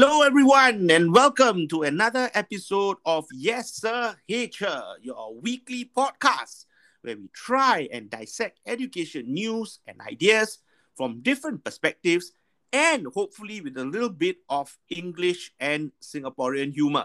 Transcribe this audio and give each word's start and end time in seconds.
Hello, 0.00 0.22
everyone, 0.22 0.90
and 0.90 1.12
welcome 1.12 1.68
to 1.68 1.82
another 1.82 2.30
episode 2.32 2.96
of 3.04 3.26
Yes 3.34 3.74
Sir 3.74 4.16
Hater, 4.26 4.82
your 5.02 5.34
weekly 5.34 5.90
podcast 5.94 6.64
where 7.02 7.18
we 7.18 7.28
try 7.34 7.86
and 7.92 8.08
dissect 8.08 8.60
education 8.64 9.30
news 9.30 9.80
and 9.86 10.00
ideas 10.00 10.60
from 10.96 11.20
different 11.20 11.62
perspectives 11.64 12.32
and 12.72 13.08
hopefully 13.12 13.60
with 13.60 13.76
a 13.76 13.84
little 13.84 14.08
bit 14.08 14.38
of 14.48 14.74
English 14.88 15.52
and 15.60 15.92
Singaporean 16.00 16.72
humor. 16.72 17.04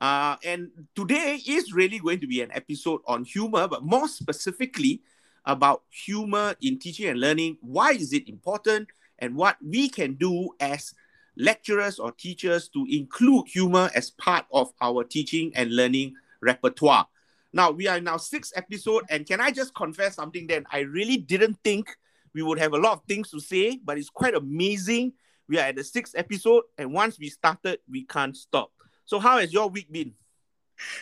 Uh, 0.00 0.36
and 0.44 0.70
today 0.94 1.42
is 1.48 1.72
really 1.72 1.98
going 1.98 2.20
to 2.20 2.28
be 2.28 2.42
an 2.42 2.52
episode 2.52 3.00
on 3.08 3.24
humor, 3.24 3.66
but 3.66 3.82
more 3.82 4.06
specifically 4.06 5.02
about 5.46 5.82
humor 5.90 6.54
in 6.62 6.78
teaching 6.78 7.08
and 7.08 7.18
learning. 7.18 7.58
Why 7.60 7.90
is 7.90 8.12
it 8.12 8.28
important? 8.28 8.86
And 9.18 9.34
what 9.34 9.56
we 9.60 9.88
can 9.88 10.14
do 10.14 10.50
as 10.60 10.94
lecturers 11.36 11.98
or 11.98 12.12
teachers 12.12 12.68
to 12.70 12.86
include 12.90 13.48
humor 13.48 13.90
as 13.94 14.10
part 14.10 14.46
of 14.52 14.72
our 14.80 15.04
teaching 15.04 15.52
and 15.54 15.74
learning 15.74 16.14
repertoire. 16.40 17.06
Now, 17.52 17.70
we 17.70 17.88
are 17.88 18.00
now 18.00 18.12
our 18.12 18.18
sixth 18.18 18.52
episode, 18.56 19.04
and 19.08 19.26
can 19.26 19.40
I 19.40 19.50
just 19.50 19.74
confess 19.74 20.16
something 20.16 20.46
then? 20.46 20.66
I 20.70 20.80
really 20.80 21.16
didn't 21.16 21.58
think 21.64 21.96
we 22.34 22.42
would 22.42 22.58
have 22.58 22.74
a 22.74 22.78
lot 22.78 22.92
of 22.92 23.02
things 23.08 23.30
to 23.30 23.40
say, 23.40 23.80
but 23.82 23.96
it's 23.96 24.10
quite 24.10 24.34
amazing. 24.34 25.14
We 25.48 25.58
are 25.58 25.62
at 25.66 25.76
the 25.76 25.84
sixth 25.84 26.14
episode, 26.16 26.64
and 26.76 26.92
once 26.92 27.18
we 27.18 27.30
started, 27.30 27.78
we 27.90 28.04
can't 28.04 28.36
stop. 28.36 28.72
So, 29.04 29.18
how 29.18 29.38
has 29.38 29.52
your 29.52 29.70
week 29.70 29.90
been? 29.90 30.12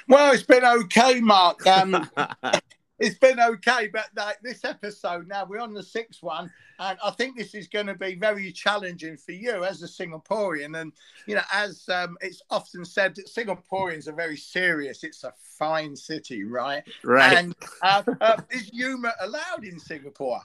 Well, 0.06 0.32
it's 0.32 0.44
been 0.44 0.64
okay, 0.64 1.20
Mark. 1.20 1.66
Um, 1.66 2.08
it's 2.98 3.18
been 3.18 3.40
okay, 3.40 3.88
but 3.92 4.06
like 4.16 4.40
this 4.42 4.64
episode 4.64 5.26
now, 5.26 5.44
we're 5.44 5.60
on 5.60 5.74
the 5.74 5.82
sixth 5.82 6.22
one, 6.22 6.50
and 6.78 6.98
I 7.02 7.10
think 7.10 7.36
this 7.36 7.54
is 7.54 7.66
going 7.66 7.86
to 7.86 7.94
be 7.94 8.14
very 8.14 8.52
challenging 8.52 9.16
for 9.16 9.32
you 9.32 9.64
as 9.64 9.82
a 9.82 9.86
Singaporean. 9.86 10.80
And 10.80 10.92
you 11.26 11.34
know, 11.34 11.42
as 11.52 11.88
um, 11.88 12.16
it's 12.20 12.42
often 12.50 12.84
said, 12.84 13.16
that 13.16 13.26
Singaporeans 13.26 14.06
are 14.06 14.12
very 14.12 14.36
serious. 14.36 15.02
It's 15.02 15.24
a 15.24 15.32
fine 15.38 15.96
city, 15.96 16.44
right? 16.44 16.84
Right. 17.02 17.36
And 17.36 17.54
uh, 17.82 18.02
uh, 18.20 18.36
is 18.50 18.68
humour 18.68 19.12
allowed 19.20 19.64
in 19.64 19.78
Singapore? 19.78 20.40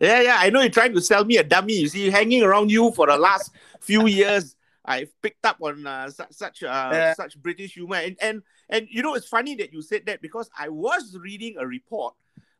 Yeah, 0.00 0.20
yeah. 0.20 0.36
I 0.38 0.50
know 0.50 0.60
you're 0.60 0.70
trying 0.70 0.94
to 0.94 1.00
sell 1.00 1.24
me 1.24 1.36
a 1.36 1.44
dummy. 1.44 1.74
You 1.74 1.88
see, 1.88 2.10
hanging 2.10 2.42
around 2.42 2.70
you 2.70 2.90
for 2.92 3.06
the 3.06 3.16
last 3.16 3.52
few 3.80 4.06
years. 4.06 4.56
I've 4.84 5.10
picked 5.22 5.46
up 5.46 5.58
on 5.62 5.86
uh, 5.86 6.10
such 6.10 6.32
such 6.32 6.62
uh, 6.62 6.90
yeah. 6.92 7.14
such 7.14 7.40
British 7.40 7.74
humor, 7.74 7.96
and 7.96 8.16
and 8.20 8.42
and 8.68 8.86
you 8.90 9.02
know 9.02 9.14
it's 9.14 9.28
funny 9.28 9.54
that 9.56 9.72
you 9.72 9.82
said 9.82 10.02
that 10.06 10.20
because 10.20 10.50
I 10.58 10.68
was 10.68 11.16
reading 11.20 11.56
a 11.58 11.66
report. 11.66 12.14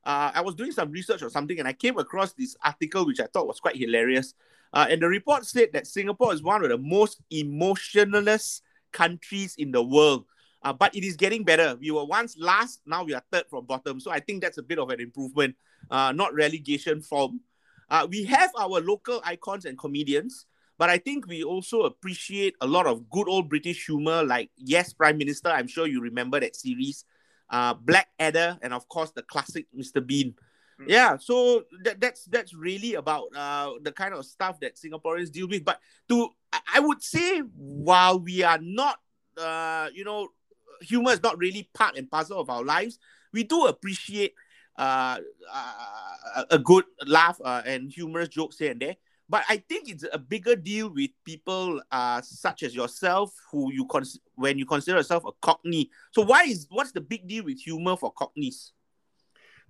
Uh, 0.04 0.30
I 0.34 0.42
was 0.42 0.54
doing 0.54 0.72
some 0.72 0.90
research 0.90 1.22
or 1.22 1.30
something, 1.30 1.58
and 1.58 1.66
I 1.66 1.72
came 1.72 1.98
across 1.98 2.34
this 2.34 2.56
article 2.62 3.06
which 3.06 3.20
I 3.20 3.26
thought 3.26 3.46
was 3.46 3.60
quite 3.60 3.76
hilarious. 3.76 4.34
Uh, 4.72 4.86
and 4.90 5.00
the 5.00 5.08
report 5.08 5.46
said 5.46 5.68
that 5.72 5.86
Singapore 5.86 6.34
is 6.34 6.42
one 6.42 6.62
of 6.62 6.68
the 6.68 6.76
most 6.76 7.22
emotionless 7.30 8.60
countries 8.92 9.54
in 9.56 9.70
the 9.70 9.82
world. 9.82 10.24
Uh, 10.62 10.72
but 10.72 10.94
it 10.96 11.04
is 11.04 11.16
getting 11.16 11.44
better. 11.44 11.76
We 11.78 11.90
were 11.90 12.04
once 12.04 12.36
last, 12.38 12.80
now 12.86 13.04
we 13.04 13.14
are 13.14 13.22
third 13.30 13.44
from 13.50 13.66
bottom. 13.66 14.00
So 14.00 14.10
I 14.10 14.20
think 14.20 14.42
that's 14.42 14.58
a 14.58 14.62
bit 14.62 14.78
of 14.78 14.88
an 14.90 14.98
improvement, 14.98 15.56
uh, 15.90 16.12
not 16.12 16.34
relegation 16.34 17.02
from. 17.02 17.40
Uh, 17.90 18.06
we 18.10 18.24
have 18.24 18.50
our 18.58 18.80
local 18.80 19.20
icons 19.24 19.66
and 19.66 19.78
comedians. 19.78 20.46
But 20.78 20.90
I 20.90 20.98
think 20.98 21.26
we 21.26 21.44
also 21.44 21.82
appreciate 21.82 22.54
a 22.60 22.66
lot 22.66 22.86
of 22.86 23.08
good 23.10 23.28
old 23.28 23.48
British 23.48 23.86
humor, 23.86 24.24
like 24.24 24.50
Yes, 24.56 24.92
Prime 24.92 25.18
Minister. 25.18 25.48
I'm 25.48 25.68
sure 25.68 25.86
you 25.86 26.00
remember 26.00 26.40
that 26.40 26.56
series. 26.56 27.04
Uh, 27.50 27.74
Blackadder, 27.74 28.58
and 28.62 28.72
of 28.72 28.88
course 28.88 29.12
the 29.12 29.22
classic 29.22 29.66
Mr. 29.76 30.04
Bean. 30.04 30.34
Mm. 30.80 30.84
Yeah, 30.88 31.16
so 31.16 31.64
that, 31.84 32.00
that's 32.00 32.24
that's 32.24 32.54
really 32.54 32.94
about 32.94 33.28
uh, 33.36 33.72
the 33.82 33.92
kind 33.92 34.14
of 34.14 34.24
stuff 34.24 34.58
that 34.60 34.76
Singaporeans 34.76 35.30
deal 35.30 35.46
with. 35.46 35.64
But 35.64 35.78
to 36.08 36.30
I 36.72 36.80
would 36.80 37.02
say, 37.02 37.40
while 37.54 38.18
we 38.18 38.42
are 38.42 38.58
not, 38.60 38.98
uh, 39.36 39.88
you 39.94 40.04
know, 40.04 40.28
humor 40.80 41.12
is 41.12 41.22
not 41.22 41.38
really 41.38 41.68
part 41.74 41.96
and 41.96 42.10
parcel 42.10 42.40
of 42.40 42.50
our 42.50 42.64
lives, 42.64 42.98
we 43.32 43.44
do 43.44 43.66
appreciate 43.66 44.34
uh, 44.76 45.18
uh, 45.52 46.44
a 46.50 46.58
good 46.58 46.84
laugh 47.06 47.40
uh, 47.44 47.62
and 47.64 47.92
humorous 47.92 48.28
jokes 48.28 48.58
here 48.58 48.70
and 48.70 48.80
there. 48.80 48.96
But 49.28 49.44
I 49.48 49.56
think 49.56 49.88
it's 49.88 50.04
a 50.12 50.18
bigger 50.18 50.54
deal 50.54 50.92
with 50.92 51.10
people 51.24 51.80
uh, 51.90 52.20
such 52.20 52.62
as 52.62 52.74
yourself, 52.74 53.32
who 53.50 53.72
you 53.72 53.86
cons- 53.86 54.20
when 54.34 54.58
you 54.58 54.66
consider 54.66 54.98
yourself 54.98 55.24
a 55.24 55.32
Cockney. 55.40 55.90
So 56.12 56.22
why 56.22 56.44
is 56.44 56.66
what's 56.70 56.92
the 56.92 57.00
big 57.00 57.26
deal 57.26 57.44
with 57.44 57.58
humor 57.58 57.96
for 57.96 58.12
Cockneys? 58.12 58.73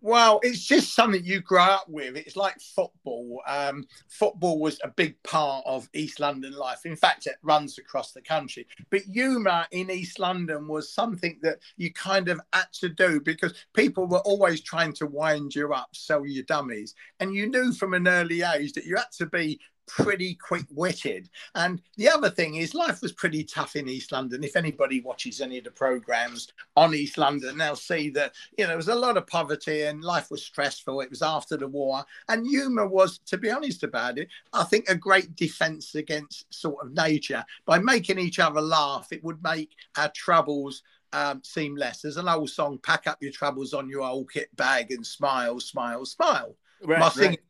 Well, 0.04 0.38
it's 0.42 0.62
just 0.62 0.94
something 0.94 1.24
you 1.24 1.40
grow 1.40 1.62
up 1.62 1.88
with. 1.88 2.14
It's 2.14 2.36
like 2.36 2.60
football. 2.60 3.40
Um, 3.48 3.86
football 4.06 4.60
was 4.60 4.78
a 4.84 4.88
big 4.88 5.14
part 5.22 5.64
of 5.66 5.88
East 5.94 6.20
London 6.20 6.52
life. 6.52 6.84
In 6.84 6.94
fact, 6.94 7.26
it 7.26 7.36
runs 7.42 7.78
across 7.78 8.12
the 8.12 8.20
country. 8.20 8.66
But 8.90 9.00
humour 9.00 9.64
in 9.70 9.90
East 9.90 10.18
London 10.18 10.68
was 10.68 10.92
something 10.92 11.38
that 11.40 11.56
you 11.78 11.90
kind 11.90 12.28
of 12.28 12.38
had 12.52 12.66
to 12.80 12.90
do 12.90 13.18
because 13.18 13.54
people 13.72 14.06
were 14.06 14.18
always 14.18 14.60
trying 14.60 14.92
to 14.92 15.06
wind 15.06 15.54
you 15.54 15.72
up, 15.72 15.96
sell 15.96 16.26
you 16.26 16.42
dummies. 16.42 16.94
And 17.20 17.34
you 17.34 17.48
knew 17.48 17.72
from 17.72 17.94
an 17.94 18.06
early 18.06 18.42
age 18.42 18.74
that 18.74 18.84
you 18.84 18.96
had 18.96 19.10
to 19.16 19.24
be 19.24 19.58
pretty 19.86 20.34
quick 20.34 20.64
witted. 20.70 21.28
And 21.54 21.80
the 21.96 22.08
other 22.08 22.30
thing 22.30 22.56
is, 22.56 22.74
life 22.74 23.02
was 23.02 23.12
pretty 23.12 23.44
tough 23.44 23.76
in 23.76 23.88
East 23.88 24.12
London. 24.12 24.44
If 24.44 24.56
anybody 24.56 25.00
watches 25.00 25.40
any 25.40 25.58
of 25.58 25.64
the 25.64 25.70
programs 25.70 26.48
on 26.76 26.94
East 26.94 27.18
London, 27.18 27.58
they'll 27.58 27.76
see 27.76 28.10
that, 28.10 28.34
you 28.56 28.64
know, 28.64 28.68
there 28.68 28.76
was 28.76 28.88
a 28.88 28.94
lot 28.94 29.16
of 29.16 29.26
poverty 29.26 29.82
and 29.82 30.02
life 30.02 30.30
was 30.30 30.44
stressful. 30.44 31.00
It 31.00 31.10
was 31.10 31.22
after 31.22 31.56
the 31.56 31.68
war. 31.68 32.04
And 32.28 32.46
humor 32.46 32.86
was, 32.86 33.18
to 33.26 33.38
be 33.38 33.50
honest 33.50 33.82
about 33.82 34.18
it, 34.18 34.28
I 34.52 34.64
think 34.64 34.88
a 34.88 34.94
great 34.94 35.36
defense 35.36 35.94
against 35.94 36.52
sort 36.52 36.84
of 36.84 36.92
nature. 36.92 37.44
By 37.66 37.78
making 37.78 38.18
each 38.18 38.38
other 38.38 38.60
laugh, 38.60 39.08
it 39.12 39.22
would 39.24 39.42
make 39.42 39.70
our 39.96 40.10
troubles 40.10 40.82
um, 41.12 41.40
seem 41.44 41.76
less. 41.76 42.02
There's 42.02 42.16
an 42.16 42.28
old 42.28 42.50
song, 42.50 42.78
Pack 42.82 43.06
Up 43.06 43.22
Your 43.22 43.32
Troubles 43.32 43.72
on 43.72 43.88
Your 43.88 44.02
Old 44.02 44.32
Kit 44.32 44.54
Bag 44.56 44.90
and 44.90 45.06
Smile, 45.06 45.60
Smile, 45.60 46.04
Smile. 46.04 46.56
Right, 46.82 46.98
My 46.98 47.10
right. 47.16 47.40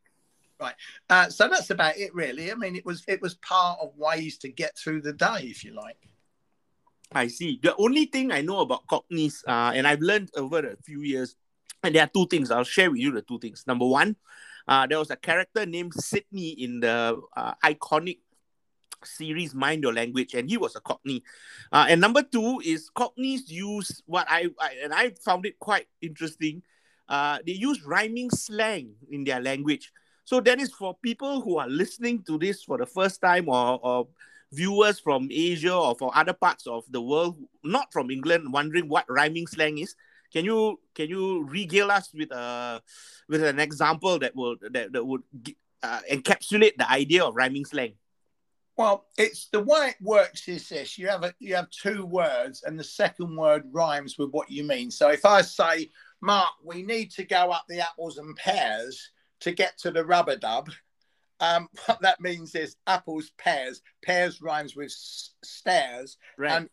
Right. 0.60 0.74
Uh, 1.10 1.28
so 1.28 1.48
that's 1.48 1.70
about 1.70 1.96
it, 1.96 2.14
really. 2.14 2.52
I 2.52 2.54
mean, 2.54 2.76
it 2.76 2.86
was 2.86 3.04
it 3.08 3.20
was 3.20 3.34
part 3.36 3.78
of 3.80 3.96
ways 3.96 4.38
to 4.38 4.48
get 4.48 4.76
through 4.78 5.02
the 5.02 5.12
day, 5.12 5.40
if 5.42 5.64
you 5.64 5.74
like. 5.74 5.98
I 7.12 7.26
see. 7.28 7.58
The 7.62 7.74
only 7.76 8.06
thing 8.06 8.32
I 8.32 8.40
know 8.40 8.60
about 8.60 8.86
Cockneys, 8.86 9.44
uh, 9.46 9.72
and 9.74 9.86
I've 9.86 10.00
learned 10.00 10.30
over 10.36 10.58
a 10.58 10.76
few 10.84 11.02
years, 11.02 11.36
and 11.82 11.94
there 11.94 12.04
are 12.04 12.10
two 12.12 12.26
things. 12.26 12.50
I'll 12.50 12.64
share 12.64 12.90
with 12.90 13.00
you 13.00 13.12
the 13.12 13.22
two 13.22 13.38
things. 13.38 13.64
Number 13.66 13.86
one, 13.86 14.16
uh, 14.66 14.86
there 14.86 14.98
was 14.98 15.10
a 15.10 15.16
character 15.16 15.66
named 15.66 15.94
Sydney 15.94 16.50
in 16.50 16.80
the 16.80 17.20
uh, 17.36 17.54
iconic 17.64 18.18
series 19.04 19.54
Mind 19.54 19.82
Your 19.82 19.92
Language, 19.92 20.34
and 20.34 20.48
he 20.48 20.56
was 20.56 20.76
a 20.76 20.80
Cockney. 20.80 21.22
Uh, 21.72 21.86
and 21.88 22.00
number 22.00 22.22
two 22.22 22.60
is 22.64 22.90
Cockneys 22.90 23.50
use 23.50 24.02
what 24.06 24.26
I, 24.28 24.48
I 24.60 24.76
and 24.82 24.94
I 24.94 25.10
found 25.24 25.46
it 25.46 25.58
quite 25.58 25.86
interesting. 26.00 26.62
Uh, 27.08 27.38
they 27.46 27.52
use 27.52 27.84
rhyming 27.84 28.30
slang 28.30 28.94
in 29.10 29.24
their 29.24 29.40
language. 29.40 29.92
So 30.24 30.40
that 30.40 30.58
is 30.58 30.72
for 30.72 30.96
people 31.02 31.42
who 31.42 31.58
are 31.58 31.68
listening 31.68 32.22
to 32.24 32.38
this 32.38 32.62
for 32.62 32.78
the 32.78 32.86
first 32.86 33.20
time 33.20 33.48
or, 33.48 33.78
or 33.82 34.08
viewers 34.52 34.98
from 34.98 35.28
Asia 35.30 35.74
or 35.74 35.94
for 35.94 36.16
other 36.16 36.32
parts 36.32 36.66
of 36.66 36.84
the 36.90 37.00
world, 37.00 37.36
not 37.62 37.92
from 37.92 38.10
England, 38.10 38.52
wondering 38.52 38.88
what 38.88 39.04
rhyming 39.08 39.46
slang 39.46 39.78
is. 39.78 39.94
Can 40.32 40.44
you 40.44 40.80
can 40.94 41.08
you 41.08 41.44
regale 41.44 41.90
us 41.90 42.12
with 42.12 42.32
a 42.32 42.82
with 43.28 43.44
an 43.44 43.60
example 43.60 44.18
that 44.18 44.34
will 44.34 44.56
that, 44.70 44.92
that 44.92 45.04
would 45.04 45.22
uh, 45.82 46.00
encapsulate 46.10 46.76
the 46.76 46.90
idea 46.90 47.22
of 47.22 47.36
rhyming 47.36 47.64
slang? 47.64 47.94
Well, 48.76 49.06
it's 49.16 49.48
the 49.50 49.60
way 49.60 49.90
it 49.90 49.96
works 50.00 50.48
is 50.48 50.68
this: 50.68 50.98
you 50.98 51.06
have 51.08 51.22
a 51.22 51.34
you 51.38 51.54
have 51.54 51.70
two 51.70 52.04
words, 52.04 52.64
and 52.64 52.78
the 52.78 52.84
second 52.84 53.36
word 53.36 53.64
rhymes 53.70 54.18
with 54.18 54.30
what 54.30 54.50
you 54.50 54.64
mean. 54.64 54.90
So 54.90 55.10
if 55.10 55.24
I 55.24 55.42
say, 55.42 55.90
"Mark, 56.20 56.54
we 56.64 56.82
need 56.82 57.12
to 57.12 57.24
go 57.24 57.52
up 57.52 57.66
the 57.68 57.80
apples 57.80 58.18
and 58.18 58.34
pears," 58.34 59.12
to 59.44 59.52
get 59.52 59.78
to 59.78 59.90
the 59.90 60.04
rubber 60.04 60.36
dub. 60.36 60.70
Um, 61.40 61.68
what 61.86 62.00
that 62.00 62.20
means 62.20 62.54
is 62.54 62.76
apples, 62.86 63.30
pears. 63.38 63.82
Pears 64.02 64.42
rhymes 64.42 64.74
with 64.74 64.90
stairs, 64.90 66.16
right. 66.36 66.52
and 66.52 66.68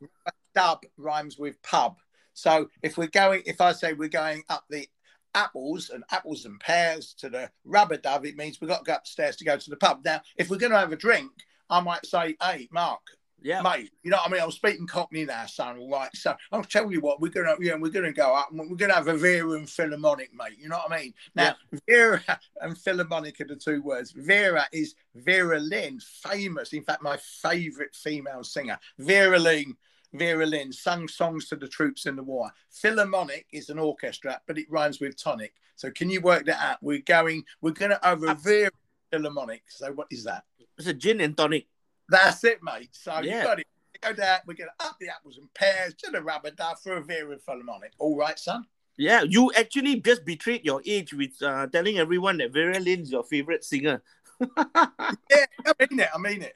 dub 0.55 0.79
rhymes 0.97 1.37
with 1.37 1.61
pub. 1.61 1.97
So 2.33 2.69
if 2.81 2.97
we're 2.97 3.07
going, 3.07 3.43
if 3.45 3.61
I 3.61 3.73
say 3.73 3.93
we're 3.93 4.09
going 4.09 4.43
up 4.49 4.63
the 4.69 4.87
apples 5.35 5.89
and 5.89 6.03
apples 6.11 6.45
and 6.45 6.59
pears 6.59 7.13
to 7.19 7.29
the 7.29 7.51
rubber 7.65 7.97
dub, 7.97 8.25
it 8.25 8.37
means 8.37 8.59
we've 8.59 8.69
got 8.69 8.85
to 8.85 8.89
go 8.89 8.95
upstairs 8.95 9.35
to 9.37 9.45
go 9.45 9.57
to 9.57 9.69
the 9.69 9.77
pub. 9.77 10.01
Now, 10.05 10.21
if 10.37 10.49
we're 10.49 10.57
going 10.57 10.71
to 10.71 10.79
have 10.79 10.93
a 10.93 10.97
drink, 10.97 11.31
I 11.69 11.81
might 11.81 12.05
say, 12.05 12.35
"Hey, 12.41 12.69
Mark, 12.71 13.01
yeah, 13.41 13.61
mate. 13.61 13.91
You 14.03 14.11
know 14.11 14.17
what 14.17 14.29
I 14.29 14.31
mean? 14.33 14.41
I'm 14.41 14.51
speaking 14.51 14.87
Cockney 14.87 15.25
now, 15.25 15.45
son. 15.45 15.77
All 15.77 15.89
right. 15.89 16.09
So 16.15 16.35
I'll 16.51 16.63
tell 16.63 16.91
you 16.91 17.01
what, 17.01 17.19
we're 17.19 17.29
gonna, 17.29 17.55
yeah, 17.59 17.75
we're 17.75 17.91
gonna 17.91 18.13
go 18.13 18.35
up 18.35 18.51
and 18.51 18.69
we're 18.69 18.77
gonna 18.77 18.93
have 18.93 19.07
a 19.07 19.17
Vera 19.17 19.51
and 19.51 19.69
Philharmonic, 19.69 20.33
mate. 20.33 20.57
You 20.59 20.69
know 20.69 20.77
what 20.77 20.91
I 20.91 21.01
mean? 21.01 21.13
Now, 21.35 21.55
yeah. 21.71 21.79
Vera 21.87 22.39
and 22.61 22.77
Philharmonic 22.77 23.41
are 23.41 23.45
the 23.45 23.55
two 23.55 23.81
words. 23.81 24.11
Vera 24.11 24.65
is 24.71 24.95
Vera 25.15 25.59
Lynn, 25.59 25.99
famous. 25.99 26.73
In 26.73 26.83
fact, 26.83 27.01
my 27.01 27.17
favourite 27.17 27.95
female 27.95 28.43
singer, 28.43 28.77
Vera 28.97 29.39
Lynn. 29.39 29.75
Vera 30.13 30.45
Lynn 30.45 30.73
sung 30.73 31.07
songs 31.07 31.47
to 31.47 31.55
the 31.55 31.69
troops 31.69 32.05
in 32.05 32.17
the 32.17 32.23
war. 32.23 32.51
Philharmonic 32.69 33.45
is 33.53 33.69
an 33.69 33.79
orchestra, 33.79 34.41
but 34.45 34.57
it 34.57 34.69
rhymes 34.69 34.99
with 34.99 35.15
tonic. 35.15 35.53
So 35.77 35.89
can 35.89 36.09
you 36.09 36.19
work 36.19 36.45
that 36.47 36.61
out? 36.61 36.77
We're 36.81 36.99
going, 36.99 37.45
we're 37.61 37.71
going 37.71 37.91
to 37.91 38.09
over 38.09 38.27
a 38.27 38.35
Vera 38.35 38.71
Philharmonic. 39.09 39.63
So 39.69 39.93
what 39.93 40.07
is 40.11 40.25
that? 40.25 40.43
It's 40.77 40.87
a 40.87 40.93
gin 40.93 41.21
and 41.21 41.37
tonic. 41.37 41.67
That's 42.11 42.43
it, 42.43 42.61
mate. 42.61 42.89
So 42.91 43.19
yeah. 43.21 43.53
it. 43.57 43.67
Go 44.01 44.13
down. 44.13 44.39
We're 44.45 44.55
going 44.55 44.69
to 44.77 44.85
up 44.85 44.97
the 44.99 45.09
apples 45.09 45.37
and 45.37 45.51
pears 45.53 45.93
to 45.95 46.11
the 46.11 46.21
rubber 46.21 46.51
duck 46.51 46.81
for 46.81 46.97
a 46.97 47.01
Vera 47.03 47.37
Philharmonic. 47.37 47.93
All 47.99 48.17
right, 48.17 48.37
son. 48.37 48.65
Yeah, 48.97 49.21
you 49.21 49.51
actually 49.55 50.01
just 50.01 50.25
betrayed 50.25 50.65
your 50.65 50.81
age 50.85 51.13
with 51.13 51.41
uh, 51.41 51.67
telling 51.67 51.97
everyone 51.99 52.37
that 52.39 52.51
Vera 52.51 52.79
Lynn's 52.79 53.11
your 53.11 53.23
favorite 53.23 53.63
singer. 53.63 54.01
yeah, 54.41 55.45
I 55.65 55.73
mean 55.79 55.99
it. 55.99 56.09
I 56.13 56.17
mean 56.17 56.41
it. 56.41 56.55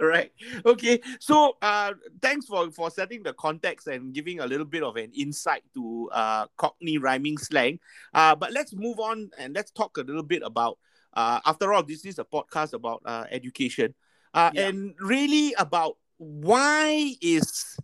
right 0.00 0.32
okay 0.66 1.00
so 1.18 1.56
uh 1.62 1.94
thanks 2.20 2.44
for 2.44 2.70
for 2.70 2.90
setting 2.90 3.22
the 3.22 3.32
context 3.32 3.86
and 3.86 4.12
giving 4.12 4.40
a 4.40 4.46
little 4.46 4.66
bit 4.66 4.82
of 4.82 4.96
an 4.96 5.10
insight 5.16 5.62
to 5.72 6.10
uh 6.12 6.46
cockney 6.58 6.98
rhyming 6.98 7.38
slang 7.38 7.78
uh 8.12 8.34
but 8.34 8.52
let's 8.52 8.74
move 8.74 9.00
on 9.00 9.30
and 9.38 9.54
let's 9.54 9.70
talk 9.70 9.96
a 9.96 10.02
little 10.02 10.22
bit 10.22 10.42
about 10.44 10.78
uh 11.14 11.40
after 11.46 11.72
all 11.72 11.82
this 11.82 12.04
is 12.04 12.18
a 12.18 12.24
podcast 12.24 12.74
about 12.74 13.00
uh 13.06 13.24
education 13.30 13.94
uh 14.34 14.50
yeah. 14.54 14.68
and 14.68 14.94
really 15.00 15.54
about 15.58 15.96
why 16.18 17.14
is 17.20 17.76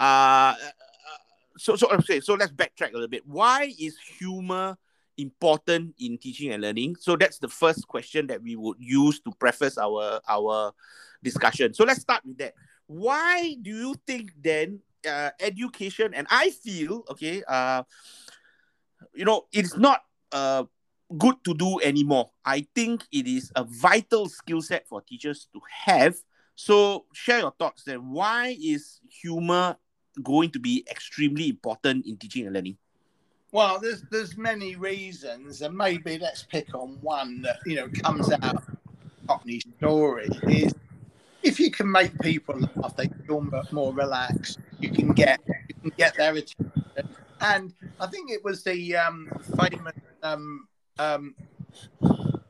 uh 0.00 0.54
so 1.56 1.76
so 1.76 1.88
okay 1.90 2.20
so 2.20 2.34
let's 2.34 2.52
backtrack 2.52 2.90
a 2.90 2.94
little 2.94 3.08
bit 3.08 3.26
why 3.26 3.72
is 3.78 3.96
humor 4.18 4.76
important 5.16 5.94
in 6.00 6.18
teaching 6.18 6.52
and 6.52 6.60
learning 6.60 6.96
so 6.98 7.14
that's 7.14 7.38
the 7.38 7.48
first 7.48 7.86
question 7.86 8.26
that 8.26 8.42
we 8.42 8.56
would 8.56 8.76
use 8.80 9.20
to 9.20 9.30
preface 9.38 9.78
our 9.78 10.20
our 10.28 10.74
discussion. 11.24 11.74
So 11.74 11.82
let's 11.82 12.02
start 12.02 12.22
with 12.24 12.38
that. 12.38 12.52
Why 12.86 13.56
do 13.60 13.70
you 13.70 13.96
think 14.06 14.30
then 14.38 14.80
uh, 15.08 15.30
education, 15.40 16.12
and 16.14 16.28
I 16.30 16.50
feel, 16.50 17.02
okay, 17.10 17.42
uh, 17.48 17.82
you 19.14 19.24
know, 19.24 19.48
it's 19.50 19.76
not 19.76 20.04
uh, 20.30 20.64
good 21.18 21.36
to 21.44 21.54
do 21.54 21.80
anymore. 21.80 22.30
I 22.44 22.66
think 22.74 23.04
it 23.12 23.26
is 23.26 23.52
a 23.56 23.64
vital 23.64 24.28
skill 24.28 24.62
set 24.62 24.88
for 24.88 25.00
teachers 25.02 25.48
to 25.52 25.60
have. 25.86 26.16
So 26.54 27.06
share 27.12 27.40
your 27.40 27.52
thoughts 27.58 27.84
then. 27.84 28.10
Why 28.10 28.56
is 28.62 29.00
humor 29.10 29.76
going 30.22 30.50
to 30.50 30.60
be 30.60 30.84
extremely 30.90 31.48
important 31.48 32.06
in 32.06 32.16
teaching 32.16 32.46
and 32.46 32.54
learning? 32.54 32.78
Well, 33.52 33.78
there's 33.78 34.02
there's 34.10 34.36
many 34.36 34.74
reasons, 34.74 35.62
and 35.62 35.76
maybe 35.76 36.18
let's 36.18 36.42
pick 36.42 36.74
on 36.74 36.98
one 37.00 37.40
that 37.42 37.58
you 37.64 37.76
know 37.76 37.88
comes 38.02 38.32
out 38.32 38.56
of 38.56 38.76
Cockney 39.28 39.60
story 39.78 40.28
is 40.48 40.74
if 41.42 41.60
you 41.60 41.70
can 41.70 41.90
make 41.90 42.18
people 42.20 42.58
laugh, 42.76 42.96
they 42.96 43.08
feel 43.26 43.46
more 43.70 43.92
relaxed. 43.92 44.58
You 44.80 44.90
can 44.90 45.12
get 45.12 45.40
you 45.68 45.74
can 45.82 45.92
get 45.96 46.16
their 46.16 46.32
attention. 46.34 46.72
And 47.40 47.74
I 48.00 48.06
think 48.06 48.30
it 48.30 48.42
was 48.42 48.64
the 48.64 48.96
um, 48.96 49.30
famous 49.56 49.94
um, 50.22 50.66
um, 50.98 51.34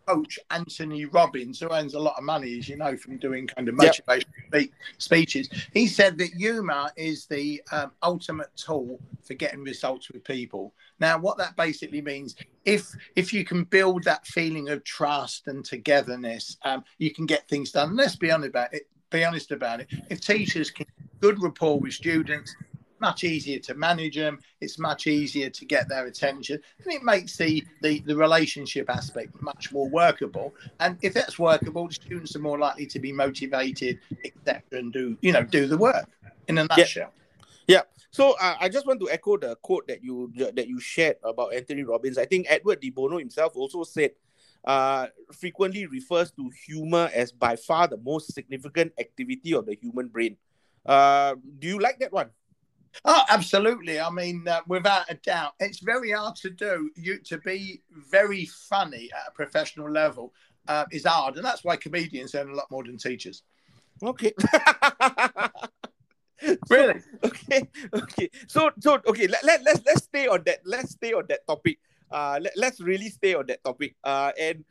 coach 0.06 0.38
Anthony 0.50 1.04
Robbins, 1.06 1.60
who 1.60 1.72
earns 1.72 1.94
a 1.94 1.98
lot 1.98 2.16
of 2.18 2.24
money, 2.24 2.58
as 2.58 2.68
you 2.68 2.76
know, 2.76 2.96
from 2.96 3.16
doing 3.18 3.46
kind 3.46 3.68
of 3.68 3.74
motivational 3.74 4.24
yep. 4.52 4.68
speeches. 4.98 5.48
He 5.72 5.86
said 5.86 6.18
that 6.18 6.34
humour 6.34 6.90
is 6.96 7.26
the 7.26 7.62
um, 7.72 7.92
ultimate 8.02 8.54
tool 8.56 9.00
for 9.22 9.34
getting 9.34 9.62
results 9.62 10.10
with 10.10 10.24
people. 10.24 10.74
Now, 11.00 11.18
what 11.18 11.38
that 11.38 11.56
basically 11.56 12.02
means, 12.02 12.36
if 12.64 12.86
if 13.16 13.32
you 13.32 13.44
can 13.44 13.64
build 13.64 14.04
that 14.04 14.26
feeling 14.26 14.68
of 14.68 14.84
trust 14.84 15.48
and 15.48 15.64
togetherness, 15.64 16.56
um, 16.64 16.84
you 16.98 17.10
can 17.12 17.26
get 17.26 17.48
things 17.48 17.72
done. 17.72 17.96
Let's 17.96 18.16
be 18.16 18.30
honest 18.30 18.50
about 18.50 18.74
it. 18.74 18.88
Be 19.10 19.24
honest 19.24 19.52
about 19.52 19.80
it. 19.80 19.88
If 20.10 20.20
teachers 20.20 20.70
can 20.70 20.86
good 21.20 21.42
rapport 21.42 21.80
with 21.80 21.94
students, 21.94 22.54
much 23.00 23.24
easier 23.24 23.58
to 23.60 23.74
manage 23.74 24.16
them. 24.16 24.38
It's 24.60 24.78
much 24.78 25.06
easier 25.06 25.50
to 25.50 25.64
get 25.64 25.88
their 25.88 26.06
attention, 26.06 26.60
and 26.84 26.92
it 26.92 27.02
makes 27.02 27.36
the 27.36 27.64
the, 27.82 28.00
the 28.00 28.16
relationship 28.16 28.90
aspect 28.90 29.40
much 29.42 29.72
more 29.72 29.88
workable. 29.88 30.54
And 30.80 30.98
if 31.02 31.14
that's 31.14 31.38
workable, 31.38 31.88
the 31.88 31.94
students 31.94 32.36
are 32.36 32.40
more 32.40 32.58
likely 32.58 32.86
to 32.86 32.98
be 32.98 33.12
motivated, 33.12 34.00
etc., 34.24 34.62
and 34.72 34.92
do 34.92 35.16
you 35.20 35.32
know 35.32 35.42
do 35.42 35.66
the 35.66 35.78
work 35.78 36.08
in 36.48 36.58
a 36.58 36.64
nutshell. 36.64 37.12
Yeah. 37.66 37.76
yeah. 37.76 37.82
So 38.10 38.36
uh, 38.40 38.56
I 38.60 38.68
just 38.68 38.86
want 38.86 39.00
to 39.00 39.10
echo 39.10 39.36
the 39.36 39.56
quote 39.56 39.88
that 39.88 40.02
you 40.02 40.32
that 40.36 40.68
you 40.68 40.78
shared 40.80 41.16
about 41.24 41.54
Anthony 41.54 41.82
Robbins. 41.82 42.18
I 42.18 42.26
think 42.26 42.46
Edward 42.48 42.80
de 42.80 42.90
Bono 42.90 43.18
himself 43.18 43.56
also 43.56 43.82
said, 43.82 44.12
uh, 44.64 45.08
frequently 45.32 45.86
refers 45.86 46.30
to 46.32 46.50
humor 46.66 47.10
as 47.12 47.32
by 47.32 47.56
far 47.56 47.86
the 47.86 47.98
most 47.98 48.32
significant 48.32 48.92
activity 48.98 49.52
of 49.52 49.66
the 49.66 49.74
human 49.74 50.08
brain. 50.08 50.36
Uh, 50.86 51.34
do 51.58 51.68
you 51.68 51.78
like 51.78 51.98
that 51.98 52.12
one? 52.12 52.30
Oh, 53.04 53.22
absolutely. 53.30 54.00
I 54.00 54.10
mean, 54.10 54.46
uh, 54.46 54.60
without 54.66 55.10
a 55.10 55.14
doubt, 55.14 55.54
it's 55.60 55.80
very 55.80 56.12
hard 56.12 56.36
to 56.36 56.50
do. 56.50 56.90
You 56.96 57.18
to 57.24 57.38
be 57.38 57.82
very 57.90 58.46
funny 58.46 59.10
at 59.12 59.28
a 59.28 59.32
professional 59.32 59.90
level 59.90 60.32
uh, 60.68 60.84
is 60.92 61.04
hard, 61.04 61.36
and 61.36 61.44
that's 61.44 61.64
why 61.64 61.76
comedians 61.76 62.34
earn 62.34 62.50
a 62.50 62.54
lot 62.54 62.70
more 62.70 62.84
than 62.84 62.96
teachers. 62.98 63.42
Okay. 64.02 64.32
really? 66.70 67.00
Okay. 67.24 67.62
Okay. 67.94 68.30
So, 68.46 68.70
so 68.80 69.00
okay. 69.06 69.26
Let, 69.26 69.44
let 69.44 69.64
let's 69.64 69.80
let's 69.86 70.04
stay 70.04 70.26
on 70.26 70.42
that. 70.46 70.60
Let's 70.64 70.92
stay 70.92 71.12
on 71.12 71.24
that 71.28 71.46
topic. 71.46 71.78
Uh, 72.10 72.38
let, 72.40 72.52
let's 72.56 72.80
really 72.80 73.08
stay 73.08 73.34
on 73.34 73.46
that 73.46 73.62
topic. 73.64 73.96
Uh, 74.04 74.32
and 74.40 74.64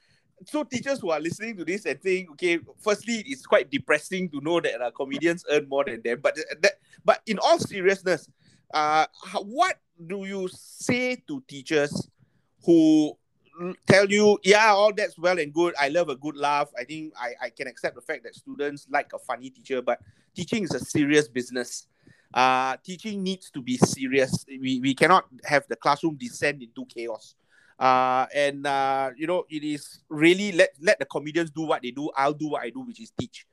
so 0.45 0.63
teachers 0.63 0.99
who 0.99 1.11
are 1.11 1.19
listening 1.19 1.55
to 1.57 1.65
this 1.65 1.85
and 1.85 2.01
think, 2.01 2.31
okay, 2.31 2.59
firstly, 2.79 3.23
it's 3.25 3.45
quite 3.45 3.69
depressing 3.69 4.29
to 4.29 4.41
know 4.41 4.59
that 4.59 4.81
uh, 4.81 4.91
comedians 4.91 5.45
earn 5.51 5.67
more 5.69 5.85
than 5.85 6.01
them. 6.01 6.19
But 6.21 6.37
that, 6.61 6.73
but 7.05 7.21
in 7.25 7.39
all 7.39 7.59
seriousness, 7.59 8.29
uh, 8.73 9.05
what 9.43 9.77
do 10.05 10.25
you 10.25 10.49
say 10.51 11.15
to 11.27 11.41
teachers 11.47 12.09
who 12.65 13.15
tell 13.87 14.09
you, 14.09 14.37
yeah, 14.43 14.69
all 14.69 14.93
that's 14.93 15.17
well 15.17 15.39
and 15.39 15.53
good. 15.53 15.73
I 15.79 15.89
love 15.89 16.09
a 16.09 16.15
good 16.15 16.35
laugh. 16.35 16.69
I 16.77 16.83
think 16.83 17.13
I, 17.19 17.33
I 17.45 17.49
can 17.49 17.67
accept 17.67 17.95
the 17.95 18.01
fact 18.01 18.23
that 18.23 18.35
students 18.35 18.87
like 18.89 19.11
a 19.13 19.19
funny 19.19 19.49
teacher, 19.49 19.81
but 19.81 19.99
teaching 20.35 20.63
is 20.63 20.73
a 20.73 20.79
serious 20.79 21.27
business. 21.27 21.87
Uh, 22.33 22.77
teaching 22.83 23.21
needs 23.21 23.51
to 23.51 23.61
be 23.61 23.77
serious. 23.77 24.43
We, 24.47 24.79
we 24.79 24.95
cannot 24.95 25.25
have 25.45 25.67
the 25.67 25.75
classroom 25.75 26.15
descend 26.15 26.63
into 26.63 26.85
chaos. 26.85 27.35
Uh, 27.79 28.25
and 28.33 28.65
uh, 28.65 29.11
you 29.15 29.27
know, 29.27 29.45
it 29.49 29.63
is 29.63 29.99
really 30.09 30.51
let 30.51 30.69
let 30.81 30.99
the 30.99 31.05
comedians 31.05 31.51
do 31.51 31.63
what 31.63 31.81
they 31.81 31.91
do. 31.91 32.09
I'll 32.15 32.33
do 32.33 32.49
what 32.49 32.63
I 32.63 32.69
do, 32.69 32.81
which 32.81 33.01
is 33.01 33.11
teach. 33.19 33.45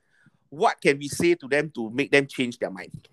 What 0.48 0.80
can 0.80 0.98
we 0.98 1.08
say 1.08 1.34
to 1.36 1.46
them 1.46 1.70
to 1.76 1.90
make 1.90 2.10
them 2.10 2.26
change 2.26 2.58
their 2.58 2.70
mind? 2.70 3.08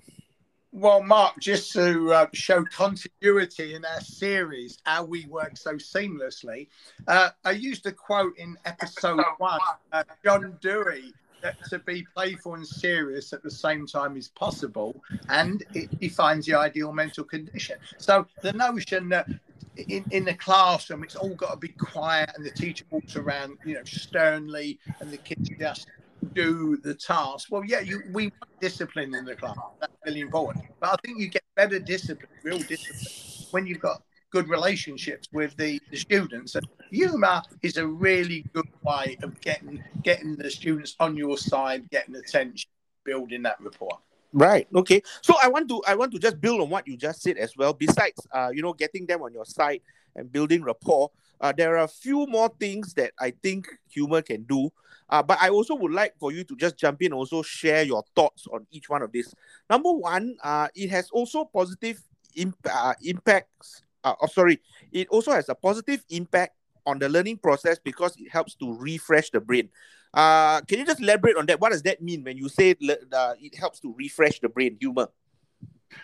Well, 0.71 1.01
Mark, 1.01 1.39
just 1.39 1.71
to 1.73 2.13
uh, 2.13 2.27
show 2.33 2.63
continuity 2.65 3.73
in 3.73 3.85
our 3.85 4.01
series, 4.01 4.77
how 4.85 5.05
we 5.05 5.25
work 5.25 5.57
so 5.57 5.73
seamlessly, 5.75 6.67
uh, 7.07 7.29
I 7.45 7.51
used 7.51 7.85
a 7.85 7.91
quote 7.91 8.37
in 8.37 8.57
episode 8.65 9.23
one. 9.37 9.59
Uh, 9.91 10.03
John 10.23 10.57
Dewey 10.61 11.13
that 11.41 11.55
to 11.69 11.79
be 11.79 12.05
playful 12.13 12.55
and 12.55 12.67
serious 12.67 13.33
at 13.33 13.43
the 13.43 13.51
same 13.51 13.87
time 13.87 14.17
is 14.17 14.27
possible, 14.27 15.01
and 15.29 15.63
it 15.73 15.99
defines 15.99 16.45
the 16.45 16.55
ideal 16.55 16.91
mental 16.91 17.23
condition. 17.23 17.77
So 17.97 18.27
the 18.41 18.53
notion 18.53 19.09
that 19.09 19.27
in, 19.75 20.05
in 20.11 20.25
the 20.25 20.33
classroom, 20.33 21.03
it's 21.03 21.15
all 21.15 21.35
got 21.35 21.51
to 21.51 21.57
be 21.57 21.69
quiet, 21.69 22.31
and 22.35 22.45
the 22.45 22.51
teacher 22.51 22.85
walks 22.89 23.15
around, 23.15 23.57
you 23.65 23.75
know, 23.75 23.83
sternly, 23.83 24.79
and 24.99 25.11
the 25.11 25.17
kids 25.17 25.49
just 25.59 25.87
do 26.33 26.77
the 26.77 26.93
task. 26.93 27.49
Well, 27.51 27.63
yeah, 27.63 27.79
you 27.79 28.01
we 28.11 28.23
want 28.23 28.59
discipline 28.61 29.13
in 29.15 29.25
the 29.25 29.35
class. 29.35 29.57
That's 29.79 29.93
really 30.05 30.21
important. 30.21 30.65
But 30.79 30.89
I 30.89 30.95
think 31.05 31.19
you 31.19 31.27
get 31.27 31.43
better 31.55 31.79
discipline, 31.79 32.29
real 32.43 32.59
discipline, 32.59 33.47
when 33.51 33.67
you've 33.67 33.79
got 33.79 34.01
good 34.31 34.49
relationships 34.49 35.27
with 35.31 35.55
the, 35.57 35.79
the 35.89 35.97
students. 35.97 36.55
And 36.55 36.67
humor 36.91 37.41
is 37.61 37.77
a 37.77 37.87
really 37.87 38.45
good 38.53 38.67
way 38.83 39.17
of 39.23 39.39
getting 39.41 39.83
getting 40.03 40.35
the 40.35 40.49
students 40.49 40.95
on 40.99 41.15
your 41.15 41.37
side, 41.37 41.89
getting 41.89 42.15
attention, 42.15 42.69
building 43.03 43.43
that 43.43 43.57
rapport. 43.61 43.99
Right. 44.37 44.67
Okay. 44.75 45.01
So 45.23 45.33
I 45.41 45.47
want 45.47 45.67
to 45.69 45.81
I 45.87 45.95
want 45.95 46.11
to 46.11 46.19
just 46.19 46.39
build 46.39 46.61
on 46.61 46.69
what 46.69 46.87
you 46.87 46.95
just 46.95 47.23
said 47.23 47.37
as 47.37 47.57
well. 47.57 47.73
Besides, 47.73 48.27
uh, 48.31 48.49
you 48.53 48.61
know, 48.61 48.73
getting 48.73 49.07
them 49.07 49.23
on 49.23 49.33
your 49.33 49.45
side 49.45 49.81
and 50.15 50.31
building 50.31 50.61
rapport, 50.63 51.09
uh, 51.41 51.53
there 51.57 51.75
are 51.75 51.85
a 51.85 51.87
few 51.87 52.27
more 52.27 52.49
things 52.59 52.93
that 52.95 53.13
I 53.19 53.31
think 53.41 53.67
humor 53.89 54.21
can 54.21 54.43
do. 54.43 54.69
Uh, 55.09 55.23
but 55.23 55.39
I 55.41 55.49
also 55.49 55.73
would 55.75 55.91
like 55.91 56.13
for 56.19 56.31
you 56.31 56.43
to 56.43 56.55
just 56.55 56.77
jump 56.77 57.01
in, 57.01 57.13
also 57.13 57.41
share 57.41 57.81
your 57.83 58.03
thoughts 58.15 58.45
on 58.53 58.67
each 58.69 58.89
one 58.89 59.01
of 59.01 59.11
these. 59.11 59.33
Number 59.71 59.91
one, 59.91 60.35
uh, 60.43 60.67
it 60.75 60.89
has 60.91 61.09
also 61.11 61.45
positive 61.45 61.99
imp- 62.35 62.57
uh, 62.71 62.93
impacts 63.03 63.81
uh, 64.03 64.13
oh, 64.21 64.27
sorry, 64.27 64.59
it 64.93 65.07
also 65.09 65.31
has 65.31 65.49
a 65.49 65.55
positive 65.55 66.05
impact 66.09 66.53
on 66.85 66.99
the 66.99 67.09
learning 67.09 67.37
process 67.37 67.77
because 67.83 68.15
it 68.17 68.31
helps 68.31 68.55
to 68.55 68.73
refresh 68.77 69.29
the 69.31 69.39
brain. 69.41 69.67
Uh, 70.13 70.61
can 70.61 70.79
you 70.79 70.85
just 70.85 71.01
elaborate 71.01 71.37
on 71.37 71.45
that? 71.47 71.59
What 71.59 71.71
does 71.71 71.83
that 71.83 72.01
mean 72.01 72.23
when 72.23 72.37
you 72.37 72.49
say 72.49 72.71
uh, 72.71 73.33
it 73.41 73.55
helps 73.55 73.79
to 73.81 73.93
refresh 73.97 74.39
the 74.39 74.49
brain, 74.49 74.77
humor? 74.79 75.09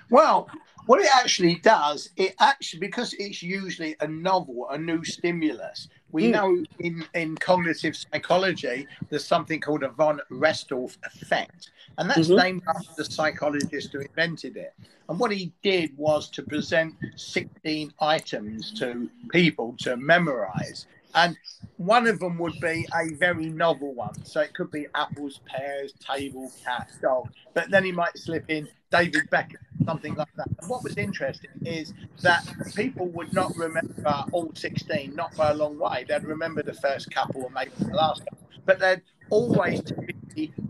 Well, 0.09 0.49
what 0.85 0.99
it 0.99 1.07
actually 1.13 1.55
does, 1.55 2.09
it 2.17 2.35
actually 2.39 2.79
because 2.79 3.13
it's 3.13 3.41
usually 3.41 3.95
a 4.01 4.07
novel, 4.07 4.67
a 4.69 4.77
new 4.77 5.03
stimulus. 5.03 5.87
We 6.11 6.25
mm. 6.25 6.31
know 6.31 6.63
in, 6.79 7.05
in 7.13 7.35
cognitive 7.37 7.95
psychology, 7.95 8.87
there's 9.09 9.25
something 9.25 9.59
called 9.59 9.83
a 9.83 9.89
von 9.89 10.19
Restorff 10.29 10.97
effect, 11.05 11.71
and 11.97 12.09
that's 12.09 12.27
mm-hmm. 12.27 12.43
named 12.43 12.63
after 12.67 12.91
the 12.97 13.05
psychologist 13.05 13.93
who 13.93 13.99
invented 13.99 14.57
it. 14.57 14.73
And 15.09 15.19
what 15.19 15.31
he 15.31 15.53
did 15.63 15.97
was 15.97 16.29
to 16.31 16.43
present 16.43 16.95
16 17.15 17.93
items 17.99 18.71
to 18.79 19.09
people 19.29 19.75
to 19.79 19.97
memorize. 19.97 20.87
And 21.15 21.37
one 21.77 22.07
of 22.07 22.19
them 22.19 22.37
would 22.37 22.59
be 22.59 22.87
a 22.93 23.13
very 23.15 23.47
novel 23.49 23.93
one. 23.93 24.23
So 24.25 24.41
it 24.41 24.53
could 24.53 24.71
be 24.71 24.87
apples, 24.95 25.39
pears, 25.45 25.93
table, 25.93 26.51
cat, 26.63 26.89
dog. 27.01 27.29
But 27.53 27.69
then 27.69 27.83
he 27.83 27.91
might 27.91 28.17
slip 28.17 28.45
in 28.49 28.67
David 28.91 29.29
Beckham, 29.31 29.57
something 29.85 30.15
like 30.15 30.33
that. 30.37 30.47
And 30.61 30.69
what 30.69 30.83
was 30.83 30.97
interesting 30.97 31.51
is 31.65 31.93
that 32.21 32.47
people 32.75 33.07
would 33.09 33.33
not 33.33 33.55
remember 33.55 34.25
all 34.31 34.51
16, 34.53 35.15
not 35.15 35.35
by 35.35 35.51
a 35.51 35.53
long 35.53 35.77
way. 35.77 36.05
They'd 36.07 36.23
remember 36.23 36.63
the 36.63 36.73
first 36.73 37.11
couple 37.11 37.43
or 37.43 37.49
maybe 37.49 37.71
the 37.79 37.95
last 37.95 38.23
couple, 38.25 38.47
but 38.65 38.79
they'd 38.79 39.01
always 39.29 39.81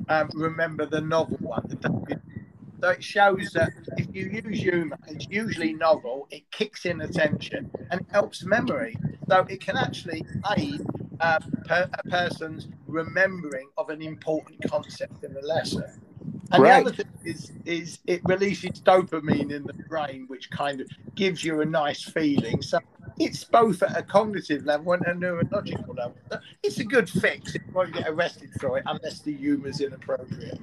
um, 0.09 0.29
remember 0.33 0.85
the 0.85 1.01
novel 1.01 1.37
one, 1.41 1.63
the 1.67 1.75
David 1.75 2.21
so 2.83 2.89
it 2.89 3.01
shows 3.01 3.51
that 3.53 3.71
if 3.95 4.13
you 4.13 4.25
use 4.43 4.59
humour, 4.59 4.97
it's 5.07 5.25
usually 5.29 5.71
novel, 5.71 6.27
it 6.31 6.43
kicks 6.51 6.83
in 6.83 6.99
attention 6.99 7.71
and 7.89 8.01
it 8.01 8.07
helps 8.11 8.43
memory. 8.43 8.97
So 9.29 9.45
it 9.47 9.61
can 9.61 9.77
actually 9.77 10.25
aid 10.57 10.81
uh, 11.21 11.39
per, 11.65 11.89
a 11.93 12.09
person's 12.09 12.67
remembering 12.85 13.69
of 13.77 13.89
an 13.89 14.01
important 14.01 14.69
concept 14.69 15.23
in 15.23 15.33
the 15.33 15.39
lesson. 15.43 15.85
And 16.51 16.61
right. 16.61 16.83
the 16.83 16.89
other 16.89 17.03
thing 17.03 17.13
is, 17.23 17.53
is 17.63 17.99
it 18.05 18.19
releases 18.25 18.81
dopamine 18.81 19.53
in 19.53 19.63
the 19.63 19.81
brain, 19.87 20.25
which 20.27 20.51
kind 20.51 20.81
of 20.81 20.89
gives 21.15 21.41
you 21.41 21.61
a 21.61 21.65
nice 21.65 22.03
feeling. 22.03 22.61
So 22.61 22.79
it's 23.17 23.43
both 23.43 23.83
at 23.83 23.97
a 23.97 24.03
cognitive 24.03 24.65
level 24.65 24.93
and 24.93 25.05
a 25.05 25.13
neurological 25.13 25.93
level. 25.93 26.15
It's 26.61 26.79
a 26.79 26.83
good 26.83 27.09
fix. 27.09 27.53
You 27.53 27.61
won't 27.73 27.93
get 27.93 28.07
arrested 28.07 28.49
for 28.59 28.77
it 28.77 28.83
unless 28.85 29.19
the 29.19 29.33
humour's 29.33 29.81
inappropriate. 29.81 30.59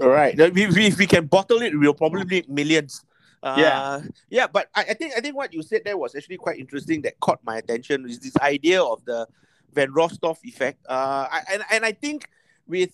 All 0.00 0.08
right. 0.08 0.38
If, 0.38 0.76
if 0.76 0.98
we 0.98 1.06
can 1.06 1.26
bottle 1.26 1.62
it, 1.62 1.78
we'll 1.78 1.94
probably 1.94 2.24
make 2.24 2.48
millions. 2.48 3.04
Uh, 3.42 3.56
yeah, 3.58 4.00
yeah, 4.28 4.46
but 4.46 4.68
I, 4.74 4.82
I, 4.82 4.94
think 4.94 5.14
I 5.16 5.20
think 5.20 5.34
what 5.34 5.54
you 5.54 5.62
said 5.62 5.80
there 5.86 5.96
was 5.96 6.14
actually 6.14 6.36
quite 6.36 6.58
interesting. 6.58 7.00
That 7.02 7.18
caught 7.20 7.40
my 7.42 7.56
attention 7.56 8.04
is 8.06 8.18
this 8.18 8.36
idea 8.36 8.82
of 8.82 9.02
the 9.06 9.26
Van 9.72 9.90
Rostov 9.94 10.38
effect. 10.44 10.84
Uh, 10.86 11.26
I, 11.30 11.42
and 11.50 11.64
and 11.72 11.84
I 11.86 11.92
think 11.92 12.28
with 12.66 12.90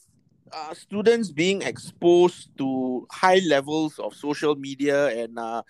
uh, 0.53 0.75
students 0.75 1.31
being 1.31 1.63
exposed 1.63 2.57
to 2.59 3.07
high 3.11 3.41
levels 3.49 3.99
of 3.99 4.15
social 4.15 4.55
media 4.55 5.09
and 5.09 5.39
uh, 5.39 5.63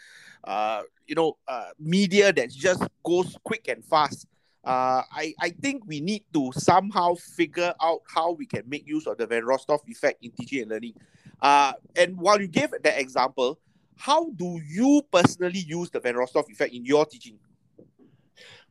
uh, 0.46 0.82
you 1.06 1.14
know 1.14 1.36
uh, 1.48 1.70
media 1.78 2.32
that 2.32 2.50
just 2.50 2.82
goes 3.04 3.36
quick 3.44 3.68
and 3.68 3.84
fast. 3.84 4.26
Uh, 4.64 5.02
I, 5.12 5.32
I 5.40 5.50
think 5.50 5.84
we 5.86 6.00
need 6.00 6.24
to 6.34 6.50
somehow 6.52 7.14
figure 7.14 7.72
out 7.80 8.00
how 8.12 8.32
we 8.32 8.46
can 8.46 8.64
make 8.68 8.86
use 8.86 9.06
of 9.06 9.16
the 9.16 9.24
Van 9.24 9.44
Rostov 9.44 9.80
effect 9.86 10.24
in 10.24 10.32
teaching 10.32 10.62
and 10.62 10.70
learning. 10.70 10.94
Uh, 11.40 11.72
and 11.94 12.18
while 12.18 12.40
you 12.40 12.48
gave 12.48 12.70
that 12.70 12.98
example, 12.98 13.60
how 13.96 14.30
do 14.30 14.60
you 14.66 15.02
personally 15.12 15.60
use 15.60 15.90
the 15.90 16.00
Van 16.00 16.16
Rostov 16.16 16.46
effect 16.50 16.74
in 16.74 16.84
your 16.84 17.06
teaching? 17.06 17.38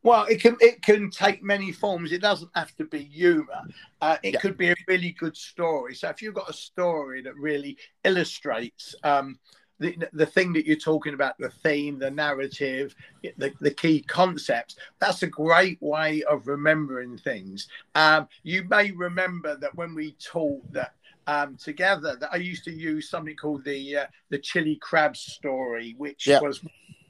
Well, 0.04 0.26
it 0.26 0.40
can 0.40 0.56
it 0.60 0.84
can 0.84 1.10
take 1.10 1.42
many 1.42 1.72
forms. 1.72 2.12
It 2.12 2.22
doesn't 2.22 2.52
have 2.54 2.76
to 2.76 2.86
be 2.86 3.06
humor. 3.06 3.64
Uh, 4.02 4.18
it 4.22 4.34
yeah. 4.34 4.40
could 4.40 4.56
be 4.56 4.70
a 4.70 4.76
really 4.88 5.14
good 5.14 5.36
story. 5.36 5.96
So 5.96 6.10
if 6.10 6.22
you've 6.22 6.36
got 6.36 6.50
a 6.50 6.54
story 6.54 7.24
that 7.24 7.36
really 7.36 7.78
illustrates 8.04 8.94
um, 9.04 9.40
the, 9.80 9.98
the 10.14 10.26
thing 10.26 10.54
that 10.54 10.66
you're 10.66 10.78
talking 10.78 11.14
about, 11.14 11.38
the 11.38 11.50
theme, 11.50 12.00
the 12.00 12.12
narrative, 12.12 12.96
the, 13.38 13.52
the 13.60 13.72
key 13.72 14.02
concepts, 14.02 14.76
that's 15.00 15.24
a 15.24 15.28
great 15.28 15.82
way 15.82 16.24
of 16.24 16.48
remembering 16.48 17.18
things. 17.18 17.68
Um, 17.94 18.28
you 18.44 18.64
may 18.70 18.92
remember 18.92 19.58
that 19.58 19.76
when 19.76 19.94
we 19.94 20.14
taught 20.14 20.72
that 20.72 20.94
um, 21.28 21.58
together, 21.58 22.16
that 22.16 22.30
I 22.32 22.38
used 22.38 22.64
to 22.66 22.72
use 22.72 23.10
something 23.10 23.36
called 23.36 23.66
the 23.66 23.98
uh, 23.98 24.06
the 24.30 24.38
chili 24.38 24.78
crab 24.82 25.18
story, 25.18 25.96
which 25.98 26.28
yep. 26.28 26.42
was 26.42 26.62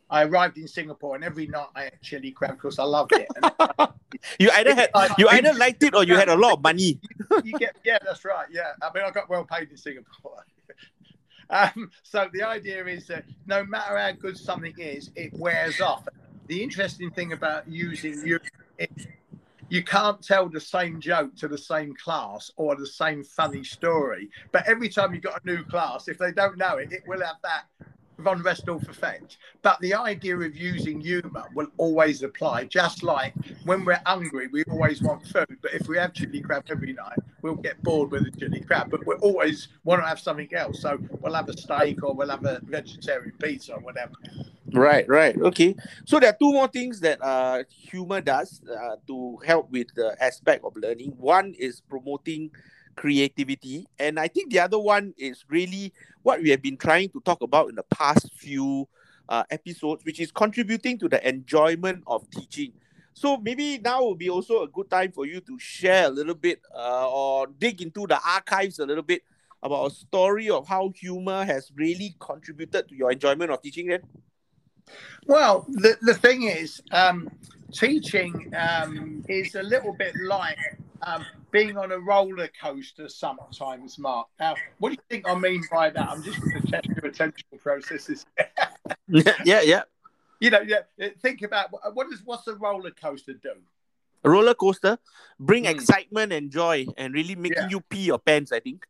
I 0.10 0.24
arrived 0.24 0.58
in 0.58 0.68
Singapore 0.68 1.16
and 1.16 1.24
every 1.24 1.48
night 1.48 1.68
I 1.76 1.84
had 1.84 2.02
chili 2.02 2.32
crab 2.32 2.52
because 2.52 2.80
I 2.80 2.84
loved 2.84 3.12
it. 3.14 3.28
you 4.40 4.50
either 4.52 4.74
had 4.74 4.90
you 5.18 5.28
either 5.30 5.54
liked 5.54 5.84
it 5.84 5.96
or 5.96 6.04
you 6.04 6.16
had 6.16 6.30
a 6.30 6.36
lot 6.36 6.54
of 6.54 6.62
money. 6.62 7.00
you, 7.32 7.42
you 7.44 7.60
get 7.60 7.76
yeah, 7.84 7.98
that's 8.04 8.24
right. 8.24 8.48
Yeah, 8.52 8.74
I 8.82 8.90
mean 8.94 9.04
I 9.06 9.12
got 9.12 9.30
well 9.30 9.44
paid 9.44 9.70
in 9.70 9.78
Singapore. 9.78 10.46
Um, 11.50 11.92
so 12.04 12.30
the 12.34 12.44
idea 12.44 12.86
is 12.86 13.08
that 13.08 13.26
no 13.46 13.64
matter 13.66 13.98
how 13.98 14.12
good 14.12 14.38
something 14.38 14.74
is, 14.78 15.12
it 15.16 15.34
wears 15.34 15.82
off. 15.82 16.08
The 16.48 16.62
interesting 16.62 17.12
thing 17.12 17.34
about 17.34 17.68
using 17.68 18.26
you, 18.26 18.40
you 19.70 19.84
can't 19.84 20.22
tell 20.22 20.48
the 20.50 20.60
same 20.60 21.00
joke 21.00 21.36
to 21.38 21.48
the 21.48 21.58
same 21.58 21.96
class 21.96 22.52
or 22.56 22.76
the 22.76 22.88
same 22.88 23.24
funny 23.24 23.64
story. 23.64 24.30
But 24.52 24.68
every 24.68 24.90
time 24.90 25.14
you've 25.14 25.24
got 25.24 25.42
a 25.44 25.46
new 25.46 25.64
class, 25.64 26.08
if 26.08 26.18
they 26.18 26.32
don't 26.32 26.58
know 26.58 26.78
it, 26.78 26.92
it 26.92 27.04
will 27.08 27.22
have 27.22 27.38
that 27.44 27.66
von 28.18 28.42
Restorff 28.44 28.88
effect. 28.90 29.38
But 29.62 29.80
the 29.82 29.94
idea 29.94 30.38
of 30.38 30.56
using 30.56 31.00
humour 31.00 31.46
will 31.54 31.68
always 31.78 32.24
apply, 32.24 32.66
just 32.66 33.04
like 33.04 33.34
when 33.66 33.86
we're 33.86 34.02
hungry, 34.06 34.48
we 34.48 34.64
always 34.66 35.02
want 35.02 35.26
food. 35.28 35.58
But 35.62 35.74
if 35.74 35.88
we 35.88 35.98
have 35.98 36.14
chili 36.14 36.42
crab 36.42 36.66
every 36.70 36.94
night, 36.94 37.18
we'll 37.42 37.56
get 37.56 37.82
bored 37.84 38.12
with 38.12 38.26
the 38.26 38.40
chili 38.40 38.62
crab. 38.62 38.90
But 38.90 39.06
we 39.06 39.16
always 39.16 39.68
want 39.84 40.02
to 40.02 40.08
have 40.08 40.20
something 40.20 40.54
else. 40.54 40.82
So 40.82 40.98
we'll 41.22 41.34
have 41.34 41.50
a 41.50 41.58
steak 41.58 42.04
or 42.04 42.14
we'll 42.14 42.30
have 42.30 42.46
a 42.46 42.60
vegetarian 42.64 43.34
pizza 43.40 43.74
or 43.74 43.80
whatever. 43.80 44.14
Right, 44.74 45.08
right. 45.08 45.38
Okay. 45.38 45.76
So 46.06 46.20
there 46.20 46.30
are 46.30 46.38
two 46.38 46.52
more 46.52 46.68
things 46.68 47.00
that 47.02 47.22
uh, 47.22 47.64
humor 47.70 48.20
does 48.22 48.62
uh, 48.70 48.96
to 49.08 49.38
help 49.46 49.72
with 49.72 49.88
the 49.96 50.16
aspect 50.22 50.66
of 50.66 50.76
learning. 50.76 51.14
One 51.18 51.54
is 51.58 51.82
promoting 51.82 52.52
creativity. 52.96 53.88
And 54.00 54.20
I 54.20 54.28
think 54.28 54.52
the 54.52 54.60
other 54.60 54.80
one 54.80 55.14
is 55.18 55.46
really 55.50 55.94
what 56.24 56.42
we 56.42 56.50
have 56.50 56.62
been 56.62 56.78
trying 56.78 57.10
to 57.10 57.22
talk 57.22 57.42
about 57.42 57.70
in 57.70 57.76
the 57.76 57.84
past 57.84 58.32
few 58.36 58.88
uh, 59.30 59.44
episodes, 59.50 60.04
which 60.06 60.20
is 60.20 60.32
contributing 60.32 60.98
to 61.00 61.10
the 61.10 61.28
enjoyment 61.28 62.04
of 62.08 62.30
teaching. 62.30 62.74
So 63.14 63.38
maybe 63.38 63.78
now 63.78 64.02
will 64.02 64.16
be 64.16 64.30
also 64.30 64.64
a 64.64 64.68
good 64.68 64.90
time 64.90 65.12
for 65.12 65.26
you 65.26 65.40
to 65.42 65.58
share 65.58 66.08
a 66.08 66.10
little 66.10 66.36
bit 66.36 66.62
uh, 66.76 67.10
or 67.10 67.48
dig 67.48 67.82
into 67.82 68.06
the 68.08 68.20
archives 68.26 68.80
a 68.80 68.86
little 68.86 69.04
bit 69.04 69.24
about 69.64 69.92
a 69.92 69.96
story 69.96 70.50
of 70.50 70.68
how 70.68 70.92
humor 70.96 71.46
has 71.46 71.72
really 71.76 72.16
contributed 72.20 72.88
to 72.90 72.96
your 72.96 73.12
enjoyment 73.12 73.52
of 73.52 73.62
teaching 73.62 73.88
then? 73.88 74.02
Well, 75.26 75.66
the, 75.70 75.98
the 76.02 76.14
thing 76.14 76.44
is, 76.44 76.82
um, 76.92 77.30
teaching 77.72 78.54
um, 78.56 79.24
is 79.28 79.56
a 79.56 79.64
little 79.64 79.94
bit 79.94 80.14
like 80.28 80.60
um, 81.02 81.26
being 81.56 81.78
on 81.78 81.92
a 81.94 82.00
roller 82.00 82.50
coaster 82.62 83.08
sometimes, 83.08 83.98
Mark. 83.98 84.28
Now, 84.40 84.56
what 84.80 84.90
do 84.90 84.96
you 84.96 85.04
think 85.10 85.28
I 85.28 85.36
mean 85.36 85.64
by 85.72 85.90
that? 85.90 86.10
I'm 86.10 86.22
just 86.22 86.42
going 86.42 86.62
to 86.62 86.68
test 86.68 86.88
your 86.88 87.06
attention 87.06 87.48
processes. 87.60 88.26
yeah, 89.08 89.62
yeah. 89.62 89.84
You 90.42 90.50
know, 90.50 90.60
yeah. 90.60 91.10
Think 91.22 91.44
about 91.44 91.72
what 91.72 91.96
what 91.96 92.08
is 92.12 92.22
what's 92.26 92.46
a 92.48 92.56
roller 92.56 92.92
coaster 92.92 93.34
do? 93.34 93.54
A 94.26 94.30
roller 94.30 94.54
coaster 94.54 94.98
bring 95.40 95.64
mm. 95.64 95.70
excitement 95.70 96.34
and 96.34 96.52
joy, 96.52 96.86
and 96.98 97.14
really 97.14 97.36
making 97.36 97.58
yeah. 97.58 97.70
you 97.70 97.80
pee 97.80 98.04
your 98.04 98.20
pants. 98.20 98.52
I 98.52 98.60
think. 98.60 98.86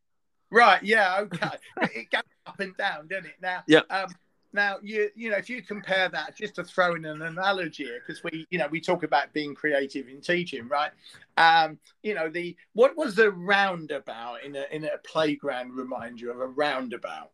Right. 0.50 0.82
Yeah. 0.82 1.20
Okay. 1.22 1.58
it 1.96 2.10
goes 2.10 2.24
up 2.48 2.60
and 2.60 2.76
down, 2.76 3.08
doesn't 3.08 3.28
it? 3.28 3.36
Now. 3.42 3.64
Yeah. 3.68 3.82
Um, 3.92 4.10
now, 4.56 4.78
you 4.82 5.10
you 5.16 5.30
know, 5.30 5.38
if 5.38 5.50
you 5.50 5.62
compare 5.62 6.10
that, 6.10 6.36
just 6.36 6.56
to 6.56 6.64
throw 6.64 6.96
in 6.96 7.06
an 7.06 7.22
analogy 7.22 7.88
because 8.00 8.24
we 8.24 8.48
you 8.50 8.58
know 8.58 8.68
we 8.68 8.82
talk 8.82 9.04
about 9.04 9.32
being 9.34 9.54
creative 9.54 10.08
in 10.08 10.22
teaching, 10.22 10.68
right? 10.68 10.92
Um, 11.38 11.78
you 12.02 12.16
know, 12.16 12.30
the 12.30 12.56
what 12.74 12.98
was 12.98 13.16
the 13.16 13.32
roundabout 13.32 14.44
in 14.44 14.56
a 14.56 14.66
in 14.72 14.86
a 14.86 14.98
playground 15.06 15.74
remind 15.76 16.20
you 16.20 16.32
of 16.32 16.40
a 16.40 16.48
roundabout? 16.48 17.32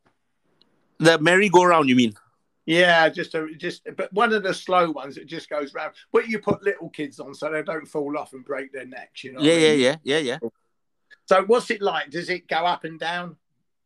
The 0.97 1.17
merry-go-round, 1.19 1.89
you 1.89 1.95
mean? 1.95 2.13
Yeah, 2.65 3.09
just 3.09 3.33
a 3.33 3.47
just 3.57 3.87
but 3.95 4.11
one 4.13 4.33
of 4.33 4.43
the 4.43 4.53
slow 4.53 4.91
ones 4.91 5.15
that 5.15 5.25
just 5.25 5.49
goes 5.49 5.73
round. 5.73 5.93
But 6.11 6.27
you 6.27 6.39
put 6.39 6.61
little 6.63 6.89
kids 6.89 7.19
on 7.19 7.33
so 7.33 7.51
they 7.51 7.63
don't 7.63 7.87
fall 7.87 8.17
off 8.17 8.33
and 8.33 8.45
break 8.45 8.71
their 8.71 8.85
necks, 8.85 9.23
you 9.23 9.33
know. 9.33 9.41
Yeah, 9.41 9.53
yeah, 9.53 9.73
yeah, 9.73 9.95
yeah, 10.03 10.17
yeah. 10.17 10.37
So 11.25 11.43
what's 11.45 11.71
it 11.71 11.81
like? 11.81 12.11
Does 12.11 12.29
it 12.29 12.47
go 12.47 12.65
up 12.65 12.83
and 12.83 12.99
down? 12.99 13.37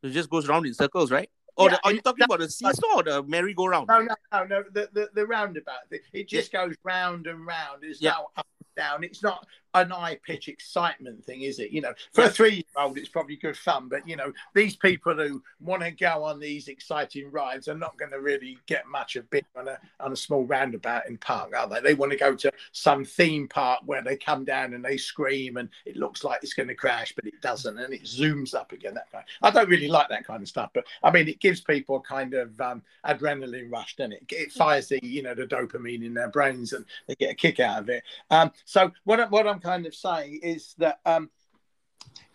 It 0.03 0.09
just 0.09 0.29
goes 0.29 0.47
round 0.47 0.65
in 0.65 0.73
circles, 0.73 1.11
right? 1.11 1.29
Or 1.57 1.69
yeah, 1.69 1.75
the, 1.75 1.79
are 1.85 1.93
you 1.93 2.01
talking 2.01 2.23
about 2.23 2.39
the 2.39 2.49
seesaw 2.49 2.97
or 2.97 3.03
the 3.03 3.23
merry-go-round? 3.23 3.87
No, 3.87 4.01
no, 4.01 4.15
no, 4.33 4.43
no. 4.45 4.63
The 4.73 4.89
the, 4.91 5.09
the 5.13 5.25
roundabout. 5.25 5.87
It 6.13 6.27
just 6.27 6.53
yeah. 6.53 6.65
goes 6.65 6.75
round 6.83 7.27
and 7.27 7.45
round. 7.45 7.83
It's 7.83 8.01
yeah. 8.01 8.11
now 8.11 8.27
up 8.35 8.47
and 8.59 8.75
down. 8.75 9.03
It's 9.03 9.23
not 9.23 9.47
an 9.75 9.91
eye 9.91 10.17
pitch 10.25 10.47
excitement 10.47 11.23
thing, 11.23 11.41
is 11.41 11.59
it? 11.59 11.71
You 11.71 11.81
know, 11.81 11.93
for 12.13 12.23
a 12.23 12.29
three 12.29 12.55
year 12.55 12.63
old, 12.77 12.97
it's 12.97 13.09
probably 13.09 13.35
good 13.35 13.57
fun, 13.57 13.87
but 13.89 14.07
you 14.07 14.15
know, 14.15 14.31
these 14.53 14.75
people 14.75 15.15
who 15.15 15.41
want 15.59 15.83
to 15.83 15.91
go 15.91 16.23
on 16.23 16.39
these 16.39 16.67
exciting 16.67 17.31
rides 17.31 17.67
are 17.67 17.77
not 17.77 17.97
going 17.97 18.11
to 18.11 18.21
really 18.21 18.57
get 18.65 18.87
much 18.87 19.15
of 19.15 19.29
being 19.29 19.45
on 19.55 19.67
a 19.67 19.77
on 19.99 20.11
a 20.11 20.15
small 20.15 20.45
roundabout 20.45 21.07
in 21.07 21.17
park, 21.17 21.53
are 21.55 21.67
they? 21.67 21.81
They 21.81 21.93
want 21.93 22.11
to 22.11 22.17
go 22.17 22.35
to 22.35 22.51
some 22.71 23.05
theme 23.05 23.47
park 23.47 23.81
where 23.85 24.01
they 24.01 24.15
come 24.15 24.45
down 24.45 24.73
and 24.73 24.83
they 24.83 24.97
scream 24.97 25.57
and 25.57 25.69
it 25.85 25.97
looks 25.97 26.23
like 26.23 26.39
it's 26.41 26.53
going 26.53 26.69
to 26.69 26.75
crash, 26.75 27.13
but 27.15 27.25
it 27.25 27.41
doesn't, 27.41 27.77
and 27.77 27.93
it 27.93 28.03
zooms 28.03 28.55
up 28.55 28.71
again. 28.71 28.93
That 28.93 29.11
kind. 29.11 29.25
I 29.41 29.51
don't 29.51 29.69
really 29.69 29.87
like 29.87 30.09
that 30.09 30.25
kind 30.25 30.41
of 30.41 30.47
stuff, 30.47 30.71
but 30.73 30.85
I 31.03 31.11
mean, 31.11 31.27
it 31.27 31.39
gives 31.39 31.61
people 31.61 31.97
a 31.97 32.01
kind 32.01 32.33
of 32.33 32.59
um, 32.61 32.81
adrenaline 33.05 33.71
rush, 33.71 33.95
doesn't 33.95 34.13
it? 34.13 34.23
It 34.29 34.51
fires 34.51 34.87
the 34.87 34.99
you 35.03 35.21
know 35.21 35.33
the 35.33 35.45
dopamine 35.45 36.05
in 36.05 36.13
their 36.13 36.29
brains 36.29 36.73
and 36.73 36.85
they 37.07 37.15
get 37.15 37.31
a 37.31 37.35
kick 37.35 37.59
out 37.59 37.79
of 37.81 37.89
it. 37.89 38.03
Um, 38.29 38.51
so 38.65 38.91
what 39.03 39.29
what 39.31 39.47
I'm 39.47 39.59
kind 39.65 39.85
of 39.85 39.95
saying 39.95 40.39
is 40.43 40.75
that 40.77 40.99
um, 41.05 41.29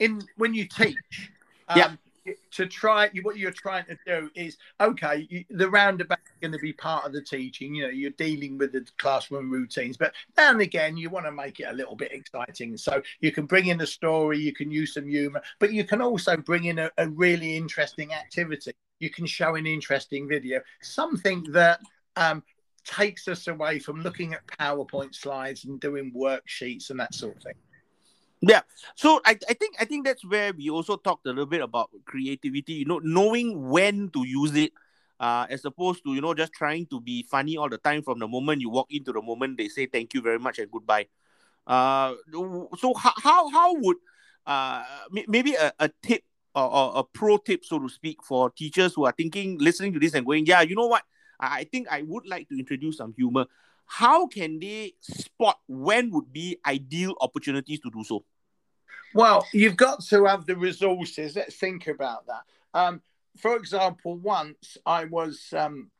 in 0.00 0.20
when 0.36 0.52
you 0.52 0.66
teach, 0.66 1.30
um, 1.68 1.98
yeah. 2.26 2.32
to 2.50 2.66
try 2.66 3.08
what 3.22 3.38
you're 3.38 3.52
trying 3.52 3.84
to 3.84 3.96
do 4.04 4.30
is 4.34 4.56
okay 4.80 5.26
you, 5.30 5.44
the 5.50 5.70
roundabout 5.70 6.18
is 6.18 6.40
going 6.40 6.52
to 6.52 6.58
be 6.58 6.72
part 6.72 7.06
of 7.06 7.12
the 7.12 7.22
teaching 7.22 7.74
you 7.74 7.84
know 7.84 7.88
you're 7.88 8.10
dealing 8.10 8.58
with 8.58 8.72
the 8.72 8.84
classroom 8.98 9.50
routines 9.50 9.96
but 9.96 10.12
now 10.36 10.50
and 10.50 10.60
again 10.60 10.96
you 10.96 11.08
want 11.08 11.24
to 11.24 11.32
make 11.32 11.60
it 11.60 11.68
a 11.68 11.72
little 11.72 11.94
bit 11.96 12.12
exciting. 12.12 12.76
So 12.76 13.00
you 13.20 13.30
can 13.30 13.46
bring 13.46 13.66
in 13.66 13.80
a 13.80 13.86
story 13.86 14.38
you 14.38 14.52
can 14.52 14.70
use 14.70 14.94
some 14.94 15.08
humor 15.08 15.40
but 15.60 15.72
you 15.72 15.84
can 15.84 16.02
also 16.02 16.36
bring 16.36 16.64
in 16.64 16.78
a, 16.80 16.90
a 16.98 17.08
really 17.08 17.56
interesting 17.56 18.12
activity. 18.12 18.72
You 18.98 19.10
can 19.10 19.24
show 19.24 19.54
an 19.54 19.66
interesting 19.66 20.28
video. 20.28 20.60
Something 20.82 21.46
that 21.52 21.80
um, 22.16 22.42
takes 22.84 23.28
us 23.28 23.48
away 23.48 23.78
from 23.78 24.02
looking 24.02 24.34
at 24.34 24.46
powerpoint 24.46 25.14
slides 25.14 25.64
and 25.64 25.80
doing 25.80 26.12
worksheets 26.16 26.90
and 26.90 27.00
that 27.00 27.14
sort 27.14 27.36
of 27.36 27.42
thing 27.42 27.54
yeah. 28.42 28.62
So 28.94 29.20
I, 29.24 29.38
I 29.48 29.54
think 29.54 29.76
I 29.78 29.84
think 29.84 30.06
that's 30.06 30.24
where 30.24 30.52
we 30.52 30.70
also 30.70 30.96
talked 30.96 31.26
a 31.26 31.28
little 31.28 31.46
bit 31.46 31.60
about 31.60 31.90
creativity, 32.06 32.72
you 32.72 32.86
know, 32.86 33.00
knowing 33.02 33.68
when 33.68 34.08
to 34.10 34.26
use 34.26 34.56
it, 34.56 34.72
uh, 35.20 35.46
as 35.50 35.64
opposed 35.66 36.02
to, 36.04 36.14
you 36.14 36.22
know, 36.22 36.32
just 36.32 36.52
trying 36.54 36.86
to 36.86 37.00
be 37.00 37.22
funny 37.22 37.58
all 37.58 37.68
the 37.68 37.76
time 37.76 38.02
from 38.02 38.18
the 38.18 38.26
moment 38.26 38.62
you 38.62 38.70
walk 38.70 38.88
into 38.90 39.12
the 39.12 39.20
moment 39.20 39.58
they 39.58 39.68
say 39.68 39.86
thank 39.86 40.14
you 40.14 40.22
very 40.22 40.38
much 40.38 40.58
and 40.58 40.70
goodbye. 40.70 41.06
Uh 41.66 42.14
so 42.78 42.94
how 42.94 43.12
how, 43.22 43.50
how 43.50 43.74
would 43.74 43.98
uh 44.46 44.84
maybe 45.28 45.54
a, 45.54 45.72
a 45.78 45.90
tip 46.02 46.24
or, 46.54 46.64
or 46.64 46.92
a 46.96 47.04
pro 47.04 47.36
tip, 47.36 47.64
so 47.64 47.78
to 47.78 47.88
speak, 47.88 48.24
for 48.24 48.50
teachers 48.50 48.94
who 48.94 49.04
are 49.04 49.12
thinking, 49.12 49.58
listening 49.58 49.92
to 49.92 49.98
this 50.00 50.14
and 50.14 50.26
going, 50.26 50.46
yeah, 50.46 50.62
you 50.62 50.74
know 50.74 50.86
what? 50.86 51.02
I 51.40 51.64
think 51.64 51.88
I 51.90 52.02
would 52.02 52.26
like 52.26 52.48
to 52.48 52.58
introduce 52.58 52.98
some 52.98 53.14
humor 53.16 53.46
how 53.90 54.28
can 54.28 54.60
they 54.60 54.94
spot 55.00 55.58
when 55.66 56.12
would 56.12 56.32
be 56.32 56.58
ideal 56.64 57.16
opportunities 57.20 57.80
to 57.80 57.90
do 57.90 58.04
so? 58.04 58.24
Well, 59.14 59.44
you've 59.52 59.76
got 59.76 60.00
to 60.04 60.26
have 60.26 60.46
the 60.46 60.54
resources. 60.54 61.34
Let's 61.34 61.56
think 61.56 61.88
about 61.88 62.24
that. 62.28 62.42
Um, 62.72 63.02
for 63.36 63.56
example, 63.56 64.16
once 64.16 64.78
I 64.86 65.06
was 65.06 65.52
um, 65.56 65.90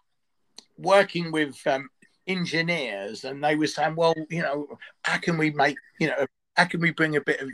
working 0.79 1.33
with 1.33 1.61
um, 1.67 1.91
engineers, 2.29 3.25
and 3.25 3.43
they 3.43 3.57
were 3.57 3.67
saying, 3.67 3.97
"Well, 3.97 4.15
you 4.29 4.43
know, 4.43 4.69
how 5.03 5.19
can 5.19 5.37
we 5.37 5.51
make, 5.51 5.77
you 5.99 6.07
know, 6.07 6.27
how 6.57 6.67
can 6.67 6.81
we 6.81 6.93
bring 6.93 7.17
a 7.17 7.21
bit 7.21 7.41
of 7.41 7.51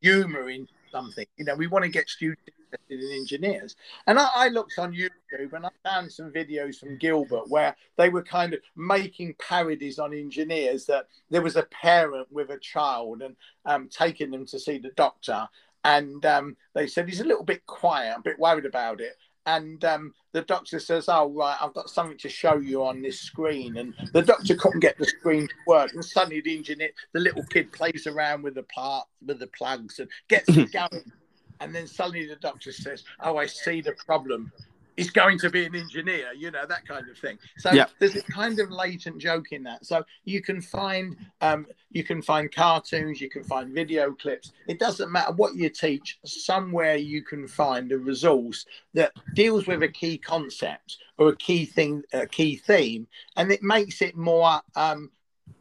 humour 0.00 0.48
in 0.48 0.66
something? 0.90 1.26
You 1.36 1.44
know, 1.44 1.54
we 1.54 1.66
want 1.66 1.84
to 1.84 1.90
get 1.90 2.08
students 2.08 2.55
interested 2.72 3.04
in 3.04 3.18
engineers. 3.18 3.76
And 4.06 4.18
I, 4.18 4.28
I, 4.34 4.48
looked 4.48 4.78
on 4.78 4.92
YouTube 4.92 5.52
and 5.52 5.66
I 5.66 5.70
found 5.84 6.12
some 6.12 6.30
videos 6.30 6.78
from 6.78 6.98
Dilbert 6.98 7.48
where 7.48 7.76
they 7.96 8.08
were 8.08 8.22
kind 8.22 8.54
of 8.54 8.60
making 8.76 9.34
parodies 9.38 9.98
on 9.98 10.14
engineers 10.14 10.86
that 10.86 11.06
there 11.30 11.42
was 11.42 11.56
a 11.56 11.64
parent 11.64 12.30
with 12.30 12.50
a 12.50 12.58
child 12.58 13.22
and 13.22 13.36
um, 13.64 13.88
taking 13.88 14.30
them 14.30 14.46
to 14.46 14.58
see 14.58 14.78
the 14.78 14.90
doctor. 14.96 15.48
And 15.84 16.24
um, 16.26 16.56
they 16.74 16.86
said 16.86 17.08
he's 17.08 17.20
a 17.20 17.24
little 17.24 17.44
bit 17.44 17.64
quiet, 17.66 18.16
a 18.18 18.22
bit 18.22 18.38
worried 18.38 18.66
about 18.66 19.00
it. 19.00 19.16
And 19.48 19.84
um, 19.84 20.12
the 20.32 20.42
doctor 20.42 20.80
says, 20.80 21.04
"Oh 21.06 21.30
right, 21.30 21.56
I've 21.60 21.72
got 21.72 21.88
something 21.88 22.18
to 22.18 22.28
show 22.28 22.56
you 22.56 22.84
on 22.84 23.00
this 23.00 23.20
screen." 23.20 23.76
And 23.76 23.94
the 24.12 24.22
doctor 24.22 24.56
couldn't 24.56 24.80
get 24.80 24.98
the 24.98 25.04
screen 25.04 25.46
to 25.46 25.54
work, 25.68 25.92
and 25.94 26.04
suddenly 26.04 26.40
the 26.40 26.56
engineer, 26.56 26.90
the 27.12 27.20
little 27.20 27.44
kid, 27.44 27.70
plays 27.70 28.08
around 28.08 28.42
with 28.42 28.56
the 28.56 28.64
part 28.64 29.06
with 29.24 29.38
the 29.38 29.46
plugs 29.46 30.00
and 30.00 30.08
gets 30.26 30.48
it 30.48 30.72
going 30.72 31.12
and 31.60 31.74
then 31.74 31.86
suddenly 31.86 32.26
the 32.26 32.36
doctor 32.36 32.72
says, 32.72 33.04
"Oh, 33.20 33.36
I 33.36 33.46
see 33.46 33.80
the 33.80 33.92
problem." 33.92 34.52
He's 34.96 35.10
going 35.10 35.38
to 35.40 35.50
be 35.50 35.66
an 35.66 35.74
engineer, 35.74 36.32
you 36.34 36.50
know 36.50 36.64
that 36.66 36.88
kind 36.88 37.06
of 37.08 37.18
thing. 37.18 37.38
So 37.58 37.70
yeah. 37.72 37.86
there's 37.98 38.16
a 38.16 38.22
kind 38.22 38.58
of 38.58 38.70
latent 38.70 39.18
joke 39.18 39.52
in 39.52 39.62
that. 39.64 39.84
So 39.84 40.02
you 40.24 40.40
can 40.40 40.62
find 40.62 41.16
um, 41.42 41.66
you 41.90 42.02
can 42.02 42.22
find 42.22 42.50
cartoons, 42.50 43.20
you 43.20 43.28
can 43.28 43.44
find 43.44 43.74
video 43.74 44.12
clips. 44.12 44.52
It 44.66 44.78
doesn't 44.78 45.12
matter 45.12 45.32
what 45.32 45.54
you 45.54 45.68
teach. 45.68 46.18
Somewhere 46.24 46.96
you 46.96 47.22
can 47.22 47.46
find 47.46 47.92
a 47.92 47.98
resource 47.98 48.64
that 48.94 49.12
deals 49.34 49.66
with 49.66 49.82
a 49.82 49.88
key 49.88 50.16
concept 50.16 50.96
or 51.18 51.28
a 51.28 51.36
key 51.36 51.66
thing, 51.66 52.02
a 52.14 52.26
key 52.26 52.56
theme, 52.56 53.06
and 53.36 53.52
it 53.52 53.62
makes 53.62 54.00
it 54.00 54.16
more 54.16 54.62
um, 54.76 55.10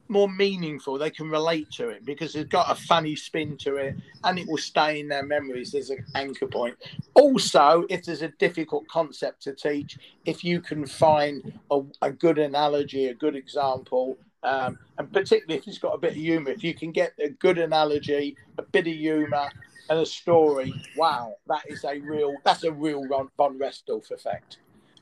more 0.08 0.30
meaningful. 0.30 0.98
They 0.98 1.10
can 1.10 1.30
relate 1.30 1.72
to 1.72 1.90
it 1.90 2.06
because 2.06 2.36
it's 2.36 2.50
got 2.50 2.72
a 2.72 2.76
funny 2.76 3.16
spin 3.16 3.58
to 3.58 3.78
it 3.78 3.96
and 4.24 4.38
it 4.38 4.48
will 4.48 4.58
stay 4.58 5.00
in 5.00 5.08
their 5.08 5.26
memories 5.26 5.74
as 5.74 5.90
an 5.90 6.06
anchor 6.16 6.48
point. 6.48 6.76
Also, 7.14 7.86
if 7.90 8.06
there's 8.06 8.22
a 8.22 8.30
difficult 8.30 8.88
concept 8.88 9.42
to 9.44 9.54
teach, 9.54 9.98
if 10.26 10.44
you 10.44 10.62
can 10.62 10.86
find 10.86 11.54
a, 11.72 11.82
a 12.02 12.12
good 12.12 12.38
analogy, 12.38 13.08
a 13.08 13.14
good 13.14 13.36
example, 13.36 14.18
um, 14.44 14.78
and 14.98 15.12
particularly 15.12 15.60
if 15.60 15.68
it's 15.68 15.80
got 15.80 15.96
a 15.96 15.98
bit 15.98 16.12
of 16.12 16.18
humor, 16.18 16.52
if 16.52 16.64
you 16.64 16.74
can 16.74 16.92
get 16.92 17.14
a 17.20 17.30
good 17.30 17.58
analogy, 17.58 18.38
a 18.58 18.62
bit 18.62 18.88
of 18.88 18.94
humor, 18.94 19.50
and 19.90 20.00
a 20.00 20.06
story, 20.06 20.74
wow, 20.98 21.36
that 21.48 21.64
is 21.68 21.84
a 21.84 22.00
real, 22.00 22.36
that's 22.44 22.64
a 22.64 22.72
real 22.72 23.04
Von 23.38 23.60
Restorff 23.60 24.12
effect. 24.12 24.58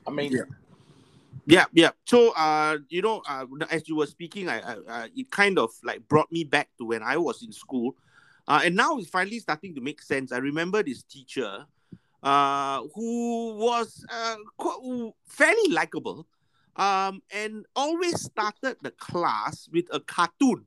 I 0.06 0.10
mean, 0.10 0.32
yeah. 0.32 0.42
Yeah, 1.46 1.66
yeah. 1.72 1.90
So, 2.06 2.32
uh, 2.36 2.78
you 2.88 3.02
know, 3.02 3.22
uh, 3.28 3.46
as 3.70 3.88
you 3.88 3.96
were 3.96 4.06
speaking, 4.06 4.48
I, 4.48 4.60
I 4.60 4.74
uh, 4.88 5.06
it 5.14 5.30
kind 5.30 5.58
of 5.58 5.70
like 5.82 6.06
brought 6.08 6.32
me 6.32 6.44
back 6.44 6.68
to 6.78 6.86
when 6.86 7.02
I 7.02 7.18
was 7.18 7.42
in 7.42 7.52
school, 7.52 7.96
uh, 8.48 8.62
and 8.64 8.74
now 8.74 8.96
it's 8.96 9.10
finally 9.10 9.38
starting 9.40 9.74
to 9.74 9.80
make 9.80 10.00
sense. 10.00 10.32
I 10.32 10.38
remember 10.38 10.82
this 10.82 11.02
teacher, 11.02 11.66
uh, 12.22 12.82
who 12.94 13.54
was 13.56 14.04
uh 14.10 14.36
fairly 15.26 15.68
likable, 15.70 16.26
um, 16.76 17.20
and 17.30 17.66
always 17.76 18.22
started 18.22 18.76
the 18.82 18.90
class 18.92 19.68
with 19.72 19.86
a 19.92 20.00
cartoon. 20.00 20.66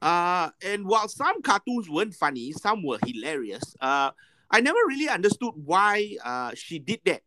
Uh, 0.00 0.50
and 0.64 0.86
while 0.86 1.08
some 1.08 1.42
cartoons 1.42 1.88
weren't 1.90 2.14
funny, 2.14 2.52
some 2.52 2.82
were 2.84 2.98
hilarious. 3.06 3.74
Uh, 3.80 4.10
I 4.50 4.60
never 4.60 4.78
really 4.86 5.08
understood 5.08 5.54
why 5.64 6.16
uh, 6.24 6.52
she 6.54 6.78
did 6.78 7.00
that. 7.04 7.22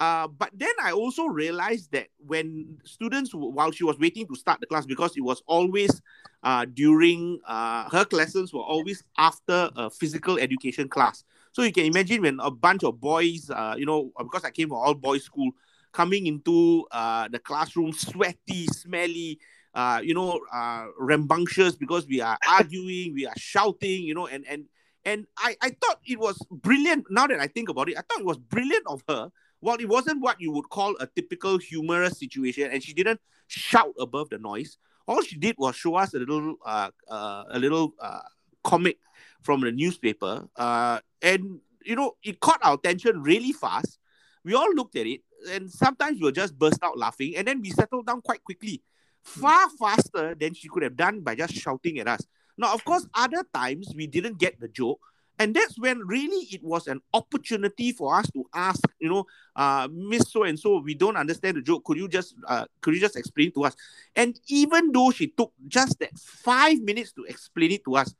Uh, 0.00 0.26
but 0.26 0.50
then 0.54 0.72
I 0.82 0.92
also 0.92 1.26
realized 1.26 1.92
that 1.92 2.06
when 2.26 2.78
students, 2.84 3.32
while 3.34 3.70
she 3.70 3.84
was 3.84 3.98
waiting 3.98 4.26
to 4.28 4.34
start 4.34 4.58
the 4.60 4.66
class, 4.66 4.86
because 4.86 5.14
it 5.14 5.20
was 5.20 5.42
always 5.46 6.00
uh, 6.42 6.64
during 6.72 7.38
uh, 7.46 7.88
her 7.90 8.06
lessons 8.10 8.54
were 8.54 8.62
always 8.62 9.04
after 9.18 9.68
a 9.76 9.90
physical 9.90 10.38
education 10.38 10.88
class. 10.88 11.22
So 11.52 11.62
you 11.62 11.72
can 11.72 11.84
imagine 11.84 12.22
when 12.22 12.40
a 12.40 12.50
bunch 12.50 12.82
of 12.82 12.98
boys, 12.98 13.50
uh, 13.50 13.74
you 13.76 13.84
know, 13.84 14.10
because 14.18 14.42
I 14.42 14.50
came 14.50 14.68
from 14.68 14.78
all 14.78 14.94
boys 14.94 15.24
school, 15.24 15.50
coming 15.92 16.26
into 16.26 16.86
uh, 16.92 17.28
the 17.28 17.38
classroom, 17.38 17.92
sweaty, 17.92 18.66
smelly, 18.68 19.38
uh, 19.74 20.00
you 20.02 20.14
know, 20.14 20.40
uh, 20.50 20.86
rambunctious 20.98 21.76
because 21.76 22.06
we 22.06 22.22
are 22.22 22.38
arguing, 22.48 23.12
we 23.12 23.26
are 23.26 23.36
shouting, 23.36 24.04
you 24.04 24.14
know, 24.14 24.26
and 24.26 24.46
and 24.48 24.64
and 25.04 25.26
I, 25.36 25.56
I 25.60 25.70
thought 25.70 26.00
it 26.06 26.18
was 26.18 26.38
brilliant. 26.50 27.06
Now 27.10 27.26
that 27.26 27.40
I 27.40 27.48
think 27.48 27.68
about 27.68 27.90
it, 27.90 27.98
I 27.98 28.02
thought 28.02 28.20
it 28.20 28.26
was 28.26 28.38
brilliant 28.38 28.84
of 28.86 29.02
her 29.08 29.30
well, 29.60 29.76
it 29.76 29.88
wasn't 29.88 30.22
what 30.22 30.40
you 30.40 30.52
would 30.52 30.68
call 30.68 30.96
a 31.00 31.06
typical 31.06 31.58
humorous 31.58 32.18
situation, 32.18 32.70
and 32.70 32.82
she 32.82 32.92
didn't 32.92 33.20
shout 33.46 33.94
above 33.98 34.30
the 34.30 34.38
noise. 34.38 34.78
All 35.06 35.22
she 35.22 35.36
did 35.36 35.56
was 35.58 35.76
show 35.76 35.96
us 35.96 36.14
a 36.14 36.18
little, 36.18 36.56
uh, 36.64 36.90
uh, 37.08 37.44
a 37.50 37.58
little 37.58 37.94
uh, 38.00 38.20
comic 38.62 38.98
from 39.42 39.60
the 39.60 39.72
newspaper, 39.72 40.48
uh, 40.56 41.00
and 41.22 41.60
you 41.84 41.96
know 41.96 42.16
it 42.22 42.40
caught 42.40 42.60
our 42.62 42.74
attention 42.74 43.22
really 43.22 43.52
fast. 43.52 43.98
We 44.44 44.54
all 44.54 44.72
looked 44.74 44.96
at 44.96 45.06
it, 45.06 45.20
and 45.50 45.70
sometimes 45.70 46.20
we'll 46.20 46.32
just 46.32 46.58
burst 46.58 46.82
out 46.82 46.98
laughing, 46.98 47.36
and 47.36 47.46
then 47.46 47.60
we 47.60 47.70
settled 47.70 48.06
down 48.06 48.22
quite 48.22 48.42
quickly, 48.44 48.82
far 49.22 49.68
faster 49.78 50.34
than 50.34 50.54
she 50.54 50.68
could 50.68 50.82
have 50.82 50.96
done 50.96 51.20
by 51.20 51.34
just 51.34 51.54
shouting 51.54 51.98
at 51.98 52.08
us. 52.08 52.20
Now, 52.56 52.74
of 52.74 52.84
course, 52.84 53.06
other 53.14 53.44
times 53.54 53.92
we 53.96 54.06
didn't 54.06 54.38
get 54.38 54.60
the 54.60 54.68
joke, 54.68 55.00
and 55.40 55.54
that's 55.56 55.78
when 55.80 56.00
really 56.06 56.46
it 56.52 56.62
was 56.62 56.86
an 56.86 57.00
opportunity 57.14 57.92
for 57.92 58.14
us 58.14 58.30
to 58.32 58.44
ask, 58.54 58.82
you 59.00 59.08
know, 59.08 59.24
uh, 59.56 59.88
Miss 59.90 60.30
So 60.30 60.44
and 60.44 60.58
So, 60.58 60.80
we 60.80 60.94
don't 60.94 61.16
understand 61.16 61.56
the 61.56 61.62
joke. 61.62 61.84
Could 61.84 61.96
you 61.96 62.08
just, 62.08 62.34
uh, 62.46 62.66
could 62.82 62.94
you 62.94 63.00
just 63.00 63.16
explain 63.16 63.50
to 63.52 63.64
us? 63.64 63.74
And 64.14 64.38
even 64.48 64.92
though 64.92 65.10
she 65.10 65.28
took 65.28 65.52
just 65.66 65.98
that 66.00 66.16
five 66.18 66.80
minutes 66.82 67.12
to 67.14 67.24
explain 67.24 67.72
it 67.72 67.84
to 67.86 67.96
us, 67.96 68.14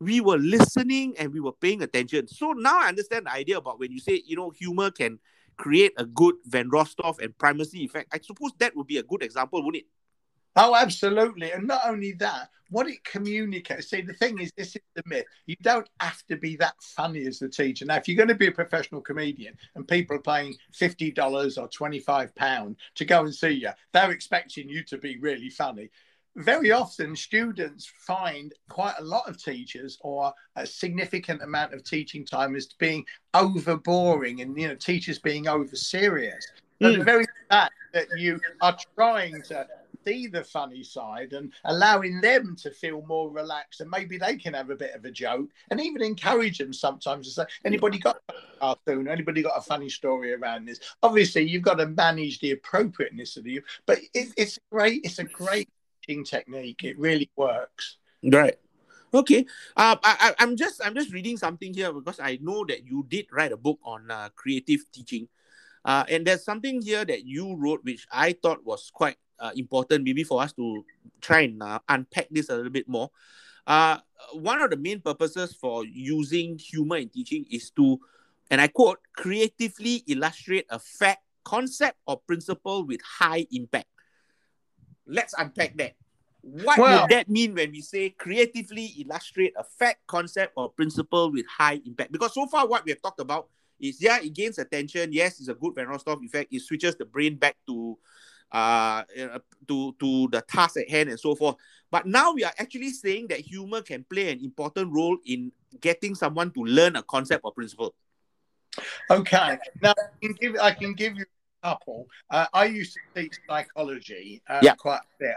we 0.00 0.20
were 0.20 0.38
listening 0.38 1.14
and 1.18 1.32
we 1.32 1.40
were 1.40 1.52
paying 1.52 1.82
attention. 1.82 2.26
So 2.26 2.52
now 2.52 2.80
I 2.80 2.88
understand 2.88 3.26
the 3.26 3.32
idea 3.32 3.58
about 3.58 3.78
when 3.78 3.92
you 3.92 4.00
say, 4.00 4.22
you 4.26 4.36
know, 4.36 4.50
humor 4.50 4.90
can 4.90 5.18
create 5.58 5.92
a 5.98 6.06
good 6.06 6.36
Van 6.46 6.70
Rostov 6.70 7.18
and 7.20 7.36
primacy 7.36 7.84
effect. 7.84 8.08
I 8.12 8.18
suppose 8.20 8.52
that 8.58 8.74
would 8.76 8.86
be 8.86 8.96
a 8.98 9.02
good 9.02 9.22
example, 9.22 9.64
wouldn't 9.64 9.84
it? 9.84 9.88
Oh, 10.56 10.76
absolutely. 10.76 11.52
And 11.52 11.66
not 11.66 11.82
only 11.86 12.12
that, 12.12 12.50
what 12.72 12.88
it 12.88 13.04
communicates. 13.04 13.90
See, 13.90 14.00
the 14.00 14.14
thing 14.14 14.38
is, 14.38 14.50
this 14.56 14.74
is 14.74 14.82
the 14.94 15.02
myth. 15.06 15.26
You 15.46 15.56
don't 15.62 15.88
have 16.00 16.22
to 16.28 16.36
be 16.36 16.56
that 16.56 16.74
funny 16.80 17.26
as 17.26 17.38
the 17.38 17.48
teacher. 17.48 17.84
Now, 17.84 17.96
if 17.96 18.08
you're 18.08 18.16
going 18.16 18.28
to 18.28 18.34
be 18.34 18.46
a 18.46 18.52
professional 18.52 19.02
comedian 19.02 19.54
and 19.74 19.86
people 19.86 20.16
are 20.16 20.20
paying 20.20 20.54
$50 20.74 21.58
or 21.58 21.68
£25 21.68 22.76
to 22.94 23.04
go 23.04 23.20
and 23.20 23.34
see 23.34 23.50
you, 23.50 23.70
they're 23.92 24.10
expecting 24.10 24.68
you 24.68 24.82
to 24.84 24.96
be 24.96 25.18
really 25.18 25.50
funny. 25.50 25.90
Very 26.36 26.72
often, 26.72 27.14
students 27.14 27.92
find 28.06 28.54
quite 28.70 28.94
a 28.98 29.04
lot 29.04 29.28
of 29.28 29.42
teachers 29.42 29.98
or 30.00 30.32
a 30.56 30.66
significant 30.66 31.42
amount 31.42 31.74
of 31.74 31.84
teaching 31.84 32.24
time 32.24 32.56
as 32.56 32.68
being 32.78 33.04
over 33.34 33.76
boring 33.76 34.40
and, 34.40 34.58
you 34.58 34.68
know, 34.68 34.74
teachers 34.74 35.18
being 35.18 35.46
over 35.46 35.76
serious. 35.76 36.42
Mm. 36.80 36.98
the 36.98 37.04
very 37.04 37.26
fact 37.50 37.74
that 37.92 38.06
you 38.16 38.40
are 38.62 38.76
trying 38.96 39.42
to 39.42 39.66
see 40.04 40.26
the 40.26 40.44
funny 40.44 40.82
side 40.82 41.32
and 41.32 41.52
allowing 41.64 42.20
them 42.20 42.56
to 42.62 42.70
feel 42.70 43.02
more 43.06 43.30
relaxed 43.30 43.80
and 43.80 43.90
maybe 43.90 44.18
they 44.18 44.36
can 44.36 44.54
have 44.54 44.70
a 44.70 44.76
bit 44.76 44.94
of 44.94 45.04
a 45.04 45.10
joke 45.10 45.50
and 45.70 45.80
even 45.80 46.02
encourage 46.02 46.58
them 46.58 46.72
sometimes 46.72 47.26
to 47.26 47.32
say 47.32 47.44
anybody 47.64 47.98
got 47.98 48.20
a 48.28 48.34
cartoon? 48.60 49.08
Anybody 49.08 49.42
got 49.42 49.56
a 49.58 49.60
funny 49.60 49.88
story 49.88 50.32
around 50.32 50.66
this? 50.66 50.80
Obviously 51.02 51.42
you've 51.42 51.62
got 51.62 51.74
to 51.74 51.86
manage 51.86 52.40
the 52.40 52.52
appropriateness 52.52 53.36
of 53.36 53.44
the 53.44 53.60
but 53.86 53.98
it, 54.14 54.28
it's 54.36 54.58
great 54.70 55.00
it's 55.04 55.18
a 55.18 55.24
great 55.24 55.68
teaching 56.02 56.24
technique. 56.24 56.84
It 56.84 56.98
really 56.98 57.30
works. 57.36 57.96
Right. 58.22 58.56
Okay. 59.14 59.44
Uh, 59.76 59.96
I, 60.02 60.34
i'm 60.38 60.56
just 60.56 60.80
i'm 60.84 60.94
just 60.94 61.12
reading 61.12 61.36
something 61.36 61.74
here 61.74 61.92
because 61.92 62.18
i 62.18 62.38
know 62.40 62.64
that 62.64 62.86
you 62.86 63.04
did 63.08 63.26
write 63.30 63.52
a 63.52 63.56
book 63.56 63.78
on 63.84 64.10
uh, 64.10 64.30
creative 64.34 64.90
teaching. 64.92 65.28
Uh, 65.84 66.04
and 66.08 66.26
there's 66.26 66.44
something 66.44 66.80
here 66.80 67.04
that 67.04 67.24
you 67.24 67.56
wrote 67.56 67.84
which 67.84 68.06
I 68.10 68.32
thought 68.34 68.64
was 68.64 68.90
quite 68.92 69.16
uh, 69.42 69.50
important, 69.56 70.04
maybe 70.04 70.22
for 70.22 70.40
us 70.40 70.52
to 70.54 70.84
try 71.20 71.40
and 71.40 71.62
uh, 71.62 71.80
unpack 71.88 72.28
this 72.30 72.48
a 72.48 72.56
little 72.56 72.70
bit 72.70 72.88
more. 72.88 73.10
Uh, 73.66 73.98
one 74.34 74.62
of 74.62 74.70
the 74.70 74.76
main 74.76 75.00
purposes 75.00 75.52
for 75.52 75.84
using 75.84 76.56
humor 76.58 76.96
in 76.96 77.08
teaching 77.08 77.44
is 77.50 77.70
to, 77.70 77.98
and 78.50 78.60
I 78.60 78.68
quote, 78.68 79.00
creatively 79.16 80.04
illustrate 80.06 80.66
a 80.70 80.78
fact, 80.78 81.22
concept, 81.44 81.98
or 82.06 82.20
principle 82.20 82.86
with 82.86 83.00
high 83.02 83.46
impact. 83.50 83.88
Let's 85.06 85.34
unpack 85.36 85.76
that. 85.76 85.94
What 86.42 86.78
well, 86.78 87.02
would 87.02 87.10
that 87.10 87.28
mean 87.28 87.54
when 87.54 87.70
we 87.70 87.80
say 87.82 88.10
creatively 88.10 88.86
illustrate 88.98 89.54
a 89.56 89.64
fact, 89.64 90.06
concept, 90.06 90.52
or 90.56 90.70
principle 90.70 91.32
with 91.32 91.46
high 91.46 91.80
impact? 91.84 92.12
Because 92.12 92.34
so 92.34 92.46
far, 92.46 92.66
what 92.66 92.84
we 92.84 92.90
have 92.90 93.02
talked 93.02 93.20
about 93.20 93.48
is 93.78 94.00
yeah, 94.00 94.18
it 94.20 94.32
gains 94.34 94.58
attention. 94.58 95.12
Yes, 95.12 95.38
it's 95.38 95.48
a 95.48 95.54
good 95.54 95.74
Van 95.74 95.86
Rostorff 95.86 96.24
effect. 96.24 96.52
It 96.52 96.62
switches 96.62 96.96
the 96.96 97.04
brain 97.04 97.36
back 97.36 97.56
to 97.66 97.98
uh, 98.52 99.02
to 99.66 99.94
to 99.98 100.28
the 100.30 100.42
task 100.42 100.76
at 100.76 100.88
hand 100.88 101.08
and 101.08 101.18
so 101.18 101.34
forth. 101.34 101.56
But 101.90 102.06
now 102.06 102.32
we 102.32 102.44
are 102.44 102.52
actually 102.58 102.90
saying 102.90 103.28
that 103.28 103.40
humor 103.40 103.82
can 103.82 104.04
play 104.08 104.32
an 104.32 104.44
important 104.44 104.92
role 104.92 105.18
in 105.26 105.52
getting 105.80 106.14
someone 106.14 106.50
to 106.52 106.64
learn 106.64 106.96
a 106.96 107.02
concept 107.02 107.42
or 107.44 107.52
principle. 107.52 107.94
Okay, 109.10 109.58
now 109.82 109.90
I 109.90 110.26
can 110.26 110.32
give, 110.32 110.56
I 110.60 110.72
can 110.72 110.94
give 110.94 111.16
you 111.16 111.24
a 111.62 111.68
couple. 111.68 112.06
Uh, 112.30 112.46
I 112.54 112.64
used 112.64 112.94
to 112.94 113.22
teach 113.22 113.34
psychology 113.46 114.42
uh, 114.48 114.60
yeah. 114.62 114.74
quite 114.74 115.00
a 115.00 115.18
bit, 115.18 115.36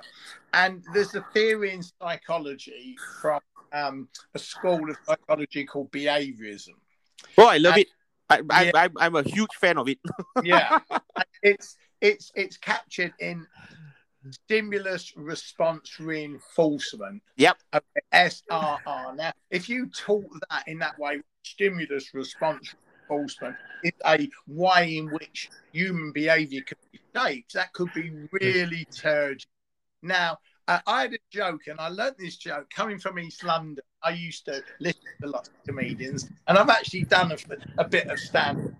and 0.54 0.84
there's 0.94 1.14
a 1.16 1.26
theory 1.34 1.74
in 1.74 1.84
psychology 1.84 2.96
from 3.22 3.42
um, 3.74 4.08
a 4.34 4.40
school 4.40 4.90
of 4.90 4.98
psychology 5.06 5.66
called 5.66 5.92
behaviorism. 5.92 6.76
Oh, 7.38 7.48
I 7.48 7.58
love 7.58 7.74
and, 7.74 7.82
it. 7.82 7.88
I, 8.30 8.42
I, 8.50 8.64
yeah. 8.64 8.88
I, 8.98 9.06
am 9.06 9.16
a 9.16 9.24
huge 9.24 9.54
fan 9.60 9.78
of 9.78 9.88
it. 9.88 10.00
yeah, 10.44 10.80
it's 11.44 11.78
it's 12.02 12.32
it's 12.36 12.58
captured 12.58 13.14
in 13.20 13.48
stimulus 14.32 15.14
response 15.16 16.00
reinforcement. 16.00 17.22
Yep. 17.38 17.58
SRR. 18.14 19.16
Now, 19.16 19.32
if 19.52 19.70
you 19.70 19.88
talk 19.88 20.26
that 20.50 20.68
in 20.68 20.80
that 20.80 20.98
way, 20.98 21.22
stimulus 21.44 22.14
response 22.14 22.74
reinforcement 23.10 23.56
is 23.84 23.94
a 24.06 24.30
way 24.48 24.98
in 24.98 25.10
which 25.12 25.50
human 25.72 26.12
behavior 26.12 26.62
can 26.62 26.78
be 26.92 27.00
shaped. 27.16 27.54
That 27.54 27.74
could 27.74 27.94
be 27.94 28.12
really 28.32 28.86
turgid. 28.86 29.48
Now, 30.02 30.38
uh, 30.68 30.80
I 30.88 31.02
had 31.04 31.14
a 31.14 31.20
joke, 31.32 31.62
and 31.68 31.80
I 31.80 31.90
learned 31.90 32.16
this 32.18 32.38
joke 32.38 32.68
coming 32.72 32.98
from 32.98 33.20
East 33.20 33.44
London. 33.44 33.84
I 34.02 34.12
used 34.12 34.46
to 34.46 34.64
listen 34.80 35.02
to 35.22 35.28
lots 35.28 35.50
of 35.50 35.54
comedians, 35.68 36.28
and 36.48 36.58
I've 36.58 36.70
actually 36.70 37.04
done 37.04 37.32
a, 37.32 37.38
a 37.78 37.88
bit 37.88 38.08
of 38.08 38.20
stand 38.20 38.76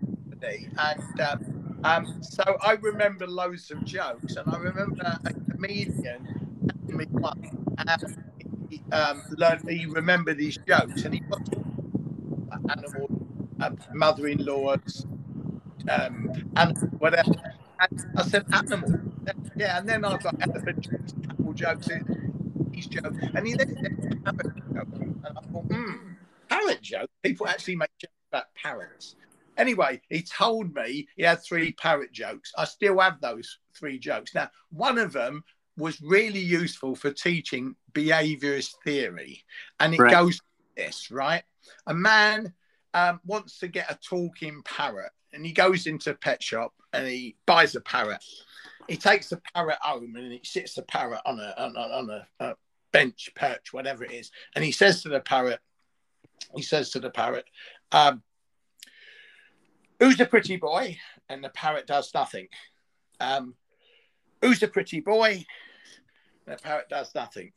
up 0.78 0.98
and 0.98 1.20
um, 1.20 1.55
um, 1.84 2.22
so 2.22 2.42
I 2.62 2.72
remember 2.72 3.26
loads 3.26 3.70
of 3.70 3.84
jokes, 3.84 4.36
and 4.36 4.48
I 4.52 4.58
remember 4.58 5.02
a 5.24 5.32
comedian 5.52 6.46
me 6.96 7.06
and 7.78 7.90
he, 8.70 8.82
um, 8.92 9.22
learned, 9.36 9.68
he 9.68 9.86
remembered 9.86 10.38
these 10.38 10.58
jokes, 10.66 11.04
and 11.04 11.14
he 11.14 11.20
got 11.20 11.48
animal 12.70 13.08
uh, 13.60 13.70
mother-in-laws, 13.92 15.06
um, 15.88 16.30
and 16.56 16.78
whatever. 16.98 17.32
And 17.80 18.06
I 18.16 18.22
said 18.22 18.46
animal, 18.52 19.00
yeah, 19.56 19.78
and 19.78 19.88
then 19.88 20.04
I 20.04 20.16
got 20.16 20.34
elephant 20.40 20.80
jokes, 20.80 21.14
animal 21.28 21.52
jokes, 21.52 21.88
these 22.70 22.86
jokes, 22.86 23.16
and 23.34 23.46
he 23.46 23.54
then 23.54 23.76
said 23.76 24.24
parrot 24.24 24.56
joke, 24.74 24.88
and 24.94 25.24
I 25.24 25.40
thought, 25.52 25.64
hmm, 25.64 26.12
parrot 26.48 26.82
joke. 26.82 27.10
People 27.22 27.46
actually 27.48 27.76
make 27.76 27.90
jokes 27.98 28.14
about 28.30 28.54
parrots. 28.54 29.16
Anyway, 29.56 30.00
he 30.08 30.22
told 30.22 30.74
me 30.74 31.08
he 31.16 31.22
had 31.22 31.42
three 31.42 31.72
parrot 31.72 32.12
jokes. 32.12 32.52
I 32.56 32.64
still 32.64 33.00
have 33.00 33.20
those 33.20 33.58
three 33.74 33.98
jokes. 33.98 34.34
Now, 34.34 34.50
one 34.70 34.98
of 34.98 35.12
them 35.12 35.44
was 35.76 36.00
really 36.00 36.40
useful 36.40 36.94
for 36.94 37.10
teaching 37.10 37.76
behaviorist 37.92 38.74
theory. 38.84 39.44
And 39.80 39.94
it 39.94 40.00
right. 40.00 40.10
goes 40.10 40.40
this, 40.76 41.10
right? 41.10 41.42
A 41.86 41.94
man 41.94 42.52
um, 42.94 43.20
wants 43.24 43.58
to 43.58 43.68
get 43.68 43.90
a 43.90 43.98
talking 44.02 44.62
parrot 44.64 45.10
and 45.32 45.44
he 45.44 45.52
goes 45.52 45.86
into 45.86 46.10
a 46.10 46.14
pet 46.14 46.42
shop 46.42 46.72
and 46.92 47.06
he 47.06 47.36
buys 47.46 47.74
a 47.74 47.80
parrot. 47.80 48.24
He 48.88 48.96
takes 48.96 49.28
the 49.28 49.40
parrot 49.54 49.78
home 49.82 50.14
and 50.16 50.32
he 50.32 50.40
sits 50.44 50.74
the 50.74 50.82
parrot 50.82 51.20
on 51.26 51.38
a, 51.38 51.54
on 51.58 51.76
a, 51.76 51.80
on 51.80 52.10
a, 52.10 52.26
a 52.40 52.54
bench, 52.92 53.30
perch, 53.34 53.72
whatever 53.72 54.04
it 54.04 54.12
is. 54.12 54.30
And 54.54 54.64
he 54.64 54.72
says 54.72 55.02
to 55.02 55.08
the 55.08 55.20
parrot, 55.20 55.60
he 56.54 56.62
says 56.62 56.90
to 56.90 57.00
the 57.00 57.10
parrot, 57.10 57.44
um, 57.92 58.22
who's 59.98 60.20
a 60.20 60.26
pretty 60.26 60.56
boy? 60.56 60.98
And 61.28 61.42
the 61.42 61.50
parrot 61.50 61.86
does 61.86 62.12
nothing. 62.14 62.48
Um, 63.20 63.54
who's 64.42 64.62
a 64.62 64.68
pretty 64.68 65.00
boy? 65.00 65.44
And 66.46 66.56
the 66.56 66.62
parrot 66.62 66.88
does 66.88 67.14
nothing. 67.14 67.52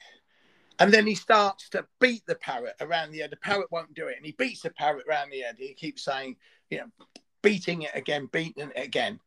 And 0.79 0.93
then 0.93 1.05
he 1.05 1.15
starts 1.15 1.69
to 1.69 1.85
beat 1.99 2.25
the 2.25 2.35
parrot 2.35 2.75
around 2.79 3.11
the 3.11 3.19
head. 3.19 3.31
The 3.31 3.37
parrot 3.37 3.67
won't 3.69 3.93
do 3.93 4.07
it. 4.07 4.15
And 4.15 4.25
he 4.25 4.31
beats 4.31 4.61
the 4.61 4.69
parrot 4.69 5.05
around 5.09 5.29
the 5.29 5.41
head. 5.41 5.55
He 5.57 5.73
keeps 5.73 6.03
saying, 6.03 6.37
you 6.69 6.79
know, 6.79 7.05
beating 7.41 7.81
it 7.81 7.91
again, 7.93 8.29
beating 8.31 8.71
it 8.73 8.83
again. 8.83 9.19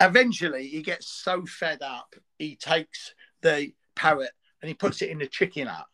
Eventually, 0.00 0.68
he 0.68 0.80
gets 0.80 1.08
so 1.08 1.44
fed 1.44 1.82
up, 1.82 2.14
he 2.38 2.56
takes 2.56 3.14
the 3.42 3.72
parrot 3.94 4.30
and 4.62 4.68
he 4.68 4.74
puts 4.74 5.02
it 5.02 5.10
in 5.10 5.18
the 5.18 5.26
chicken 5.26 5.66
hut. 5.66 5.86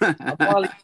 and 0.00 0.36
while 0.38 0.62
he's 0.62 0.82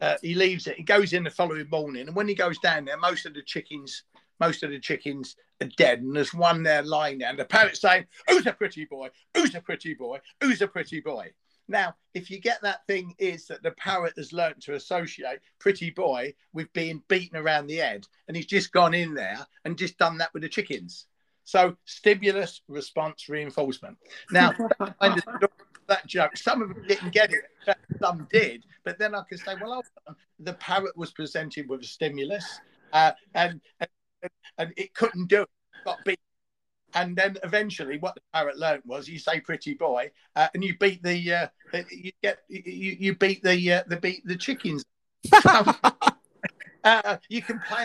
uh, 0.00 0.16
he 0.22 0.34
leaves 0.34 0.66
it. 0.66 0.76
He 0.76 0.82
goes 0.82 1.12
in 1.12 1.24
the 1.24 1.30
following 1.30 1.68
morning, 1.70 2.06
and 2.06 2.16
when 2.16 2.28
he 2.28 2.34
goes 2.34 2.58
down 2.58 2.84
there, 2.84 2.96
most 2.96 3.26
of 3.26 3.34
the 3.34 3.42
chickens, 3.42 4.02
most 4.40 4.62
of 4.62 4.70
the 4.70 4.78
chickens 4.78 5.36
are 5.62 5.68
dead, 5.76 6.00
and 6.00 6.14
there's 6.14 6.34
one 6.34 6.62
there 6.62 6.82
lying 6.82 7.18
there. 7.18 7.30
And 7.30 7.38
the 7.38 7.44
parrot's 7.44 7.80
saying, 7.80 8.06
"Who's 8.28 8.46
a 8.46 8.52
pretty 8.52 8.84
boy? 8.84 9.10
Who's 9.34 9.54
a 9.54 9.60
pretty 9.60 9.94
boy? 9.94 10.20
Who's 10.40 10.62
a 10.62 10.68
pretty 10.68 11.00
boy?" 11.00 11.32
Now, 11.68 11.96
if 12.14 12.30
you 12.30 12.38
get 12.38 12.60
that 12.62 12.86
thing, 12.86 13.14
is 13.18 13.46
that 13.46 13.62
the 13.62 13.72
parrot 13.72 14.14
has 14.16 14.32
learnt 14.32 14.62
to 14.62 14.74
associate 14.74 15.40
pretty 15.58 15.90
boy 15.90 16.34
with 16.52 16.72
being 16.72 17.02
beaten 17.08 17.36
around 17.36 17.66
the 17.66 17.76
head, 17.76 18.06
and 18.28 18.36
he's 18.36 18.46
just 18.46 18.72
gone 18.72 18.94
in 18.94 19.14
there 19.14 19.46
and 19.64 19.78
just 19.78 19.98
done 19.98 20.18
that 20.18 20.32
with 20.32 20.42
the 20.42 20.48
chickens. 20.48 21.06
So 21.44 21.76
stimulus 21.84 22.60
response 22.66 23.28
reinforcement. 23.28 23.96
Now, 24.30 24.52
that 25.88 26.06
joke. 26.06 26.36
Some 26.36 26.62
of 26.62 26.68
them 26.68 26.84
didn't 26.86 27.12
get 27.12 27.30
it, 27.32 27.76
some 28.00 28.26
did. 28.30 28.64
But 28.84 28.98
then 28.98 29.14
I 29.14 29.22
could 29.22 29.40
say, 29.40 29.54
well, 29.60 29.84
the 30.38 30.54
parrot 30.54 30.96
was 30.96 31.12
presented 31.12 31.68
with 31.68 31.82
a 31.82 31.86
stimulus, 31.86 32.60
uh, 32.92 33.12
and, 33.34 33.60
and, 33.80 33.90
and 34.58 34.72
it 34.76 34.94
couldn't 34.94 35.28
do 35.28 35.42
it. 35.42 35.48
Got 35.84 36.04
beat. 36.04 36.20
And 36.94 37.14
then 37.16 37.36
eventually, 37.42 37.98
what 37.98 38.14
the 38.14 38.22
parrot 38.32 38.58
learned 38.58 38.82
was, 38.86 39.06
you 39.08 39.18
say 39.18 39.40
"pretty 39.40 39.74
boy," 39.74 40.10
uh, 40.34 40.48
and 40.54 40.64
you 40.64 40.78
beat 40.78 41.02
the 41.02 41.32
uh, 41.32 41.82
you 41.90 42.12
get 42.22 42.38
you, 42.48 42.96
you 42.98 43.14
beat 43.14 43.42
the 43.42 43.72
uh, 43.72 43.82
the 43.86 43.98
beat 43.98 44.24
the 44.24 44.36
chickens. 44.36 44.84
uh, 46.84 47.16
you 47.28 47.42
can 47.42 47.60
play 47.68 47.84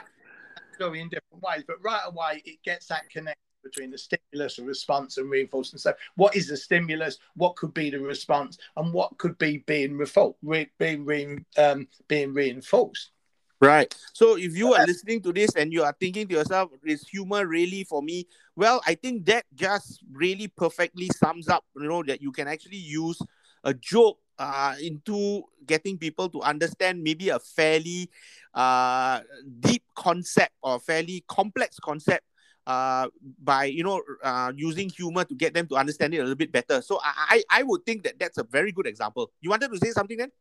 story 0.75 1.01
in 1.01 1.09
different 1.09 1.43
ways, 1.43 1.63
but 1.67 1.75
right 1.83 2.03
away 2.05 2.41
it 2.45 2.63
gets 2.63 2.87
that 2.87 3.09
connection 3.09 3.50
between 3.63 3.91
the 3.91 3.97
stimulus 3.97 4.57
and 4.57 4.67
response 4.67 5.17
and 5.17 5.29
reinforcement. 5.29 5.81
So, 5.81 5.93
what 6.15 6.35
is 6.35 6.47
the 6.47 6.57
stimulus? 6.57 7.17
What 7.35 7.55
could 7.55 7.73
be 7.73 7.89
the 7.89 7.99
response? 7.99 8.57
And 8.77 8.93
what 8.93 9.17
could 9.17 9.37
be 9.37 9.59
being 9.65 9.93
refo- 9.93 10.35
re- 10.43 10.71
being 10.77 11.05
re- 11.05 11.45
um, 11.57 11.87
being 12.07 12.33
reinforced? 12.33 13.11
Right. 13.59 13.93
So, 14.13 14.37
if 14.37 14.57
you 14.57 14.73
are 14.73 14.85
listening 14.85 15.21
to 15.21 15.31
this 15.31 15.55
and 15.55 15.71
you 15.71 15.83
are 15.83 15.95
thinking 15.99 16.27
to 16.27 16.33
yourself, 16.35 16.71
"Is 16.83 17.07
humor 17.07 17.45
really 17.45 17.83
for 17.83 18.01
me?" 18.01 18.27
Well, 18.55 18.81
I 18.85 18.95
think 18.95 19.25
that 19.25 19.45
just 19.53 20.03
really 20.11 20.47
perfectly 20.47 21.09
sums 21.15 21.47
up. 21.47 21.63
You 21.75 21.87
know 21.87 22.03
that 22.03 22.21
you 22.21 22.31
can 22.31 22.47
actually 22.47 22.77
use 22.77 23.21
a 23.63 23.73
joke 23.73 24.17
uh, 24.39 24.75
into 24.81 25.43
getting 25.67 25.97
people 25.99 26.27
to 26.29 26.41
understand 26.41 27.03
maybe 27.03 27.29
a 27.29 27.37
fairly 27.37 28.09
uh, 28.55 29.21
deep 29.59 29.83
concept 29.95 30.53
or 30.63 30.79
fairly 30.79 31.23
complex 31.27 31.77
concept 31.79 32.25
uh, 32.71 33.07
by 33.43 33.65
you 33.65 33.83
know 33.83 34.01
uh, 34.23 34.51
using 34.55 34.89
humor 34.89 35.23
to 35.25 35.35
get 35.35 35.53
them 35.53 35.67
to 35.67 35.75
understand 35.75 36.13
it 36.13 36.17
a 36.17 36.21
little 36.21 36.35
bit 36.43 36.51
better. 36.51 36.81
So 36.81 36.99
I, 37.03 37.43
I 37.49 37.63
would 37.63 37.85
think 37.85 38.03
that 38.03 38.19
that's 38.19 38.37
a 38.37 38.43
very 38.43 38.71
good 38.71 38.87
example. 38.87 39.31
You 39.41 39.49
wanted 39.49 39.71
to 39.71 39.77
say 39.77 39.91
something 39.91 40.17
then? 40.17 40.31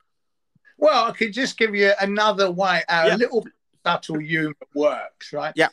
Well, 0.79 1.09
I 1.09 1.13
could 1.13 1.33
just 1.33 1.59
give 1.59 1.75
you 1.75 1.93
another 2.01 2.51
way, 2.51 2.83
uh, 2.89 3.05
yeah. 3.07 3.17
a 3.17 3.19
little 3.19 3.45
subtle 3.85 4.19
humor 4.19 4.55
works, 4.75 5.33
right? 5.33 5.53
Yeah. 5.57 5.69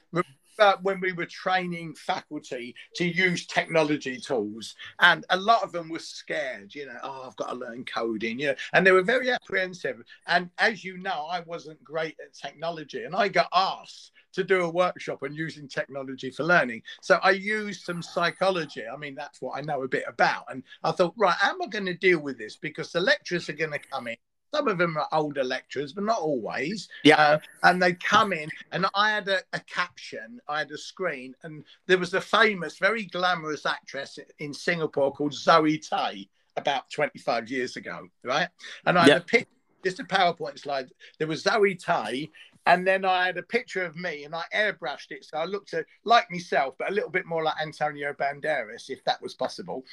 Remember 0.58 0.80
when 0.82 1.00
we 1.00 1.13
were 1.13 1.26
training 1.26 1.96
faculty 1.96 2.76
to 2.96 3.06
use 3.06 3.46
technology 3.46 4.17
tools, 4.17 4.76
and 5.00 5.26
a 5.30 5.38
lot 5.38 5.63
of 5.63 5.72
them 5.72 5.89
were 5.89 6.00
scared, 6.00 6.74
you 6.74 6.86
know, 6.86 6.98
oh, 7.04 7.24
I've 7.28 7.36
got 7.36 7.50
to 7.50 7.56
learn 7.56 7.86
coding, 7.86 8.39
you 8.39 8.48
know, 8.48 8.56
and 8.74 8.86
they 8.86 8.91
were 8.91 9.04
very 9.04 9.32
apprehensive. 9.32 10.02
And 10.28 10.50
as 10.58 10.84
you 10.84 10.98
know, 10.98 11.28
I 11.30 11.41
wasn't 11.41 11.84
great 11.84 12.15
at 12.24 12.34
technology, 12.34 13.04
and 13.04 13.15
I 13.15 13.28
got 13.28 13.50
asked 13.54 14.12
to 14.34 14.43
do 14.43 14.62
a 14.62 14.70
workshop 14.70 15.24
on 15.24 15.34
using 15.34 15.67
technology 15.67 16.30
for 16.30 16.43
learning. 16.43 16.84
So 17.02 17.20
I 17.24 17.32
used 17.32 17.84
some 17.84 18.04
psychology. 18.04 18.84
I 18.91 18.96
mean, 18.96 19.15
that's 19.15 19.41
what 19.41 19.58
I 19.58 19.62
know 19.62 19.82
a 19.82 19.88
bit 19.88 20.04
about. 20.08 20.46
And 20.50 20.63
I 20.84 20.91
thought, 20.91 21.15
right, 21.17 21.34
how 21.34 21.52
am 21.52 21.62
I 21.63 21.67
going 21.67 21.88
to 21.88 21.96
deal 21.96 22.20
with 22.20 22.38
this? 22.38 22.56
Because 22.56 22.91
the 22.91 23.00
lecturers 23.00 23.50
are 23.50 23.54
going 23.54 23.72
to 23.72 23.80
come 23.80 24.08
in 24.08 24.17
some 24.54 24.68
of 24.68 24.78
them 24.78 24.98
are 24.98 25.08
older 25.12 25.44
lecturers, 25.44 25.94
but 25.94 26.04
not 26.04 26.20
always. 26.20 26.88
Yeah. 27.04 27.22
Uh, 27.22 27.40
and 27.64 27.82
they 27.82 27.94
come 27.94 28.34
in, 28.34 28.50
and 28.72 28.86
I 28.96 29.12
had 29.12 29.28
a, 29.28 29.42
a, 29.54 29.60
caption, 29.62 30.40
I 30.48 30.60
had 30.60 30.72
a 30.72 30.78
screen, 30.78 31.36
and 31.44 31.64
there 31.86 31.98
was 31.98 32.14
a 32.14 32.22
famous, 32.22 32.78
very 32.78 33.06
glamorous 33.06 33.66
actress 33.66 34.20
in 34.40 34.54
Singapore 34.54 35.12
called 35.12 35.34
Zoe 35.34 35.78
Tay 35.78 36.30
about 36.56 36.90
25 36.90 37.50
years 37.50 37.76
ago, 37.76 38.08
right? 38.24 38.48
And 38.86 38.98
I 38.98 39.06
yeah. 39.06 39.14
had 39.14 39.22
a 39.22 39.26
picture, 39.26 39.52
just 39.84 40.00
a 40.00 40.04
PowerPoint 40.04 40.60
slide. 40.60 40.90
There 41.20 41.28
was 41.28 41.44
Zoe 41.44 41.76
Tay, 41.76 42.30
and 42.66 42.86
then 42.86 43.06
I 43.06 43.26
had 43.26 43.38
a 43.38 43.44
picture 43.44 43.84
of 43.84 43.96
me, 43.96 44.26
and 44.26 44.36
I 44.36 44.44
airbrushed 44.54 45.12
it, 45.12 45.26
so 45.26 45.38
I 45.38 45.46
looked 45.46 45.74
at, 45.74 45.86
like 46.04 46.30
myself, 46.32 46.76
but 46.78 46.90
a 46.90 46.94
little 46.94 47.10
bit 47.10 47.26
more 47.26 47.44
like 47.44 47.56
Antonio 47.62 48.14
Banderas, 48.14 48.90
if 48.90 49.04
that 49.06 49.22
was 49.22 49.34
possible. 49.34 49.84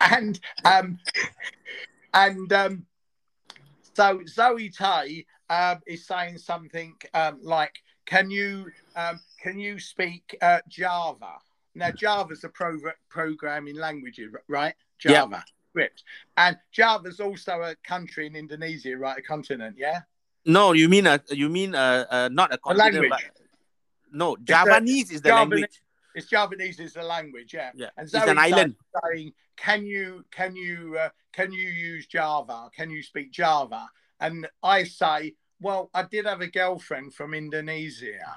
And 0.00 0.40
um, 0.64 0.98
and 2.14 2.52
um, 2.52 2.86
so 4.00 4.20
Zoe 4.26 4.70
Tay 4.70 5.26
um, 5.50 5.80
is 5.86 6.06
saying 6.06 6.38
something 6.38 6.94
um, 7.12 7.38
like, 7.42 7.74
"Can 8.06 8.30
you 8.30 8.70
um, 8.96 9.20
can 9.42 9.58
you 9.58 9.78
speak 9.78 10.36
uh, 10.40 10.60
Java?" 10.68 11.34
Now 11.74 11.90
Java's 11.90 12.44
a 12.44 12.48
pro- 12.48 12.78
programming 13.10 13.76
language, 13.76 14.18
right? 14.48 14.74
Java 14.98 15.28
yeah. 15.30 15.42
script, 15.70 16.04
and 16.38 16.56
Java's 16.72 17.20
also 17.20 17.60
a 17.60 17.74
country 17.84 18.26
in 18.26 18.36
Indonesia, 18.36 18.96
right? 18.96 19.18
A 19.18 19.22
continent, 19.22 19.76
yeah. 19.78 20.00
No, 20.46 20.72
you 20.72 20.88
mean 20.88 21.06
a 21.06 21.20
you 21.28 21.50
mean 21.50 21.74
a, 21.74 22.06
a 22.10 22.30
not 22.30 22.54
a 22.54 22.58
continent, 22.58 22.96
a 22.96 23.00
language. 23.00 23.20
No, 24.12 24.36
Javanese 24.42 25.10
a, 25.10 25.14
is 25.14 25.22
the 25.22 25.28
Javanese, 25.28 25.50
language. 25.50 25.82
It's 26.14 26.28
Javanese 26.28 26.80
is 26.80 26.94
the 26.94 27.02
language, 27.02 27.54
yeah. 27.54 27.70
Yeah, 27.74 27.90
and 27.96 28.08
Zoe 28.08 28.20
it's 28.20 28.30
an 28.30 28.38
island. 28.38 28.76
Saying, 29.04 29.32
can 29.56 29.86
you 29.86 30.24
can 30.30 30.56
you 30.56 30.96
uh, 30.98 31.10
can 31.32 31.52
you 31.52 31.68
use 31.68 32.06
Java? 32.06 32.70
Can 32.74 32.90
you 32.90 33.02
speak 33.02 33.32
Java? 33.32 33.88
And 34.20 34.48
I 34.62 34.84
say, 34.84 35.34
well, 35.60 35.90
I 35.94 36.02
did 36.02 36.26
have 36.26 36.40
a 36.40 36.46
girlfriend 36.46 37.14
from 37.14 37.34
Indonesia. 37.34 38.36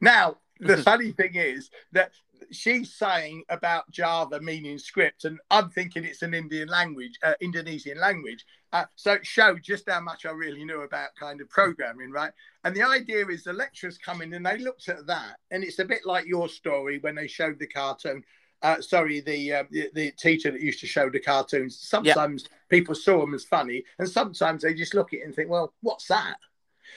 Now, 0.00 0.38
the 0.60 0.78
funny 0.78 1.12
thing 1.12 1.34
is 1.34 1.70
that 1.92 2.12
she's 2.50 2.94
saying 2.94 3.44
about 3.48 3.90
Java 3.90 4.40
meaning 4.40 4.78
script, 4.78 5.24
and 5.24 5.38
I'm 5.50 5.70
thinking 5.70 6.04
it's 6.04 6.22
an 6.22 6.34
Indian 6.34 6.68
language, 6.68 7.18
uh, 7.22 7.34
Indonesian 7.40 7.98
language. 7.98 8.44
Uh, 8.72 8.84
so 8.96 9.12
it 9.12 9.26
showed 9.26 9.62
just 9.62 9.88
how 9.88 10.00
much 10.00 10.24
I 10.24 10.30
really 10.30 10.64
knew 10.64 10.80
about 10.80 11.10
kind 11.18 11.40
of 11.40 11.50
programming, 11.50 12.10
right? 12.10 12.32
And 12.64 12.74
the 12.74 12.82
idea 12.82 13.26
is 13.26 13.44
the 13.44 13.52
lecturers 13.52 13.98
come 13.98 14.22
in 14.22 14.32
and 14.32 14.46
they 14.46 14.58
looked 14.58 14.88
at 14.88 15.06
that, 15.06 15.36
and 15.50 15.62
it's 15.62 15.78
a 15.78 15.84
bit 15.84 16.06
like 16.06 16.26
your 16.26 16.48
story 16.48 16.98
when 16.98 17.14
they 17.14 17.26
showed 17.26 17.58
the 17.58 17.66
cartoon 17.66 18.24
uh, 18.62 18.80
sorry, 18.80 19.20
the, 19.20 19.52
uh, 19.52 19.64
the, 19.70 19.90
the 19.94 20.12
teacher 20.12 20.50
that 20.50 20.60
used 20.60 20.80
to 20.80 20.86
show 20.86 21.10
the 21.10 21.18
cartoons. 21.18 21.78
Sometimes 21.80 22.44
yeah. 22.44 22.56
people 22.68 22.94
saw 22.94 23.20
them 23.20 23.34
as 23.34 23.44
funny, 23.44 23.84
and 23.98 24.08
sometimes 24.08 24.62
they 24.62 24.72
just 24.72 24.94
look 24.94 25.12
at 25.12 25.20
it 25.20 25.24
and 25.24 25.34
think, 25.34 25.50
"Well, 25.50 25.74
what's 25.80 26.06
that?" 26.06 26.36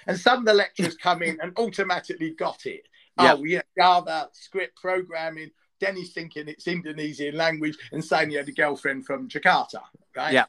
And 0.08 0.20
some 0.20 0.40
of 0.40 0.46
the 0.46 0.54
lecturers 0.54 0.96
come 0.96 1.24
in 1.24 1.40
and 1.42 1.58
automatically 1.58 2.32
got 2.32 2.66
it. 2.66 2.88
Yeah. 3.18 3.36
Oh, 3.38 3.46
yeah, 3.46 3.62
Java 3.78 4.28
script 4.34 4.76
programming. 4.76 5.52
Dennis 5.80 6.12
thinking 6.12 6.50
it's 6.50 6.68
Indonesian 6.68 7.38
language, 7.38 7.78
and 7.94 8.04
saying 8.04 8.32
he 8.32 8.36
had 8.36 8.50
a 8.50 8.52
girlfriend 8.52 9.06
from 9.06 9.30
Jakarta, 9.30 9.80
right? 10.14 10.34
Yeah. 10.34 10.46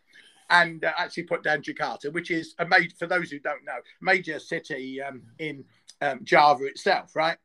And 0.50 0.84
uh, 0.84 0.92
actually 0.98 1.24
put 1.24 1.42
down 1.42 1.62
Jakarta, 1.62 2.12
which 2.12 2.30
is 2.30 2.54
a 2.58 2.66
major, 2.66 2.94
for 2.98 3.06
those 3.06 3.30
who 3.30 3.38
don't 3.38 3.64
know, 3.64 3.78
major 4.00 4.38
city 4.38 5.02
um, 5.02 5.22
in 5.38 5.64
um, 6.00 6.20
Java 6.22 6.64
itself, 6.66 7.16
right? 7.16 7.36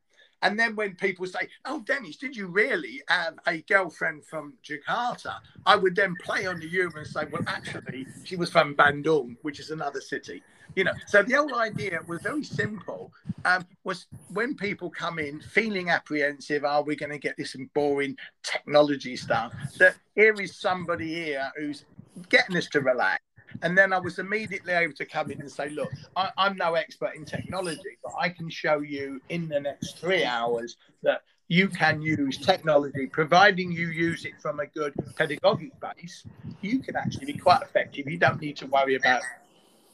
And 0.43 0.59
then 0.59 0.75
when 0.75 0.95
people 0.95 1.25
say, 1.27 1.49
"Oh, 1.65 1.81
Dennis, 1.81 2.17
did 2.17 2.35
you 2.35 2.47
really 2.47 3.01
have 3.07 3.35
a 3.47 3.61
girlfriend 3.61 4.25
from 4.25 4.53
Jakarta?" 4.63 5.35
I 5.65 5.75
would 5.75 5.95
then 5.95 6.15
play 6.21 6.47
on 6.47 6.59
the 6.59 6.67
humor 6.67 6.99
and 6.99 7.07
say, 7.07 7.25
"Well, 7.31 7.43
actually, 7.47 8.07
she 8.23 8.35
was 8.35 8.51
from 8.51 8.75
Bandung, 8.75 9.37
which 9.43 9.59
is 9.59 9.69
another 9.69 10.01
city." 10.01 10.41
You 10.75 10.85
know, 10.85 10.93
so 11.05 11.21
the 11.21 11.33
whole 11.33 11.55
idea 11.55 11.99
was 12.07 12.21
very 12.21 12.43
simple. 12.43 13.11
Um, 13.43 13.67
was 13.83 14.07
when 14.29 14.55
people 14.55 14.89
come 14.89 15.19
in 15.19 15.41
feeling 15.41 15.89
apprehensive, 15.89 16.63
are 16.63 16.81
we 16.81 16.95
going 16.95 17.11
to 17.11 17.17
get 17.17 17.35
this 17.37 17.55
boring 17.73 18.17
technology 18.41 19.17
stuff? 19.17 19.53
That 19.77 19.95
here 20.15 20.33
is 20.39 20.55
somebody 20.55 21.13
here 21.13 21.51
who's 21.57 21.85
getting 22.29 22.57
us 22.57 22.67
to 22.67 22.81
relax 22.81 23.21
and 23.61 23.77
then 23.77 23.93
I 23.93 23.99
was 23.99 24.19
immediately 24.19 24.73
able 24.73 24.93
to 24.93 25.05
come 25.05 25.31
in 25.31 25.41
and 25.41 25.51
say, 25.51 25.69
look, 25.69 25.91
I, 26.15 26.29
am 26.37 26.57
no 26.57 26.75
expert 26.75 27.15
in 27.15 27.25
technology, 27.25 27.97
but 28.03 28.13
I 28.17 28.29
can 28.29 28.49
show 28.49 28.79
you 28.79 29.21
in 29.29 29.47
the 29.49 29.59
next 29.59 29.97
three 29.99 30.23
hours 30.23 30.77
that 31.03 31.21
you 31.47 31.67
can 31.67 32.01
use 32.01 32.37
technology, 32.37 33.07
providing 33.07 33.71
you 33.71 33.87
use 33.87 34.25
it 34.25 34.33
from 34.41 34.59
a 34.61 34.67
good 34.67 34.93
pedagogic 35.15 35.71
base, 35.81 36.23
you 36.61 36.79
can 36.79 36.95
actually 36.95 37.25
be 37.25 37.37
quite 37.37 37.61
effective. 37.61 38.07
You 38.07 38.17
don't 38.17 38.39
need 38.39 38.55
to 38.57 38.67
worry 38.67 38.95
about 38.95 39.21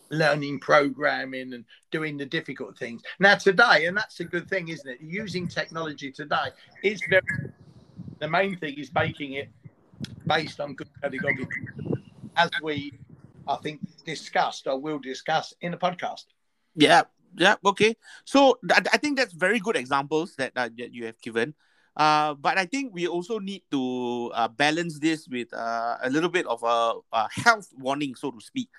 learning 0.10 0.60
programming 0.60 1.54
and 1.54 1.66
doing 1.92 2.16
the 2.16 2.26
difficult 2.26 2.78
things. 2.78 3.02
Now, 3.20 3.36
today, 3.36 3.88
and 3.88 3.98
that's 3.98 4.20
a 4.20 4.24
good 4.24 4.48
thing, 4.48 4.68
isn't 4.68 4.88
it? 4.88 5.00
Using 5.02 5.48
technology 5.48 6.12
today 6.12 6.50
is 6.84 7.02
very, 7.10 7.24
the 8.20 8.30
main 8.30 8.58
thing 8.58 8.76
is 8.78 8.94
making 8.94 9.34
it 9.34 9.50
based 10.28 10.60
on 10.60 10.76
good 10.76 10.90
pedagogic 11.02 11.50
as 12.38 12.50
we 12.62 12.94
I 13.48 13.56
think 13.58 13.82
discussed 14.06 14.68
or 14.68 14.80
will 14.80 15.00
discuss 15.00 15.54
in 15.62 15.72
the 15.72 15.78
podcast. 15.78 16.26
Yeah, 16.76 17.04
yeah, 17.36 17.56
okay. 17.66 17.96
So 18.26 18.60
I 18.72 18.98
think 18.98 19.18
that's 19.18 19.34
very 19.34 19.60
good 19.60 19.76
examples 19.76 20.36
that, 20.38 20.52
uh, 20.56 20.70
that 20.78 20.94
you 20.94 21.06
have 21.06 21.20
given. 21.22 21.54
Uh, 21.96 22.36
but 22.36 22.58
I 22.58 22.66
think 22.66 22.94
we 22.94 23.08
also 23.08 23.40
need 23.40 23.64
to 23.72 24.32
uh, 24.36 24.48
balance 24.48 25.00
this 25.00 25.28
with 25.28 25.52
uh, 25.54 25.98
a 26.04 26.10
little 26.10 26.30
bit 26.30 26.46
of 26.46 26.62
a, 26.62 26.94
a, 27.12 27.28
health 27.32 27.74
warning, 27.76 28.14
so 28.14 28.30
to 28.30 28.40
speak. 28.40 28.70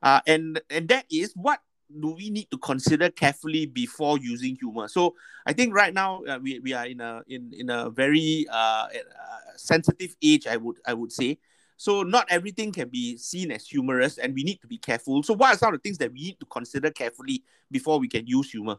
Uh, 0.00 0.20
and 0.28 0.60
and 0.70 0.86
that 0.88 1.04
is 1.10 1.32
what 1.34 1.58
do 2.00 2.14
we 2.14 2.30
need 2.30 2.48
to 2.52 2.58
consider 2.58 3.10
carefully 3.10 3.66
before 3.66 4.18
using 4.18 4.54
humor. 4.54 4.86
So 4.86 5.16
I 5.44 5.52
think 5.52 5.74
right 5.74 5.92
now 5.92 6.22
uh, 6.22 6.38
we, 6.40 6.60
we 6.60 6.72
are 6.72 6.86
in 6.86 7.00
a 7.00 7.22
in 7.26 7.52
in 7.52 7.68
a 7.68 7.90
very 7.90 8.46
uh, 8.48 8.86
sensitive 9.56 10.14
age. 10.22 10.46
I 10.46 10.56
would 10.56 10.76
I 10.86 10.94
would 10.94 11.10
say 11.10 11.38
so 11.78 12.02
not 12.02 12.26
everything 12.28 12.72
can 12.72 12.88
be 12.88 13.16
seen 13.16 13.52
as 13.52 13.66
humorous, 13.66 14.18
and 14.18 14.34
we 14.34 14.42
need 14.42 14.60
to 14.60 14.66
be 14.66 14.76
careful. 14.76 15.22
So 15.22 15.32
what 15.32 15.54
are 15.54 15.58
some 15.58 15.72
of 15.72 15.80
the 15.80 15.88
things 15.88 15.96
that 15.98 16.12
we 16.12 16.20
need 16.20 16.40
to 16.40 16.46
consider 16.46 16.90
carefully 16.90 17.44
before 17.70 17.98
we 18.00 18.08
can 18.08 18.26
use 18.26 18.50
humor? 18.50 18.76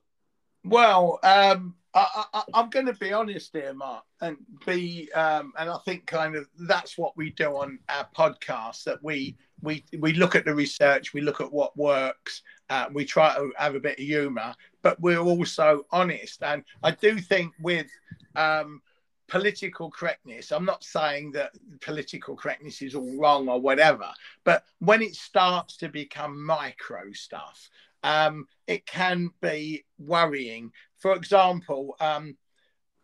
Well, 0.65 1.19
um, 1.23 1.75
I, 1.93 2.43
am 2.53 2.69
going 2.69 2.85
to 2.85 2.93
be 2.93 3.13
honest 3.13 3.53
here, 3.53 3.73
Mark, 3.73 4.03
and 4.21 4.37
be, 4.65 5.09
um, 5.13 5.53
and 5.57 5.69
I 5.69 5.77
think 5.85 6.05
kind 6.05 6.35
of 6.35 6.47
that's 6.59 6.97
what 6.97 7.15
we 7.15 7.31
do 7.31 7.55
on 7.55 7.79
our 7.87 8.07
podcast. 8.15 8.83
That 8.83 9.01
we 9.01 9.37
we 9.61 9.85
we 9.97 10.13
look 10.13 10.35
at 10.35 10.43
the 10.43 10.53
research, 10.53 11.13
we 11.13 11.21
look 11.21 11.39
at 11.41 11.51
what 11.51 11.75
works, 11.77 12.43
uh, 12.69 12.87
we 12.91 13.05
try 13.05 13.33
to 13.35 13.51
have 13.57 13.75
a 13.75 13.79
bit 13.79 13.97
of 13.97 14.05
humour, 14.05 14.53
but 14.81 14.99
we're 14.99 15.19
also 15.19 15.85
honest. 15.91 16.43
And 16.43 16.63
I 16.83 16.91
do 16.91 17.17
think 17.17 17.53
with 17.61 17.87
um, 18.35 18.81
political 19.29 19.89
correctness. 19.89 20.51
I'm 20.51 20.65
not 20.65 20.83
saying 20.83 21.31
that 21.33 21.51
political 21.81 22.35
correctness 22.35 22.81
is 22.81 22.95
all 22.95 23.17
wrong 23.17 23.47
or 23.47 23.59
whatever, 23.59 24.11
but 24.43 24.63
when 24.79 25.01
it 25.01 25.15
starts 25.15 25.77
to 25.77 25.89
become 25.89 26.45
micro 26.45 27.11
stuff, 27.13 27.69
um, 28.03 28.47
it 28.67 28.85
can 28.85 29.29
be 29.41 29.85
worrying. 29.97 30.71
For 30.97 31.13
example, 31.13 31.95
um, 31.99 32.37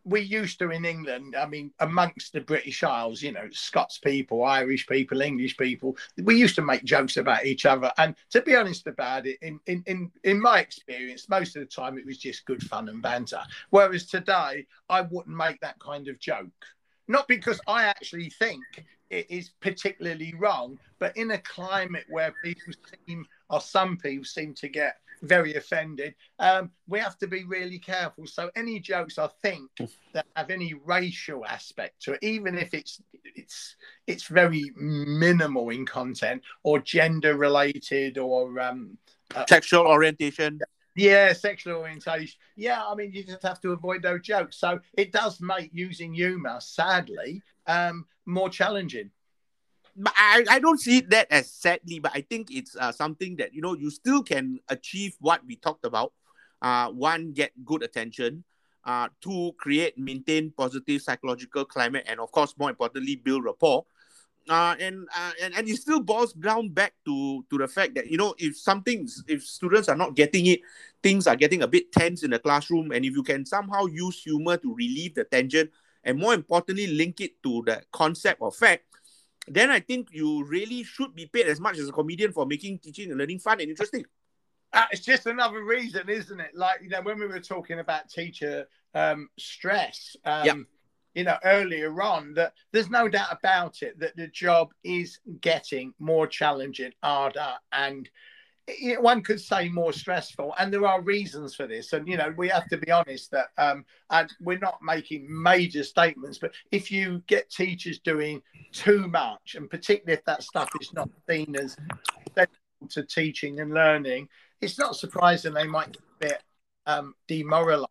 we 0.05 0.21
used 0.21 0.59
to 0.59 0.69
in 0.69 0.85
England, 0.85 1.35
I 1.35 1.47
mean, 1.47 1.71
amongst 1.79 2.31
the 2.31 2.41
British 2.41 2.83
Isles, 2.83 3.23
you 3.23 3.31
know, 3.31 3.47
Scots 3.51 3.97
people, 3.97 4.43
Irish 4.43 4.87
people, 4.87 5.21
English 5.21 5.57
people, 5.57 5.97
we 6.21 6.37
used 6.37 6.55
to 6.55 6.61
make 6.61 6.83
jokes 6.83 7.17
about 7.17 7.45
each 7.45 7.65
other. 7.65 7.91
And 7.97 8.15
to 8.29 8.41
be 8.41 8.55
honest 8.55 8.85
about 8.85 9.25
it, 9.25 9.39
in, 9.41 9.59
in, 9.65 9.83
in, 9.87 10.11
in 10.23 10.39
my 10.39 10.59
experience, 10.59 11.27
most 11.27 11.55
of 11.55 11.61
the 11.61 11.65
time 11.65 11.97
it 11.97 12.05
was 12.05 12.19
just 12.19 12.45
good 12.45 12.61
fun 12.63 12.87
and 12.87 13.01
banter. 13.01 13.41
Whereas 13.71 14.05
today, 14.05 14.67
I 14.89 15.01
wouldn't 15.01 15.35
make 15.35 15.59
that 15.61 15.79
kind 15.79 16.07
of 16.07 16.19
joke. 16.19 16.51
Not 17.07 17.27
because 17.27 17.59
I 17.67 17.83
actually 17.83 18.29
think 18.29 18.63
it 19.09 19.29
is 19.29 19.49
particularly 19.59 20.35
wrong, 20.37 20.77
but 20.99 21.17
in 21.17 21.31
a 21.31 21.37
climate 21.39 22.05
where 22.09 22.33
people 22.43 22.73
seem, 23.07 23.25
or 23.49 23.59
some 23.59 23.97
people 23.97 24.25
seem 24.25 24.53
to 24.55 24.69
get 24.69 24.97
very 25.25 25.55
offended. 25.55 26.15
Um, 26.39 26.71
we 26.87 26.99
have 26.99 27.17
to 27.19 27.27
be 27.27 27.43
really 27.43 27.79
careful. 27.79 28.27
So 28.27 28.49
any 28.55 28.79
jokes 28.79 29.17
I 29.17 29.29
think 29.41 29.69
that 30.13 30.25
have 30.35 30.49
any 30.49 30.73
racial 30.73 31.45
aspect 31.45 32.01
to 32.03 32.13
it, 32.13 32.19
even 32.23 32.57
if 32.57 32.73
it's 32.73 33.01
it's 33.23 33.75
it's 34.07 34.27
very 34.27 34.71
minimal 34.75 35.69
in 35.69 35.85
content 35.85 36.41
or 36.63 36.79
gender 36.79 37.35
related 37.37 38.17
or 38.17 38.59
um, 38.59 38.97
uh, 39.35 39.45
sexual 39.47 39.85
orientation. 39.85 40.59
Yeah, 40.95 41.33
sexual 41.33 41.75
orientation. 41.75 42.39
Yeah, 42.55 42.81
I 42.85 42.95
mean, 42.95 43.11
you 43.11 43.23
just 43.23 43.43
have 43.43 43.59
to 43.61 43.73
avoid 43.73 44.01
those 44.01 44.21
jokes. 44.21 44.57
So 44.57 44.79
it 44.93 45.11
does 45.11 45.41
make 45.41 45.71
using 45.73 46.13
humour, 46.13 46.59
sadly, 46.61 47.41
um, 47.67 48.05
more 48.25 48.49
challenging. 48.49 49.11
But 49.95 50.13
I, 50.17 50.43
I 50.49 50.59
don't 50.59 50.79
see 50.79 51.01
that 51.01 51.31
as 51.31 51.51
sadly, 51.51 51.99
but 51.99 52.11
I 52.13 52.21
think 52.21 52.51
it's 52.51 52.75
uh, 52.75 52.91
something 52.91 53.37
that 53.37 53.53
you 53.53 53.61
know 53.61 53.75
you 53.75 53.89
still 53.89 54.23
can 54.23 54.59
achieve 54.69 55.15
what 55.19 55.45
we 55.45 55.55
talked 55.55 55.85
about. 55.85 56.13
Uh, 56.61 56.89
one, 56.89 57.31
get 57.31 57.51
good 57.63 57.83
attention. 57.83 58.43
Uh, 58.83 59.07
two, 59.19 59.51
create, 59.57 59.97
maintain 59.97 60.53
positive 60.55 61.01
psychological 61.01 61.65
climate, 61.65 62.05
and 62.07 62.19
of 62.19 62.31
course, 62.31 62.53
more 62.57 62.69
importantly, 62.69 63.15
build 63.15 63.43
rapport 63.43 63.85
uh, 64.49 64.75
and, 64.79 65.07
uh, 65.15 65.31
and 65.41 65.55
and 65.55 65.67
it 65.67 65.77
still 65.77 65.99
boils 65.99 66.33
down 66.33 66.69
back 66.69 66.93
to 67.03 67.43
to 67.49 67.57
the 67.57 67.67
fact 67.67 67.95
that 67.95 68.07
you 68.11 68.17
know 68.17 68.35
if 68.37 68.57
something 68.57 69.07
if 69.27 69.43
students 69.43 69.89
are 69.89 69.95
not 69.95 70.15
getting 70.15 70.45
it, 70.45 70.61
things 71.01 71.25
are 71.25 71.35
getting 71.35 71.63
a 71.63 71.67
bit 71.67 71.91
tense 71.91 72.23
in 72.23 72.29
the 72.29 72.39
classroom, 72.39 72.91
and 72.91 73.03
if 73.05 73.13
you 73.13 73.23
can 73.23 73.45
somehow 73.45 73.85
use 73.85 74.21
humor 74.21 74.57
to 74.57 74.75
relieve 74.75 75.15
the 75.15 75.23
tension, 75.23 75.69
and 76.03 76.19
more 76.19 76.33
importantly 76.33 76.87
link 76.87 77.21
it 77.21 77.41
to 77.41 77.63
the 77.65 77.81
concept 77.91 78.39
or 78.39 78.51
fact, 78.51 78.83
then 79.47 79.69
I 79.69 79.79
think 79.79 80.09
you 80.11 80.43
really 80.45 80.83
should 80.83 81.15
be 81.15 81.27
paid 81.27 81.47
as 81.47 81.59
much 81.59 81.77
as 81.77 81.87
a 81.87 81.91
comedian 81.91 82.31
for 82.31 82.45
making 82.45 82.79
teaching 82.79 83.09
and 83.09 83.19
learning 83.19 83.39
fun 83.39 83.59
and 83.61 83.69
interesting. 83.69 84.05
Uh, 84.73 84.85
it's 84.91 85.05
just 85.05 85.25
another 85.25 85.63
reason, 85.63 86.09
isn't 86.09 86.39
it? 86.39 86.51
Like 86.53 86.81
you 86.81 86.89
know 86.89 87.01
when 87.01 87.19
we 87.19 87.27
were 87.27 87.39
talking 87.39 87.79
about 87.79 88.09
teacher 88.09 88.67
um, 88.93 89.29
stress. 89.37 90.15
Um, 90.25 90.45
yep 90.45 90.57
you 91.15 91.23
know, 91.23 91.37
earlier 91.45 92.01
on 92.01 92.33
that 92.33 92.53
there's 92.71 92.89
no 92.89 93.07
doubt 93.07 93.29
about 93.31 93.81
it 93.81 93.97
that 93.99 94.15
the 94.17 94.27
job 94.27 94.73
is 94.83 95.19
getting 95.39 95.93
more 95.97 96.27
challenging, 96.27 96.91
harder, 97.01 97.53
and 97.71 98.09
one 98.99 99.21
could 99.21 99.39
say 99.39 99.69
more 99.69 99.93
stressful. 99.93 100.53
And 100.57 100.73
there 100.73 100.85
are 100.87 101.01
reasons 101.01 101.55
for 101.55 101.67
this. 101.67 101.93
And, 101.93 102.07
you 102.07 102.17
know, 102.17 102.33
we 102.35 102.47
have 102.49 102.67
to 102.69 102.77
be 102.77 102.91
honest 102.91 103.31
that, 103.31 103.47
um, 103.57 103.85
and 104.09 104.31
we're 104.41 104.59
not 104.59 104.79
making 104.81 105.27
major 105.29 105.83
statements, 105.83 106.37
but 106.37 106.53
if 106.71 106.91
you 106.91 107.21
get 107.27 107.49
teachers 107.49 107.99
doing 107.99 108.41
too 108.71 109.07
much, 109.07 109.55
and 109.55 109.69
particularly 109.69 110.17
if 110.17 110.25
that 110.25 110.43
stuff 110.43 110.69
is 110.81 110.91
not 110.93 111.09
seen 111.29 111.55
as 111.55 111.77
to 112.89 113.03
teaching 113.03 113.59
and 113.59 113.73
learning, 113.73 114.27
it's 114.61 114.79
not 114.79 114.95
surprising 114.95 115.53
they 115.53 115.67
might 115.67 115.91
get 115.91 116.01
a 116.01 116.19
bit 116.19 116.43
um, 116.87 117.13
demoralized. 117.27 117.89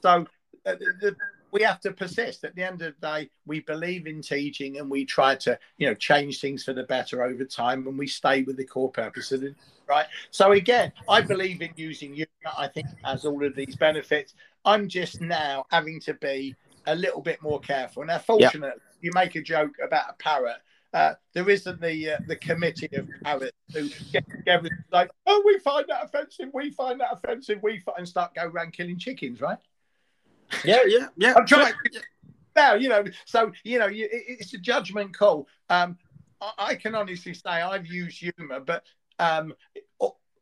So, 0.00 0.26
uh, 0.66 0.74
the, 1.00 1.16
we 1.52 1.62
have 1.62 1.80
to 1.80 1.92
persist. 1.92 2.44
At 2.44 2.54
the 2.54 2.62
end 2.62 2.82
of 2.82 2.94
the 3.00 3.06
day, 3.06 3.30
we 3.46 3.60
believe 3.60 4.06
in 4.06 4.20
teaching 4.20 4.78
and 4.78 4.90
we 4.90 5.04
try 5.04 5.34
to, 5.36 5.58
you 5.78 5.86
know, 5.86 5.94
change 5.94 6.40
things 6.40 6.64
for 6.64 6.72
the 6.72 6.82
better 6.84 7.22
over 7.24 7.44
time 7.44 7.86
and 7.86 7.98
we 7.98 8.06
stay 8.06 8.42
with 8.42 8.56
the 8.56 8.64
core 8.64 8.90
purpose 8.90 9.32
of 9.32 9.42
it, 9.42 9.54
right? 9.88 10.06
So 10.30 10.52
again, 10.52 10.92
I 11.08 11.20
believe 11.20 11.62
in 11.62 11.70
using 11.76 12.14
you. 12.14 12.26
I 12.56 12.68
think 12.68 12.86
has 13.04 13.24
all 13.24 13.44
of 13.44 13.54
these 13.54 13.76
benefits. 13.76 14.34
I'm 14.64 14.88
just 14.88 15.20
now 15.20 15.64
having 15.70 16.00
to 16.00 16.14
be 16.14 16.54
a 16.86 16.94
little 16.94 17.20
bit 17.20 17.42
more 17.42 17.60
careful. 17.60 18.04
Now, 18.04 18.18
fortunately, 18.18 18.68
yep. 18.68 18.80
you 19.00 19.10
make 19.14 19.34
a 19.34 19.42
joke 19.42 19.74
about 19.82 20.10
a 20.10 20.14
parrot. 20.14 20.58
Uh, 20.94 21.14
there 21.34 21.48
isn't 21.50 21.80
the 21.80 22.12
uh, 22.12 22.18
the 22.26 22.36
committee 22.36 22.88
of 22.94 23.08
parrots 23.22 23.56
who 23.74 23.88
get 24.12 24.24
together 24.30 24.70
like, 24.92 25.10
oh, 25.26 25.42
we 25.44 25.58
find 25.58 25.84
that 25.88 26.04
offensive, 26.04 26.48
we 26.54 26.70
find 26.70 27.00
that 27.00 27.12
offensive, 27.12 27.58
we 27.62 27.78
find, 27.80 27.98
and 27.98 28.08
start 28.08 28.34
go 28.34 28.44
around 28.46 28.72
killing 28.72 28.98
chickens, 28.98 29.40
right? 29.40 29.58
Yeah, 30.64 30.82
yeah, 30.86 31.06
yeah. 31.16 31.34
I'm 31.36 31.46
trying. 31.46 31.74
Now, 32.54 32.74
you 32.74 32.88
know, 32.88 33.04
so 33.24 33.52
you 33.64 33.78
know, 33.78 33.86
you, 33.86 34.06
it, 34.06 34.24
it's 34.40 34.54
a 34.54 34.58
judgment 34.58 35.16
call. 35.16 35.46
Um, 35.68 35.98
I, 36.40 36.52
I, 36.58 36.74
can 36.74 36.94
honestly 36.94 37.34
say 37.34 37.50
I've 37.50 37.86
used 37.86 38.18
humour, 38.18 38.60
but 38.60 38.84
um, 39.18 39.54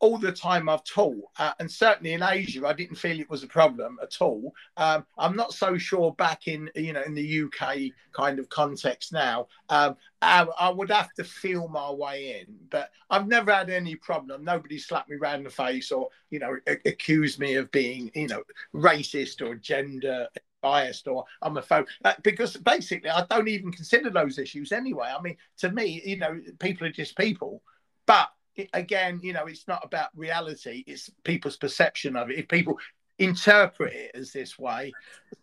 all 0.04 0.18
the 0.18 0.30
time 0.30 0.68
I've 0.68 0.84
taught, 0.84 1.24
uh, 1.38 1.52
and 1.58 1.70
certainly 1.70 2.12
in 2.12 2.22
Asia, 2.22 2.66
I 2.66 2.74
didn't 2.74 2.96
feel 2.96 3.18
it 3.18 3.30
was 3.30 3.42
a 3.42 3.46
problem 3.46 3.96
at 4.02 4.20
all. 4.20 4.52
Um, 4.76 5.06
I'm 5.16 5.34
not 5.34 5.54
so 5.54 5.78
sure 5.78 6.12
back 6.12 6.46
in 6.46 6.70
you 6.74 6.92
know 6.92 7.02
in 7.02 7.14
the 7.14 7.44
UK 7.44 7.90
kind 8.12 8.38
of 8.38 8.50
context 8.50 9.14
now. 9.14 9.48
Um, 9.70 9.96
I, 10.20 10.46
I, 10.60 10.68
would 10.68 10.90
have 10.90 11.14
to 11.14 11.24
feel 11.24 11.68
my 11.68 11.90
way 11.90 12.40
in, 12.40 12.54
but 12.68 12.90
I've 13.08 13.26
never 13.26 13.50
had 13.50 13.70
any 13.70 13.94
problem. 13.94 14.44
Nobody 14.44 14.78
slapped 14.78 15.08
me 15.08 15.16
round 15.16 15.46
the 15.46 15.50
face 15.50 15.90
or 15.90 16.10
you 16.28 16.38
know 16.38 16.54
a- 16.66 16.86
accused 16.86 17.38
me 17.38 17.54
of 17.54 17.70
being 17.70 18.10
you 18.14 18.28
know 18.28 18.42
racist 18.74 19.40
or 19.40 19.54
gender 19.54 20.28
biased 20.60 21.08
or 21.08 21.24
I'm 21.40 21.56
a 21.56 21.62
folk 21.62 21.88
uh, 22.04 22.12
because 22.22 22.58
basically 22.58 23.08
I 23.08 23.24
don't 23.30 23.48
even 23.48 23.72
consider 23.72 24.10
those 24.10 24.38
issues 24.38 24.70
anyway. 24.70 25.14
I 25.16 25.22
mean, 25.22 25.38
to 25.58 25.70
me, 25.70 26.02
you 26.04 26.18
know, 26.18 26.38
people 26.58 26.86
are 26.86 26.92
just 26.92 27.16
people, 27.16 27.62
but 28.04 28.28
again, 28.72 29.20
you 29.22 29.32
know, 29.32 29.46
it's 29.46 29.66
not 29.68 29.84
about 29.84 30.10
reality, 30.14 30.84
it's 30.86 31.10
people's 31.24 31.56
perception 31.56 32.16
of 32.16 32.30
it. 32.30 32.38
If 32.38 32.48
people 32.48 32.78
interpret 33.18 33.92
it 33.92 34.10
as 34.14 34.32
this 34.32 34.58
way, 34.58 34.92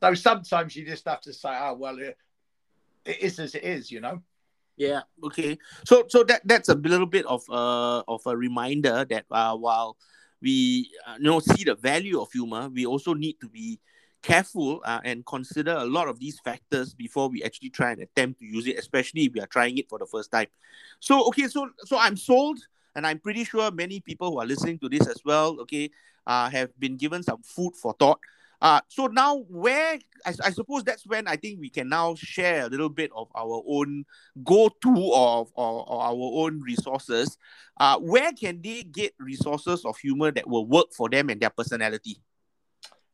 so 0.01 0.13
sometimes 0.13 0.75
you 0.75 0.85
just 0.85 1.05
have 1.07 1.21
to 1.21 1.33
say, 1.33 1.49
oh, 1.49 1.73
well, 1.73 1.99
it, 1.99 2.17
it 3.05 3.19
is 3.19 3.39
as 3.39 3.55
it 3.55 3.63
is, 3.63 3.91
you 3.91 4.01
know? 4.01 4.21
Yeah. 4.77 5.01
Okay. 5.23 5.57
So, 5.85 6.05
so 6.07 6.23
that 6.23 6.41
that's 6.45 6.69
a 6.69 6.75
little 6.75 7.05
bit 7.05 7.25
of 7.25 7.43
uh 7.49 8.01
of 8.07 8.21
a 8.25 8.35
reminder 8.35 9.05
that 9.05 9.25
uh, 9.29 9.55
while 9.55 9.97
we 10.41 10.89
uh, 11.05 11.15
you 11.19 11.25
know 11.25 11.39
see 11.39 11.63
the 11.63 11.75
value 11.75 12.19
of 12.19 12.31
humor, 12.31 12.69
we 12.69 12.85
also 12.85 13.13
need 13.13 13.39
to 13.41 13.49
be 13.49 13.79
careful 14.21 14.81
uh, 14.85 14.99
and 15.03 15.25
consider 15.25 15.71
a 15.71 15.85
lot 15.85 16.07
of 16.07 16.19
these 16.19 16.39
factors 16.39 16.93
before 16.93 17.27
we 17.27 17.43
actually 17.43 17.69
try 17.69 17.91
and 17.91 18.01
attempt 18.01 18.39
to 18.39 18.45
use 18.45 18.67
it, 18.67 18.77
especially 18.77 19.25
if 19.25 19.33
we 19.33 19.39
are 19.39 19.47
trying 19.47 19.77
it 19.77 19.89
for 19.89 19.99
the 19.99 20.05
first 20.05 20.31
time. 20.31 20.47
So, 20.99 21.27
okay, 21.27 21.47
so 21.47 21.69
so 21.85 21.97
I'm 21.97 22.17
sold 22.17 22.59
and 22.95 23.05
I'm 23.07 23.19
pretty 23.19 23.43
sure 23.43 23.71
many 23.71 23.99
people 23.99 24.31
who 24.31 24.39
are 24.39 24.45
listening 24.45 24.79
to 24.79 24.89
this 24.89 25.07
as 25.07 25.21
well, 25.25 25.59
okay, 25.61 25.89
uh, 26.27 26.49
have 26.49 26.77
been 26.79 26.97
given 26.97 27.23
some 27.23 27.41
food 27.41 27.75
for 27.75 27.93
thought. 27.93 28.19
Uh, 28.61 28.79
so 28.89 29.07
now, 29.07 29.37
where 29.49 29.97
I, 30.23 30.33
I 30.43 30.51
suppose 30.51 30.83
that's 30.83 31.05
when 31.07 31.27
I 31.27 31.35
think 31.35 31.59
we 31.59 31.69
can 31.69 31.89
now 31.89 32.13
share 32.13 32.65
a 32.65 32.69
little 32.69 32.89
bit 32.89 33.11
of 33.15 33.27
our 33.33 33.63
own 33.67 34.05
go-to 34.43 35.11
of 35.13 35.51
or, 35.55 35.89
or 35.89 36.03
our 36.03 36.45
own 36.45 36.61
resources. 36.61 37.37
Uh, 37.79 37.97
where 37.97 38.31
can 38.33 38.61
they 38.61 38.83
get 38.83 39.15
resources 39.19 39.83
of 39.83 39.97
humor 39.97 40.29
that 40.31 40.47
will 40.47 40.67
work 40.67 40.93
for 40.95 41.09
them 41.09 41.29
and 41.29 41.41
their 41.41 41.49
personality? 41.49 42.21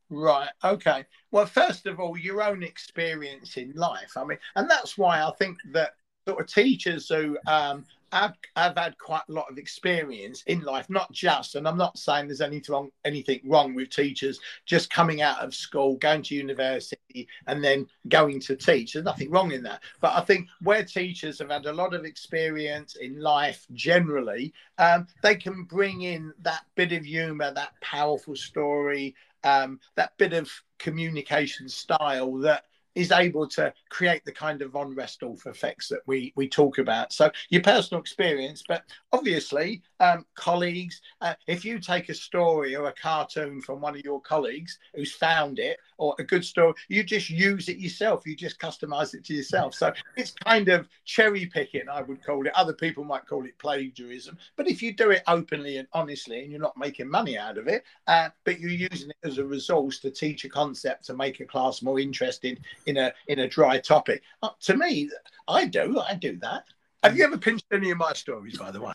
Right. 0.09 0.49
Okay. 0.63 1.05
Well, 1.31 1.45
first 1.45 1.85
of 1.85 1.99
all, 1.99 2.17
your 2.17 2.41
own 2.41 2.63
experience 2.63 3.55
in 3.55 3.71
life. 3.73 4.17
I 4.17 4.25
mean, 4.25 4.39
and 4.55 4.69
that's 4.69 4.97
why 4.97 5.21
I 5.21 5.31
think 5.39 5.57
that 5.71 5.95
sort 6.27 6.41
of 6.41 6.47
teachers 6.47 7.07
who 7.07 7.37
um, 7.47 7.85
I've, 8.11 8.33
I've 8.55 8.77
had 8.77 8.97
quite 8.97 9.23
a 9.27 9.31
lot 9.31 9.51
of 9.51 9.57
experience 9.57 10.43
in 10.47 10.61
life, 10.61 10.89
not 10.89 11.11
just, 11.11 11.55
and 11.55 11.67
I'm 11.67 11.77
not 11.77 11.97
saying 11.97 12.27
there's 12.27 12.41
anything 12.41 12.73
wrong, 12.73 12.89
anything 13.05 13.41
wrong 13.45 13.73
with 13.73 13.89
teachers 13.89 14.39
just 14.65 14.89
coming 14.89 15.21
out 15.21 15.39
of 15.39 15.53
school, 15.53 15.95
going 15.97 16.21
to 16.23 16.35
university, 16.35 17.27
and 17.47 17.63
then 17.63 17.87
going 18.07 18.39
to 18.41 18.55
teach. 18.55 18.93
There's 18.93 19.05
nothing 19.05 19.31
wrong 19.31 19.51
in 19.51 19.63
that. 19.63 19.81
But 19.99 20.13
I 20.15 20.21
think 20.21 20.47
where 20.61 20.83
teachers 20.83 21.39
have 21.39 21.49
had 21.49 21.65
a 21.65 21.73
lot 21.73 21.93
of 21.93 22.05
experience 22.05 22.95
in 22.95 23.19
life 23.19 23.65
generally, 23.73 24.53
um, 24.77 25.07
they 25.21 25.35
can 25.35 25.63
bring 25.63 26.01
in 26.01 26.33
that 26.41 26.65
bit 26.75 26.91
of 26.93 27.05
humor, 27.05 27.51
that 27.53 27.73
powerful 27.81 28.35
story, 28.35 29.15
um, 29.43 29.79
that 29.95 30.17
bit 30.17 30.33
of 30.33 30.51
communication 30.77 31.67
style 31.67 32.33
that 32.37 32.65
is 32.97 33.11
able 33.11 33.47
to 33.47 33.71
create 33.89 34.25
the 34.25 34.31
kind 34.31 34.61
of 34.63 34.71
von 34.71 34.95
Restorff 34.95 35.45
effects 35.45 35.87
that 35.89 36.01
we 36.07 36.33
we 36.35 36.49
talk 36.49 36.79
about. 36.79 37.13
So 37.13 37.29
your 37.49 37.61
personal 37.61 38.01
experience, 38.01 38.63
but 38.67 38.83
obviously 39.13 39.83
um, 39.99 40.25
colleagues. 40.35 41.01
Uh, 41.21 41.33
if 41.47 41.65
you 41.65 41.79
take 41.79 42.09
a 42.09 42.13
story 42.13 42.75
or 42.75 42.87
a 42.87 42.93
cartoon 42.93 43.61
from 43.61 43.81
one 43.81 43.95
of 43.95 44.03
your 44.03 44.21
colleagues 44.21 44.79
who's 44.93 45.13
found 45.13 45.59
it, 45.59 45.77
or 45.97 46.15
a 46.19 46.23
good 46.23 46.45
story, 46.45 46.73
you 46.89 47.03
just 47.03 47.29
use 47.29 47.69
it 47.69 47.77
yourself. 47.77 48.25
You 48.25 48.35
just 48.35 48.59
customize 48.59 49.13
it 49.13 49.25
to 49.25 49.33
yourself. 49.33 49.73
So 49.73 49.91
it's 50.15 50.31
kind 50.31 50.69
of 50.69 50.87
cherry 51.05 51.45
picking, 51.47 51.89
I 51.91 52.01
would 52.01 52.23
call 52.23 52.45
it. 52.45 52.53
Other 52.55 52.73
people 52.73 53.03
might 53.03 53.25
call 53.25 53.45
it 53.45 53.57
plagiarism. 53.57 54.37
But 54.55 54.69
if 54.69 54.81
you 54.81 54.93
do 54.93 55.11
it 55.11 55.23
openly 55.27 55.77
and 55.77 55.87
honestly, 55.93 56.41
and 56.41 56.51
you're 56.51 56.61
not 56.61 56.77
making 56.77 57.09
money 57.09 57.37
out 57.37 57.57
of 57.57 57.67
it, 57.67 57.83
uh, 58.07 58.29
but 58.43 58.59
you're 58.59 58.69
using 58.69 59.09
it 59.09 59.17
as 59.23 59.37
a 59.37 59.45
resource 59.45 59.99
to 59.99 60.11
teach 60.11 60.45
a 60.45 60.49
concept 60.49 61.05
to 61.05 61.15
make 61.15 61.39
a 61.39 61.45
class 61.45 61.81
more 61.81 61.99
interested 61.99 62.59
in 62.85 62.97
a 62.97 63.13
in 63.27 63.39
a 63.39 63.47
dry 63.47 63.79
topic, 63.79 64.21
uh, 64.43 64.49
to 64.61 64.77
me, 64.77 65.09
I 65.47 65.65
do. 65.65 65.99
I 65.99 66.13
do 66.15 66.37
that. 66.37 66.65
Have 67.03 67.17
you 67.17 67.23
ever 67.23 67.37
pinched 67.37 67.65
any 67.71 67.91
of 67.91 67.97
my 67.97 68.13
stories, 68.13 68.57
by 68.57 68.71
the 68.71 68.81
way? 68.81 68.93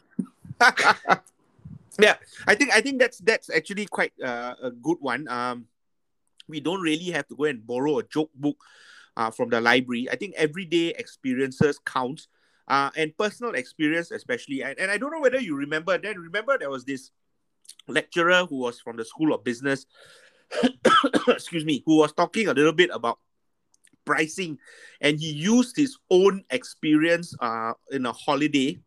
yeah, 2.00 2.16
I 2.46 2.54
think 2.54 2.72
I 2.72 2.80
think 2.80 2.98
that's 2.98 3.18
that's 3.18 3.50
actually 3.50 3.86
quite 3.86 4.12
uh, 4.22 4.54
a 4.62 4.70
good 4.70 4.98
one. 5.00 5.28
Um, 5.28 5.66
we 6.48 6.60
don't 6.60 6.80
really 6.80 7.10
have 7.10 7.28
to 7.28 7.36
go 7.36 7.44
and 7.44 7.66
borrow 7.66 7.98
a 7.98 8.02
joke 8.04 8.30
book 8.34 8.56
uh, 9.16 9.30
from 9.30 9.50
the 9.50 9.60
library. 9.60 10.08
I 10.10 10.16
think 10.16 10.34
everyday 10.36 10.88
experiences 10.88 11.78
counts, 11.84 12.28
uh, 12.68 12.90
and 12.96 13.16
personal 13.16 13.54
experience 13.54 14.10
especially. 14.10 14.62
And, 14.62 14.78
and 14.78 14.90
I 14.90 14.98
don't 14.98 15.12
know 15.12 15.20
whether 15.20 15.40
you 15.40 15.56
remember. 15.56 15.96
Then 15.98 16.18
remember 16.18 16.58
there 16.58 16.70
was 16.70 16.84
this 16.84 17.10
lecturer 17.88 18.46
who 18.46 18.58
was 18.58 18.80
from 18.80 18.96
the 18.96 19.04
School 19.04 19.32
of 19.32 19.44
Business. 19.44 19.86
excuse 21.28 21.64
me, 21.64 21.82
who 21.86 21.96
was 21.96 22.12
talking 22.12 22.48
a 22.48 22.52
little 22.52 22.72
bit 22.72 22.90
about 22.92 23.18
pricing, 24.04 24.58
and 25.00 25.18
he 25.18 25.30
used 25.32 25.76
his 25.76 25.96
own 26.10 26.44
experience 26.50 27.34
uh, 27.40 27.72
in 27.90 28.04
a 28.06 28.12
holiday 28.12 28.78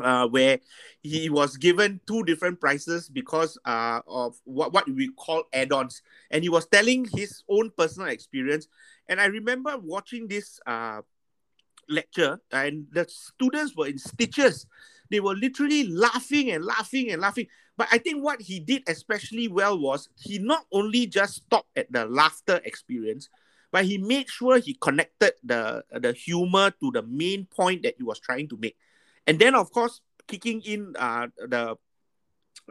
uh, 0.00 0.26
where 0.28 0.60
he 1.02 1.30
was 1.30 1.56
given 1.56 2.00
two 2.06 2.22
different 2.24 2.60
prices 2.60 3.08
because 3.08 3.58
uh, 3.64 4.00
of 4.06 4.36
what, 4.44 4.72
what 4.72 4.88
we 4.88 5.08
call 5.08 5.44
add-ons. 5.52 6.02
And 6.30 6.42
he 6.42 6.48
was 6.48 6.66
telling 6.66 7.06
his 7.14 7.42
own 7.48 7.70
personal 7.76 8.08
experience. 8.08 8.68
And 9.08 9.20
i 9.20 9.26
remember 9.26 9.76
watching 9.78 10.28
this 10.28 10.60
uh, 10.66 11.02
lecture 11.88 12.40
and 12.52 12.86
the 12.92 13.06
students 13.08 13.74
were 13.76 13.86
in 13.86 13.98
stitches. 13.98 14.66
They 15.10 15.20
were 15.20 15.34
literally 15.34 15.84
laughing 15.88 16.50
and 16.50 16.64
laughing 16.64 17.10
and 17.10 17.22
laughing. 17.22 17.46
But 17.76 17.88
i 17.92 17.98
think 17.98 18.22
what 18.22 18.42
he 18.42 18.58
did 18.58 18.82
especially 18.88 19.46
well 19.48 19.78
was 19.78 20.08
he 20.16 20.38
not 20.38 20.66
only 20.72 21.06
just 21.06 21.36
stopped 21.36 21.70
at 21.76 21.90
the 21.92 22.04
laughter 22.06 22.60
experience 22.64 23.28
but 23.70 23.84
he 23.84 23.98
made 23.98 24.28
sure 24.28 24.58
he 24.58 24.74
connected 24.74 25.32
the 25.44 25.84
the 25.92 26.12
humor 26.12 26.72
to 26.80 26.90
the 26.90 27.02
main 27.02 27.46
point 27.46 27.82
that 27.84 27.94
he 27.96 28.02
was 28.02 28.18
trying 28.18 28.48
to 28.48 28.56
make 28.56 28.76
and 29.28 29.38
then, 29.38 29.54
of 29.54 29.70
course, 29.70 30.00
kicking 30.26 30.64
in 30.64 30.96
uh, 30.96 31.28
the 31.36 31.76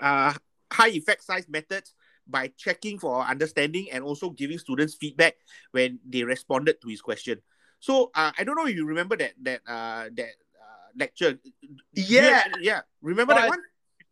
uh, 0.02 0.34
high 0.74 0.90
effect 0.90 1.24
size 1.24 1.46
methods 1.48 1.94
by 2.26 2.50
checking 2.58 2.98
for 2.98 3.22
understanding 3.22 3.88
and 3.94 4.04
also 4.04 4.32
giving 4.34 4.58
students 4.58 4.96
feedback 4.96 5.38
when 5.72 6.00
they 6.02 6.24
responded 6.24 6.82
to 6.82 6.90
his 6.90 7.00
question. 7.00 7.40
So 7.80 8.10
uh, 8.18 8.32
I 8.34 8.44
don't 8.44 8.58
know 8.58 8.66
if 8.66 8.76
you 8.76 8.86
remember 8.90 9.16
that 9.18 9.38
that 9.46 9.62
uh, 9.70 10.10
that 10.18 10.34
uh, 10.58 10.88
lecture. 10.98 11.38
Yeah, 11.94 12.44
yeah. 12.60 12.82
Remember 13.06 13.38
that 13.38 13.50
one? 13.50 13.62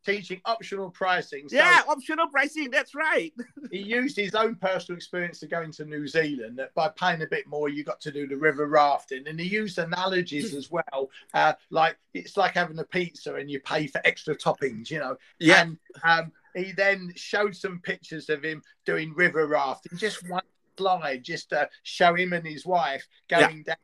Teaching 0.05 0.41
optional 0.45 0.89
pricing. 0.89 1.49
So 1.49 1.57
yeah, 1.57 1.81
optional 1.87 2.27
pricing. 2.27 2.69
That's 2.69 2.95
right. 2.95 3.33
he 3.71 3.79
used 3.79 4.15
his 4.15 4.35
own 4.35 4.55
personal 4.55 4.97
experience 4.97 5.39
to 5.39 5.47
go 5.47 5.61
into 5.61 5.85
New 5.85 6.07
Zealand. 6.07 6.57
That 6.57 6.73
by 6.75 6.89
paying 6.89 7.21
a 7.21 7.27
bit 7.27 7.47
more, 7.47 7.69
you 7.69 7.83
got 7.83 7.99
to 8.01 8.11
do 8.11 8.27
the 8.27 8.37
river 8.37 8.67
rafting, 8.67 9.27
and 9.27 9.39
he 9.39 9.47
used 9.47 9.77
analogies 9.77 10.53
as 10.53 10.69
well. 10.71 11.09
Uh, 11.33 11.53
like 11.69 11.97
it's 12.13 12.37
like 12.37 12.53
having 12.53 12.79
a 12.79 12.83
pizza 12.83 13.35
and 13.35 13.49
you 13.49 13.59
pay 13.59 13.87
for 13.87 14.01
extra 14.05 14.35
toppings. 14.35 14.89
You 14.89 14.99
know. 14.99 15.17
Yeah. 15.39 15.61
And 15.61 15.77
um, 16.03 16.31
he 16.55 16.71
then 16.71 17.11
showed 17.15 17.55
some 17.55 17.79
pictures 17.79 18.29
of 18.29 18.43
him 18.43 18.61
doing 18.85 19.13
river 19.13 19.47
rafting. 19.47 19.97
Just 19.97 20.27
one 20.29 20.43
slide, 20.77 21.23
just 21.23 21.49
to 21.49 21.69
show 21.83 22.15
him 22.15 22.33
and 22.33 22.45
his 22.45 22.65
wife 22.65 23.07
going 23.29 23.57
yeah. 23.57 23.73
down 23.73 23.75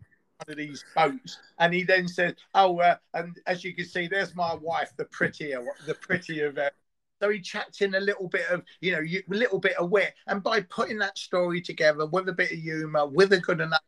of 0.48 0.58
these 0.58 0.84
boats, 0.96 1.40
and 1.60 1.74
he 1.74 1.84
then 1.84 2.08
said, 2.08 2.38
"Oh, 2.54 2.80
uh, 2.80 2.98
and 3.14 3.40
as 3.48 3.64
you 3.64 3.74
can 3.74 3.86
see, 3.86 4.08
there's 4.08 4.36
my 4.36 4.54
wife, 4.56 4.92
the 4.98 5.06
prettier, 5.06 5.64
the 5.86 5.96
prettier." 5.96 6.54
Uh, 6.58 6.70
so 7.22 7.30
he 7.30 7.40
chucked 7.40 7.82
in 7.82 7.96
a 7.96 8.00
little 8.00 8.28
bit 8.28 8.48
of, 8.50 8.64
you 8.80 8.92
know, 8.92 9.02
a 9.02 9.24
little 9.28 9.60
bit 9.60 9.78
of 9.78 9.92
wit, 9.92 10.14
and 10.28 10.42
by 10.42 10.62
putting 10.62 10.98
that 11.00 11.18
story 11.18 11.62
together 11.62 12.06
with 12.08 12.30
a 12.30 12.34
bit 12.34 12.52
of 12.52 12.58
humour, 12.58 13.06
with 13.06 13.34
a 13.34 13.40
good 13.40 13.62
enough 13.62 13.84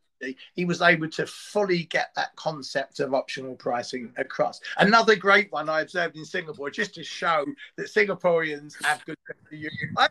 he 0.54 0.66
was 0.66 0.82
able 0.82 1.10
to 1.10 1.26
fully 1.26 1.84
get 1.86 2.12
that 2.16 2.36
concept 2.36 3.00
of 3.00 3.14
optional 3.14 3.56
pricing 3.56 4.12
across. 4.18 4.60
Another 4.78 5.16
great 5.16 5.52
one 5.52 5.70
I 5.70 5.82
observed 5.82 6.16
in 6.16 6.26
Singapore, 6.26 6.70
just 6.70 6.94
to 6.96 7.04
show 7.04 7.46
that 7.78 7.88
Singaporeans 7.88 8.84
have 8.84 9.04
good 9.06 9.18
I, 9.98 10.08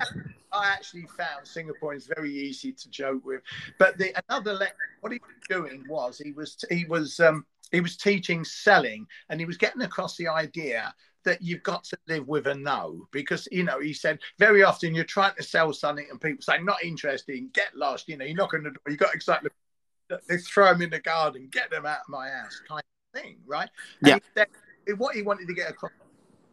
I 0.52 0.68
actually 0.68 1.06
found 1.16 1.44
Singaporeans 1.44 2.08
very 2.14 2.32
easy 2.32 2.72
to 2.72 2.90
joke 2.90 3.24
with. 3.24 3.42
But 3.78 3.98
the 3.98 4.14
another 4.28 4.54
le- 4.54 4.68
what 5.00 5.12
he 5.12 5.20
was 5.20 5.36
doing 5.48 5.84
was 5.88 6.18
he 6.18 6.32
was 6.32 6.62
he 6.70 6.84
was 6.84 7.20
um, 7.20 7.46
he 7.70 7.80
was 7.80 7.96
teaching 7.96 8.44
selling, 8.44 9.06
and 9.28 9.40
he 9.40 9.46
was 9.46 9.56
getting 9.56 9.82
across 9.82 10.16
the 10.16 10.28
idea 10.28 10.94
that 11.24 11.42
you've 11.42 11.62
got 11.62 11.84
to 11.84 11.96
live 12.08 12.26
with 12.26 12.46
a 12.46 12.54
no 12.54 13.06
because 13.12 13.46
you 13.52 13.62
know 13.62 13.80
he 13.80 13.92
said 13.92 14.18
very 14.38 14.62
often 14.62 14.94
you're 14.94 15.04
trying 15.04 15.34
to 15.36 15.42
sell 15.42 15.72
something 15.72 16.06
and 16.10 16.20
people 16.20 16.42
say 16.42 16.60
not 16.60 16.82
interested 16.82 17.52
get 17.52 17.74
lost 17.76 18.08
you 18.08 18.16
know 18.16 18.24
you're 18.24 18.36
knocking 18.36 18.62
the 18.62 18.70
door 18.70 18.80
you 18.88 18.96
got 18.96 19.14
exactly 19.14 19.48
they 20.28 20.38
throw 20.38 20.72
them 20.72 20.82
in 20.82 20.90
the 20.90 21.00
garden, 21.00 21.48
get 21.50 21.70
them 21.70 21.86
out 21.86 22.00
of 22.00 22.08
my 22.08 22.28
house, 22.28 22.60
kind 22.68 22.82
of 22.82 23.20
thing, 23.20 23.36
right? 23.46 23.68
Yeah. 24.04 24.18
He, 24.86 24.92
what 24.94 25.14
he 25.14 25.22
wanted 25.22 25.46
to 25.48 25.54
get 25.54 25.70
across, 25.70 25.92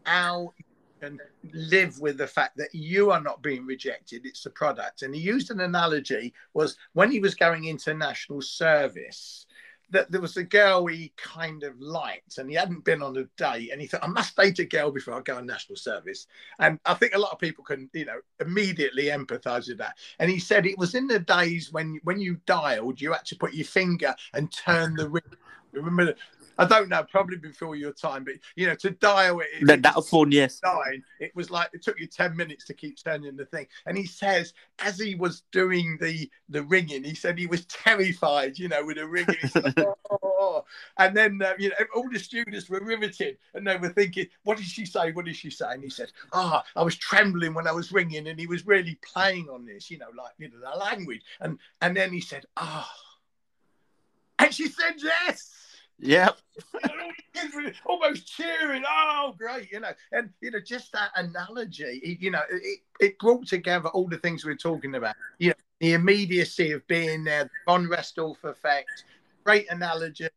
how 0.03 0.53
you 0.57 0.65
can 1.01 1.19
live 1.53 1.99
with 1.99 2.17
the 2.17 2.27
fact 2.27 2.57
that 2.57 2.73
you 2.73 3.11
are 3.11 3.21
not 3.21 3.41
being 3.41 3.65
rejected; 3.65 4.25
it's 4.25 4.43
the 4.43 4.49
product. 4.49 5.01
And 5.01 5.13
he 5.13 5.21
used 5.21 5.51
an 5.51 5.61
analogy 5.61 6.33
was 6.53 6.77
when 6.93 7.11
he 7.11 7.19
was 7.19 7.35
going 7.35 7.65
into 7.65 7.93
national 7.93 8.41
service 8.41 9.45
that 9.91 10.11
there 10.11 10.21
was 10.21 10.37
a 10.37 10.43
girl 10.43 10.85
he 10.85 11.11
kind 11.17 11.63
of 11.63 11.79
liked 11.79 12.37
and 12.37 12.49
he 12.49 12.55
hadn't 12.55 12.85
been 12.85 13.01
on 13.01 13.17
a 13.17 13.23
date 13.37 13.71
and 13.71 13.81
he 13.81 13.87
thought, 13.87 14.03
I 14.03 14.07
must 14.07 14.35
date 14.35 14.59
a 14.59 14.65
girl 14.65 14.91
before 14.91 15.15
I 15.15 15.21
go 15.21 15.37
on 15.37 15.45
national 15.45 15.77
service. 15.77 16.27
And 16.59 16.79
I 16.85 16.93
think 16.93 17.15
a 17.15 17.19
lot 17.19 17.31
of 17.31 17.39
people 17.39 17.63
can, 17.63 17.89
you 17.93 18.05
know, 18.05 18.19
immediately 18.39 19.05
empathize 19.05 19.67
with 19.67 19.79
that. 19.79 19.97
And 20.19 20.29
he 20.29 20.39
said 20.39 20.65
it 20.65 20.77
was 20.77 20.95
in 20.95 21.07
the 21.07 21.19
days 21.19 21.71
when 21.71 21.99
when 22.03 22.19
you 22.19 22.39
dialed, 22.45 23.01
you 23.01 23.13
had 23.13 23.25
to 23.25 23.35
put 23.35 23.53
your 23.53 23.65
finger 23.65 24.15
and 24.33 24.51
turn 24.51 24.95
the 24.95 25.09
ring. 25.09 25.23
Remember 25.71 26.15
I 26.59 26.65
don't 26.65 26.89
know, 26.89 27.03
probably 27.09 27.37
before 27.37 27.77
your 27.77 27.93
time, 27.93 28.25
but 28.25 28.33
you 28.57 28.67
know, 28.67 28.75
to 28.75 28.89
dial 28.91 29.39
it, 29.39 29.47
the 29.61 29.77
dial 29.77 30.01
phone, 30.01 30.31
yes, 30.31 30.59
nine, 30.63 31.03
it 31.21 31.33
was 31.33 31.49
like 31.49 31.69
it 31.71 31.81
took 31.81 31.97
you 31.97 32.05
ten 32.05 32.35
minutes 32.35 32.65
to 32.65 32.73
keep 32.73 33.01
turning 33.01 33.37
the 33.37 33.45
thing. 33.45 33.65
And 33.85 33.97
he 33.97 34.05
says, 34.05 34.53
as 34.79 34.99
he 34.99 35.15
was 35.15 35.43
doing 35.53 35.97
the 36.01 36.29
the 36.49 36.63
ringing, 36.63 37.05
he 37.05 37.15
said 37.15 37.39
he 37.39 37.47
was 37.47 37.65
terrified, 37.65 38.59
you 38.59 38.67
know, 38.67 38.85
with 38.85 38.97
the 38.97 39.07
ringing. 39.07 39.37
Like, 39.55 39.79
oh, 39.79 39.95
oh, 40.11 40.19
oh. 40.21 40.65
And 40.97 41.15
then 41.15 41.41
uh, 41.41 41.53
you 41.57 41.69
know, 41.69 41.75
all 41.95 42.09
the 42.11 42.19
students 42.19 42.69
were 42.69 42.81
riveted, 42.81 43.37
and 43.53 43.65
they 43.65 43.77
were 43.77 43.89
thinking, 43.89 44.27
"What 44.43 44.57
did 44.57 44.67
she 44.67 44.85
say? 44.85 45.13
What 45.13 45.25
did 45.25 45.37
she 45.37 45.49
say?" 45.49 45.67
And 45.69 45.83
he 45.83 45.89
said, 45.89 46.11
"Ah, 46.33 46.61
oh, 46.65 46.81
I 46.81 46.83
was 46.83 46.97
trembling 46.97 47.53
when 47.53 47.67
I 47.67 47.71
was 47.71 47.93
ringing," 47.93 48.27
and 48.27 48.37
he 48.37 48.47
was 48.47 48.67
really 48.67 48.99
playing 49.01 49.47
on 49.49 49.65
this, 49.65 49.89
you 49.89 49.97
know, 49.97 50.09
like 50.17 50.33
you 50.37 50.49
know, 50.49 50.57
the 50.59 50.77
language. 50.77 51.21
And 51.39 51.57
and 51.79 51.95
then 51.95 52.11
he 52.11 52.19
said, 52.19 52.43
"Ah," 52.57 52.91
oh. 52.93 54.43
and 54.43 54.53
she 54.53 54.67
said, 54.67 54.95
"Yes." 54.97 55.68
Yep. 55.99 56.37
almost 57.85 58.27
cheering. 58.27 58.83
Oh, 58.87 59.33
great. 59.37 59.71
You 59.71 59.81
know, 59.81 59.91
and, 60.11 60.29
you 60.41 60.51
know, 60.51 60.59
just 60.59 60.91
that 60.93 61.11
analogy, 61.15 62.17
you 62.19 62.31
know, 62.31 62.41
it, 62.49 62.79
it 62.99 63.19
brought 63.19 63.47
together 63.47 63.89
all 63.89 64.07
the 64.07 64.17
things 64.17 64.45
we 64.45 64.51
are 64.51 64.57
talking 64.57 64.95
about. 64.95 65.15
You 65.37 65.49
know, 65.49 65.55
the 65.79 65.93
immediacy 65.93 66.71
of 66.71 66.85
being 66.87 67.23
there, 67.23 67.45
the 67.45 67.49
von 67.65 67.85
Restorff 67.87 68.43
effect, 68.43 69.05
great 69.43 69.71
analogy, 69.71 70.27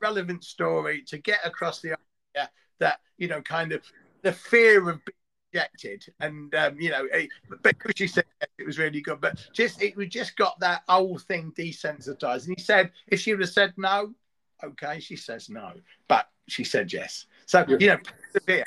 relevant 0.00 0.44
story 0.44 1.02
to 1.02 1.18
get 1.18 1.40
across 1.44 1.80
the 1.80 1.96
idea 2.36 2.50
that, 2.78 3.00
you 3.18 3.28
know, 3.28 3.42
kind 3.42 3.72
of 3.72 3.82
the 4.22 4.32
fear 4.32 4.88
of 4.88 5.04
being 5.04 5.14
rejected 5.52 6.12
and 6.18 6.52
um, 6.56 6.80
you 6.80 6.90
know 6.90 7.06
it, 7.12 7.30
she 7.94 8.08
said 8.08 8.24
it 8.58 8.66
was 8.66 8.76
really 8.76 9.00
good 9.00 9.20
but 9.20 9.38
just 9.52 9.80
it 9.80 9.96
we 9.96 10.04
just 10.04 10.36
got 10.36 10.58
that 10.58 10.82
whole 10.88 11.16
thing 11.16 11.52
desensitized 11.56 12.48
and 12.48 12.56
he 12.58 12.60
said 12.60 12.90
if 13.06 13.20
she 13.20 13.32
would 13.32 13.40
have 13.40 13.50
said 13.50 13.72
no 13.76 14.12
okay. 14.64 15.00
She 15.00 15.16
says 15.16 15.48
no, 15.48 15.72
but 16.08 16.28
she 16.48 16.64
said 16.64 16.92
yes. 16.92 17.26
So, 17.46 17.64
you 17.68 17.88
know, 17.88 17.98
persevere. 18.32 18.64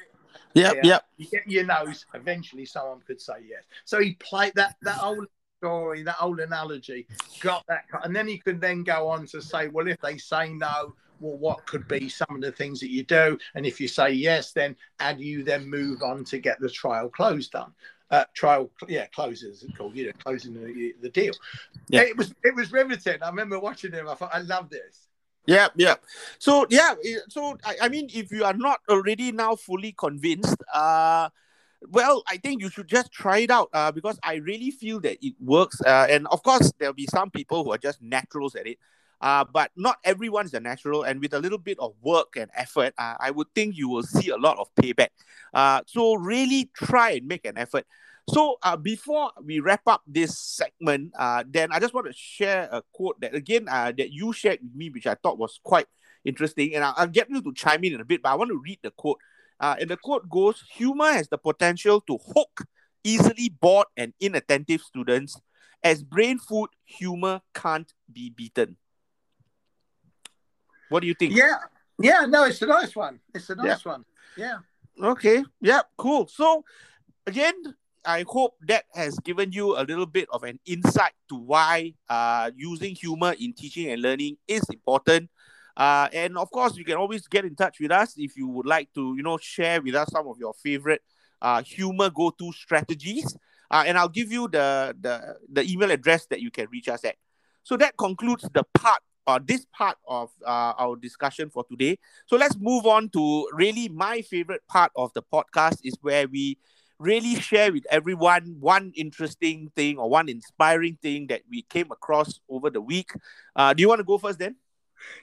Yep, 0.53 0.75
yeah. 0.75 0.81
yep. 0.83 1.05
You 1.17 1.27
get 1.27 1.47
your 1.47 1.65
nose, 1.65 2.05
eventually 2.13 2.65
someone 2.65 2.99
could 3.05 3.21
say 3.21 3.35
yes. 3.47 3.63
So 3.85 4.01
he 4.01 4.13
played 4.15 4.53
that, 4.55 4.75
that 4.81 5.01
old 5.03 5.27
story, 5.59 6.03
that 6.03 6.15
old 6.19 6.39
analogy, 6.39 7.07
got 7.41 7.65
that. 7.67 7.83
And 8.03 8.15
then 8.15 8.27
he 8.27 8.37
could 8.37 8.59
then 8.59 8.83
go 8.83 9.07
on 9.07 9.27
to 9.27 9.41
say, 9.41 9.67
well, 9.67 9.87
if 9.87 9.99
they 10.01 10.17
say 10.17 10.49
no, 10.49 10.95
well, 11.19 11.37
what 11.37 11.65
could 11.65 11.87
be 11.87 12.09
some 12.09 12.27
of 12.29 12.41
the 12.41 12.51
things 12.51 12.79
that 12.79 12.91
you 12.91 13.03
do? 13.03 13.37
And 13.55 13.65
if 13.65 13.79
you 13.79 13.87
say 13.87 14.11
yes, 14.11 14.51
then 14.51 14.75
and 14.99 15.19
you 15.19 15.43
then 15.43 15.69
move 15.69 16.01
on 16.03 16.23
to 16.25 16.39
get 16.39 16.59
the 16.59 16.69
trial 16.69 17.09
closed 17.09 17.51
done. 17.51 17.73
Uh, 18.09 18.23
trial, 18.33 18.71
yeah, 18.87 19.05
closes 19.07 19.63
it's 19.63 19.77
called, 19.77 19.95
you 19.95 20.05
know, 20.05 20.11
closing 20.23 20.53
the, 20.53 20.93
the 21.01 21.09
deal. 21.09 21.33
Yeah. 21.89 22.03
It 22.03 22.15
was 22.15 22.33
it 22.43 22.55
was 22.55 22.71
riveting. 22.71 23.21
I 23.21 23.27
remember 23.27 23.59
watching 23.59 23.91
him. 23.91 24.07
I 24.07 24.15
thought 24.15 24.31
I 24.33 24.39
love 24.39 24.69
this. 24.69 25.06
Yeah, 25.47 25.69
yeah. 25.75 25.95
So 26.39 26.65
yeah, 26.69 26.93
so 27.29 27.57
I, 27.65 27.75
I 27.83 27.89
mean, 27.89 28.09
if 28.13 28.31
you 28.31 28.43
are 28.43 28.53
not 28.53 28.81
already 28.89 29.31
now 29.31 29.55
fully 29.55 29.93
convinced, 29.97 30.57
uh, 30.73 31.29
well, 31.89 32.23
I 32.27 32.37
think 32.37 32.61
you 32.61 32.69
should 32.69 32.87
just 32.87 33.11
try 33.13 33.39
it 33.39 33.51
out 33.51 33.69
uh, 33.73 33.91
because 33.91 34.19
I 34.23 34.35
really 34.35 34.71
feel 34.71 34.99
that 35.01 35.25
it 35.25 35.35
works. 35.39 35.79
Uh, 35.81 36.07
and 36.09 36.27
of 36.27 36.43
course, 36.43 36.73
there'll 36.79 36.93
be 36.93 37.07
some 37.09 37.31
people 37.31 37.63
who 37.63 37.71
are 37.71 37.77
just 37.77 38.01
naturals 38.01 38.55
at 38.55 38.67
it. 38.67 38.77
Uh, 39.21 39.43
but 39.51 39.71
not 39.75 39.97
everyone's 40.03 40.53
a 40.53 40.59
natural, 40.59 41.01
and 41.01 41.19
with 41.19 41.33
a 41.33 41.39
little 41.39 41.57
bit 41.57 41.79
of 41.79 41.95
work 42.03 42.35
and 42.35 42.51
effort, 42.55 42.93
uh, 42.99 43.15
I 43.19 43.31
would 43.31 43.47
think 43.55 43.75
you 43.75 43.89
will 43.89 44.03
see 44.03 44.29
a 44.29 44.37
lot 44.37 44.59
of 44.59 44.69
payback. 44.75 45.09
Uh, 45.53 45.81
so 45.87 46.13
really 46.13 46.69
try 46.75 47.11
and 47.11 47.27
make 47.27 47.45
an 47.45 47.57
effort. 47.57 47.85
So 48.29 48.57
uh, 48.61 48.75
before 48.75 49.31
we 49.41 49.59
wrap 49.61 49.81
up 49.87 50.01
this 50.05 50.37
segment, 50.37 51.13
uh, 51.17 51.43
then 51.47 51.71
I 51.71 51.79
just 51.79 51.93
want 51.93 52.07
to 52.07 52.13
share 52.13 52.67
a 52.71 52.83
quote 52.91 53.19
that 53.21 53.33
again 53.33 53.67
uh, 53.69 53.93
that 53.97 54.11
you 54.11 54.33
shared 54.33 54.59
with 54.61 54.75
me, 54.75 54.89
which 54.89 55.07
I 55.07 55.15
thought 55.15 55.37
was 55.37 55.59
quite 55.63 55.87
interesting, 56.25 56.75
and 56.75 56.83
I'll, 56.83 56.93
I'll 56.97 57.07
get 57.07 57.29
you 57.29 57.41
to 57.41 57.53
chime 57.53 57.83
in 57.85 57.93
in 57.93 58.01
a 58.01 58.05
bit. 58.05 58.21
But 58.21 58.29
I 58.29 58.35
want 58.35 58.51
to 58.51 58.61
read 58.61 58.79
the 58.83 58.91
quote. 58.91 59.19
Uh, 59.59 59.75
and 59.79 59.89
the 59.89 59.97
quote 59.97 60.29
goes: 60.29 60.61
"Humor 60.75 61.13
has 61.13 61.29
the 61.29 61.37
potential 61.37 62.01
to 62.01 62.17
hook 62.35 62.65
easily 63.03 63.49
bored 63.49 63.87
and 63.95 64.13
inattentive 64.19 64.81
students. 64.81 65.39
As 65.81 66.03
brain 66.03 66.37
food, 66.37 66.69
humor 66.83 67.41
can't 67.53 67.91
be 68.11 68.29
beaten." 68.29 68.75
What 70.89 70.99
do 70.99 71.07
you 71.07 71.13
think? 71.13 71.33
Yeah, 71.33 71.55
yeah, 71.99 72.25
no, 72.27 72.43
it's 72.43 72.61
a 72.61 72.67
nice 72.67 72.95
one. 72.95 73.19
It's 73.33 73.49
a 73.49 73.55
nice 73.55 73.85
yeah. 73.85 73.91
one. 73.91 74.05
Yeah. 74.35 74.57
Okay. 75.01 75.43
Yeah. 75.61 75.81
Cool. 75.97 76.27
So, 76.27 76.63
again, 77.25 77.55
I 78.07 78.23
hope 78.25 78.55
that 78.67 78.85
has 78.93 79.19
given 79.19 79.51
you 79.51 79.77
a 79.77 79.83
little 79.83 80.05
bit 80.05 80.29
of 80.31 80.43
an 80.43 80.59
insight 80.65 81.11
to 81.27 81.35
why 81.35 81.93
uh, 82.09 82.51
using 82.55 82.95
humor 82.95 83.35
in 83.37 83.51
teaching 83.51 83.91
and 83.91 84.01
learning 84.01 84.37
is 84.47 84.63
important. 84.69 85.29
Uh, 85.75 86.07
and 86.13 86.37
of 86.37 86.49
course, 86.49 86.77
you 86.77 86.85
can 86.85 86.95
always 86.95 87.27
get 87.27 87.43
in 87.43 87.53
touch 87.53 87.81
with 87.81 87.91
us 87.91 88.13
if 88.17 88.37
you 88.37 88.47
would 88.47 88.65
like 88.65 88.93
to, 88.93 89.13
you 89.17 89.23
know, 89.23 89.37
share 89.37 89.81
with 89.81 89.93
us 89.93 90.09
some 90.09 90.25
of 90.25 90.37
your 90.39 90.53
favorite 90.53 91.01
uh, 91.41 91.61
humor 91.61 92.09
go-to 92.09 92.51
strategies. 92.53 93.35
Uh, 93.69 93.83
and 93.85 93.97
I'll 93.97 94.07
give 94.07 94.31
you 94.31 94.47
the, 94.47 94.95
the 94.99 95.35
the 95.51 95.69
email 95.69 95.91
address 95.91 96.25
that 96.27 96.39
you 96.39 96.49
can 96.49 96.67
reach 96.71 96.87
us 96.87 97.03
at. 97.03 97.15
So 97.63 97.75
that 97.75 97.97
concludes 97.97 98.47
the 98.53 98.63
part 98.73 99.01
uh, 99.27 99.39
this 99.45 99.65
part 99.77 99.97
of 100.07 100.29
uh, 100.45 100.73
our 100.79 100.95
discussion 100.95 101.49
for 101.49 101.65
today. 101.69 101.99
So 102.27 102.37
let's 102.37 102.55
move 102.57 102.85
on 102.85 103.09
to 103.09 103.49
really 103.51 103.89
my 103.89 104.21
favorite 104.21 104.61
part 104.69 104.93
of 104.95 105.11
the 105.13 105.21
podcast 105.21 105.79
is 105.83 105.97
where 106.01 106.27
we 106.29 106.57
really 106.99 107.35
share 107.35 107.71
with 107.71 107.85
everyone 107.89 108.57
one 108.59 108.91
interesting 108.95 109.71
thing 109.75 109.97
or 109.97 110.09
one 110.09 110.29
inspiring 110.29 110.97
thing 111.01 111.27
that 111.27 111.41
we 111.49 111.61
came 111.63 111.91
across 111.91 112.39
over 112.49 112.69
the 112.69 112.81
week. 112.81 113.11
Uh, 113.55 113.73
do 113.73 113.81
you 113.81 113.87
want 113.87 113.99
to 113.99 114.05
go 114.05 114.17
first 114.17 114.39
then? 114.39 114.55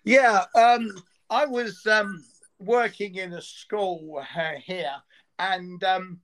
Yeah, 0.05 0.45
um, 0.55 0.91
I 1.29 1.47
was 1.47 1.85
um, 1.87 2.25
working 2.59 3.17
in 3.17 3.33
a 3.33 3.43
school 3.43 4.21
uh, 4.21 4.53
here 4.65 4.95
and 5.39 5.83
um, 5.83 6.21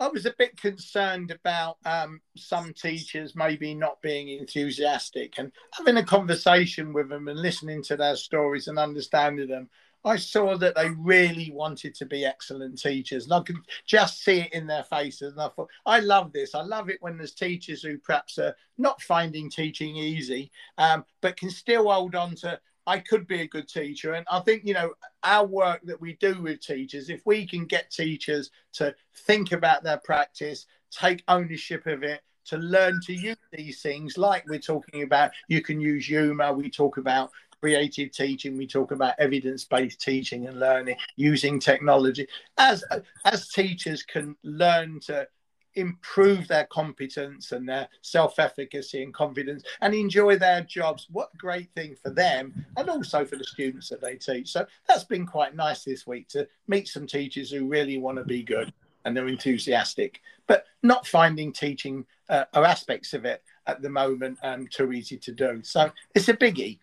I 0.00 0.08
was 0.08 0.26
a 0.26 0.34
bit 0.38 0.56
concerned 0.56 1.32
about 1.32 1.78
um, 1.84 2.20
some 2.36 2.72
teachers 2.72 3.34
maybe 3.34 3.74
not 3.74 4.00
being 4.00 4.28
enthusiastic 4.28 5.34
and 5.38 5.50
having 5.72 5.96
a 5.96 6.04
conversation 6.04 6.92
with 6.92 7.08
them 7.08 7.26
and 7.26 7.38
listening 7.38 7.82
to 7.84 7.96
their 7.96 8.14
stories 8.14 8.68
and 8.68 8.78
understanding 8.78 9.48
them. 9.48 9.68
I 10.04 10.16
saw 10.16 10.56
that 10.56 10.76
they 10.76 10.90
really 10.90 11.50
wanted 11.52 11.94
to 11.96 12.06
be 12.06 12.24
excellent 12.24 12.80
teachers, 12.80 13.24
and 13.24 13.32
I 13.32 13.40
could 13.40 13.56
just 13.84 14.22
see 14.22 14.40
it 14.40 14.52
in 14.52 14.66
their 14.66 14.84
faces. 14.84 15.32
And 15.32 15.42
I 15.42 15.48
thought, 15.48 15.68
I 15.84 16.00
love 16.00 16.32
this. 16.32 16.54
I 16.54 16.62
love 16.62 16.88
it 16.88 16.98
when 17.00 17.18
there's 17.18 17.34
teachers 17.34 17.82
who 17.82 17.98
perhaps 17.98 18.38
are 18.38 18.54
not 18.78 19.02
finding 19.02 19.50
teaching 19.50 19.96
easy, 19.96 20.50
um, 20.78 21.04
but 21.20 21.36
can 21.36 21.50
still 21.50 21.90
hold 21.90 22.14
on 22.14 22.34
to 22.36 22.60
I 22.88 23.00
could 23.00 23.26
be 23.26 23.42
a 23.42 23.46
good 23.46 23.68
teacher. 23.68 24.14
And 24.14 24.24
I 24.30 24.40
think, 24.40 24.64
you 24.64 24.72
know, 24.72 24.94
our 25.22 25.44
work 25.44 25.82
that 25.84 26.00
we 26.00 26.14
do 26.14 26.40
with 26.40 26.60
teachers, 26.60 27.10
if 27.10 27.20
we 27.26 27.46
can 27.46 27.66
get 27.66 27.90
teachers 27.90 28.50
to 28.74 28.94
think 29.14 29.52
about 29.52 29.82
their 29.82 29.98
practice, 29.98 30.64
take 30.90 31.22
ownership 31.28 31.86
of 31.86 32.02
it, 32.02 32.22
to 32.46 32.56
learn 32.56 32.98
to 33.04 33.12
use 33.12 33.36
these 33.52 33.82
things, 33.82 34.16
like 34.16 34.48
we're 34.48 34.58
talking 34.58 35.02
about, 35.02 35.32
you 35.48 35.60
can 35.60 35.82
use 35.82 36.06
humor, 36.06 36.50
we 36.54 36.70
talk 36.70 36.96
about 36.96 37.30
creative 37.60 38.12
teaching. 38.12 38.56
We 38.56 38.66
talk 38.66 38.92
about 38.92 39.14
evidence-based 39.18 40.00
teaching 40.00 40.46
and 40.46 40.60
learning 40.60 40.96
using 41.16 41.60
technology. 41.60 42.26
As 42.56 42.84
as 43.24 43.48
teachers 43.48 44.02
can 44.02 44.36
learn 44.42 45.00
to 45.06 45.26
improve 45.74 46.48
their 46.48 46.66
competence 46.66 47.52
and 47.52 47.68
their 47.68 47.88
self-efficacy 48.02 49.02
and 49.02 49.14
confidence 49.14 49.62
and 49.80 49.94
enjoy 49.94 50.36
their 50.36 50.62
jobs 50.62 51.06
what 51.10 51.30
a 51.32 51.36
great 51.36 51.70
thing 51.74 51.94
for 52.02 52.10
them 52.10 52.52
and 52.76 52.88
also 52.88 53.24
for 53.24 53.36
the 53.36 53.44
students 53.44 53.88
that 53.88 54.00
they 54.00 54.16
teach. 54.16 54.50
So 54.50 54.66
that's 54.88 55.04
been 55.04 55.26
quite 55.26 55.54
nice 55.54 55.84
this 55.84 56.06
week 56.06 56.28
to 56.30 56.48
meet 56.66 56.88
some 56.88 57.06
teachers 57.06 57.50
who 57.50 57.68
really 57.68 57.98
want 57.98 58.18
to 58.18 58.24
be 58.24 58.42
good 58.42 58.72
and 59.04 59.16
they're 59.16 59.28
enthusiastic 59.28 60.20
but 60.48 60.64
not 60.82 61.06
finding 61.06 61.52
teaching 61.52 62.04
uh, 62.28 62.44
or 62.54 62.64
aspects 62.64 63.14
of 63.14 63.24
it 63.24 63.42
at 63.66 63.80
the 63.80 63.90
moment 63.90 64.38
um, 64.42 64.66
too 64.66 64.92
easy 64.92 65.16
to 65.18 65.32
do. 65.32 65.60
So 65.62 65.92
it's 66.14 66.28
a 66.28 66.34
biggie 66.34 66.80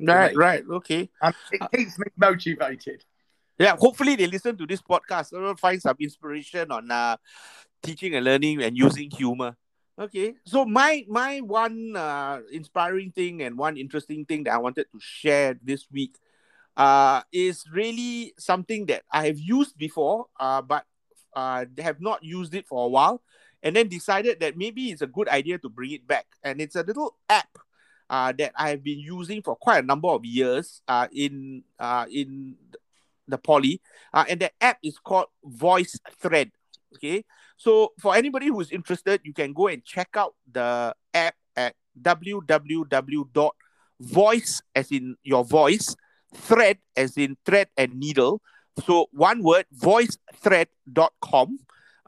right 0.00 0.36
right 0.36 0.64
okay 0.70 1.08
um, 1.22 1.32
it 1.52 1.60
keeps 1.72 1.98
me 1.98 2.06
motivated 2.16 3.04
yeah, 3.58 3.76
hopefully 3.78 4.16
they 4.16 4.26
listen 4.26 4.56
to 4.58 4.66
this 4.66 4.82
podcast. 4.82 5.30
They'll 5.30 5.56
find 5.56 5.80
some 5.80 5.96
inspiration 5.98 6.70
on 6.70 6.90
uh, 6.90 7.16
teaching 7.82 8.14
and 8.14 8.24
learning 8.24 8.62
and 8.62 8.76
using 8.76 9.10
humor. 9.10 9.56
Okay, 9.98 10.34
so 10.44 10.66
my 10.66 11.04
my 11.08 11.40
one 11.40 11.96
uh, 11.96 12.40
inspiring 12.52 13.12
thing 13.12 13.40
and 13.42 13.56
one 13.56 13.78
interesting 13.78 14.26
thing 14.26 14.44
that 14.44 14.52
I 14.52 14.58
wanted 14.58 14.92
to 14.92 15.00
share 15.00 15.58
this 15.62 15.86
week 15.90 16.18
uh, 16.76 17.22
is 17.32 17.64
really 17.72 18.34
something 18.38 18.84
that 18.86 19.04
I 19.10 19.26
have 19.26 19.38
used 19.38 19.78
before, 19.78 20.26
uh, 20.38 20.60
but 20.60 20.84
uh, 21.34 21.64
have 21.78 22.02
not 22.02 22.22
used 22.22 22.54
it 22.54 22.68
for 22.68 22.84
a 22.84 22.88
while, 22.88 23.22
and 23.62 23.74
then 23.74 23.88
decided 23.88 24.40
that 24.40 24.58
maybe 24.58 24.90
it's 24.90 25.00
a 25.00 25.06
good 25.06 25.30
idea 25.30 25.56
to 25.58 25.70
bring 25.70 25.92
it 25.92 26.06
back. 26.06 26.26
And 26.42 26.60
it's 26.60 26.76
a 26.76 26.82
little 26.82 27.16
app 27.30 27.56
uh, 28.10 28.32
that 28.38 28.52
I 28.56 28.70
have 28.70 28.82
been 28.82 28.98
using 28.98 29.42
for 29.42 29.56
quite 29.56 29.84
a 29.84 29.86
number 29.86 30.08
of 30.08 30.24
years 30.24 30.82
uh, 30.88 31.08
in 31.12 31.64
uh, 31.78 32.06
in 32.10 32.56
the 33.28 33.38
poly, 33.38 33.80
uh, 34.14 34.24
and 34.28 34.40
the 34.40 34.50
app 34.60 34.78
is 34.82 34.98
called 34.98 35.26
Voice 35.44 35.98
Thread. 36.20 36.50
Okay, 36.94 37.24
so 37.56 37.92
for 37.98 38.14
anybody 38.14 38.46
who's 38.46 38.70
interested, 38.70 39.20
you 39.24 39.32
can 39.32 39.52
go 39.52 39.66
and 39.68 39.84
check 39.84 40.08
out 40.14 40.34
the 40.50 40.94
app 41.14 41.34
at 41.56 41.74
www.voice 42.00 43.42
as 44.74 44.90
in 44.92 45.16
your 45.22 45.44
voice, 45.44 45.96
thread 46.34 46.78
as 46.96 47.16
in 47.16 47.36
thread 47.44 47.68
and 47.76 47.94
needle. 47.94 48.40
So 48.84 49.08
one 49.12 49.42
word, 49.42 49.66
voicethread.com. 49.76 51.58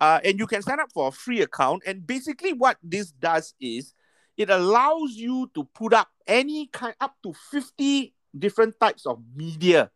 Uh, 0.00 0.20
and 0.22 0.38
you 0.38 0.46
can 0.46 0.62
sign 0.62 0.78
up 0.78 0.92
for 0.92 1.08
a 1.08 1.10
free 1.10 1.42
account. 1.42 1.82
And 1.84 2.06
basically, 2.06 2.52
what 2.52 2.76
this 2.82 3.10
does 3.10 3.54
is 3.60 3.94
it 4.38 4.48
allows 4.48 5.16
you 5.16 5.50
to 5.54 5.64
put 5.64 5.92
up 5.92 6.08
any 6.26 6.68
kind 6.68 6.94
up 7.00 7.16
to 7.22 7.34
50 7.50 8.14
different 8.38 8.80
types 8.80 9.04
of 9.04 9.20
media 9.36 9.90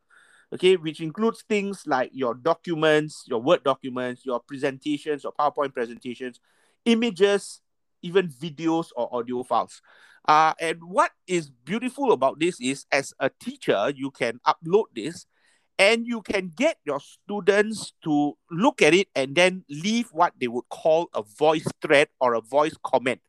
okay, 0.53 0.77
which 0.77 1.01
includes 1.01 1.43
things 1.49 1.85
like 1.87 2.11
your 2.13 2.35
documents, 2.35 3.25
your 3.27 3.41
Word 3.41 3.65
documents, 3.65 4.27
your 4.27 4.41
presentations, 4.41 5.25
your 5.25 5.33
PowerPoint 5.33 5.73
presentations, 5.73 6.41
images, 6.85 7.61
even 8.03 8.29
videos 8.29 8.89
or 8.97 9.09
audio 9.15 9.43
files. 9.43 9.81
Uh, 10.29 10.53
and 10.61 10.79
what 10.85 11.11
is 11.27 11.51
beautiful 11.51 12.13
about 12.13 12.39
this 12.39 12.61
is, 12.61 12.87
as 12.93 13.13
a 13.19 13.31
teacher, 13.41 13.93
you 13.95 14.11
can 14.11 14.41
upload 14.47 14.85
this 14.95 15.27
and 15.79 16.07
you 16.07 16.21
can 16.21 16.53
get 16.55 16.77
your 16.85 17.01
students 17.01 17.93
to 18.05 18.37
look 18.51 18.83
at 18.83 18.95
it 18.95 19.09
and 19.17 19.35
then 19.35 19.65
leave 19.69 20.09
what 20.13 20.33
they 20.39 20.47
would 20.47 20.69
call 20.69 21.09
a 21.15 21.23
voice 21.23 21.67
thread 21.81 22.09
or 22.21 22.35
a 22.35 22.41
voice 22.41 22.75
comment. 22.85 23.21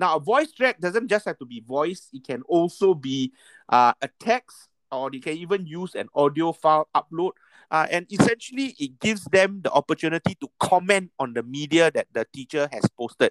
Now, 0.00 0.16
a 0.16 0.20
voice 0.20 0.50
thread 0.56 0.76
doesn't 0.80 1.08
just 1.08 1.26
have 1.26 1.38
to 1.40 1.44
be 1.44 1.60
voice, 1.60 2.08
it 2.14 2.26
can 2.26 2.40
also 2.48 2.94
be 2.94 3.32
uh, 3.68 3.92
a 4.00 4.08
text, 4.18 4.70
or 4.90 5.10
they 5.10 5.18
can 5.18 5.36
even 5.36 5.66
use 5.66 5.94
an 5.94 6.08
audio 6.14 6.52
file 6.52 6.88
upload. 6.96 7.32
Uh, 7.70 7.86
and 7.90 8.06
essentially, 8.10 8.74
it 8.80 8.98
gives 8.98 9.26
them 9.26 9.60
the 9.62 9.70
opportunity 9.70 10.34
to 10.40 10.48
comment 10.58 11.10
on 11.18 11.34
the 11.34 11.42
media 11.42 11.90
that 11.90 12.06
the 12.14 12.26
teacher 12.32 12.66
has 12.72 12.82
posted. 12.98 13.30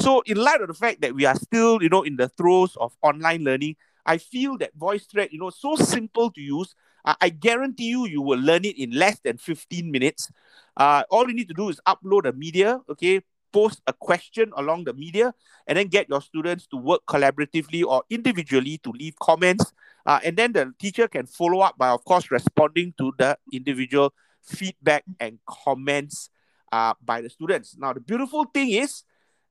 So, 0.00 0.22
in 0.24 0.38
light 0.38 0.62
of 0.62 0.68
the 0.68 0.74
fact 0.74 1.02
that 1.02 1.14
we 1.14 1.26
are 1.26 1.36
still, 1.36 1.82
you 1.82 1.90
know, 1.90 2.02
in 2.02 2.16
the 2.16 2.30
throes 2.30 2.74
of 2.80 2.96
online 3.02 3.44
learning, 3.44 3.76
I 4.06 4.16
feel 4.16 4.56
that 4.58 4.74
voice 4.74 5.04
thread, 5.04 5.28
you 5.32 5.38
know, 5.38 5.50
so 5.50 5.76
simple 5.76 6.30
to 6.30 6.40
use. 6.40 6.74
Uh, 7.04 7.14
I 7.20 7.28
guarantee 7.28 7.90
you, 7.90 8.06
you 8.06 8.22
will 8.22 8.40
learn 8.40 8.64
it 8.64 8.78
in 8.78 8.90
less 8.92 9.20
than 9.20 9.36
15 9.36 9.90
minutes. 9.90 10.32
Uh, 10.78 11.02
all 11.10 11.28
you 11.28 11.34
need 11.34 11.48
to 11.48 11.54
do 11.54 11.68
is 11.68 11.78
upload 11.86 12.26
a 12.26 12.32
media, 12.32 12.80
okay, 12.88 13.20
post 13.52 13.80
a 13.86 13.92
question 13.92 14.52
along 14.56 14.84
the 14.84 14.92
media, 14.92 15.34
and 15.66 15.78
then 15.78 15.88
get 15.88 16.08
your 16.08 16.20
students 16.20 16.66
to 16.68 16.76
work 16.76 17.02
collaboratively 17.06 17.84
or 17.84 18.02
individually 18.10 18.78
to 18.78 18.90
leave 18.90 19.14
comments 19.20 19.72
uh, 20.06 20.20
and 20.24 20.36
then 20.36 20.52
the 20.52 20.72
teacher 20.78 21.08
can 21.08 21.26
follow 21.26 21.60
up 21.60 21.76
by, 21.76 21.88
of 21.88 22.04
course, 22.04 22.30
responding 22.30 22.94
to 22.96 23.12
the 23.18 23.36
individual 23.52 24.14
feedback 24.40 25.04
and 25.18 25.40
comments 25.46 26.30
uh, 26.70 26.94
by 27.04 27.20
the 27.20 27.28
students. 27.28 27.76
Now, 27.76 27.92
the 27.92 28.00
beautiful 28.00 28.44
thing 28.44 28.70
is 28.70 29.02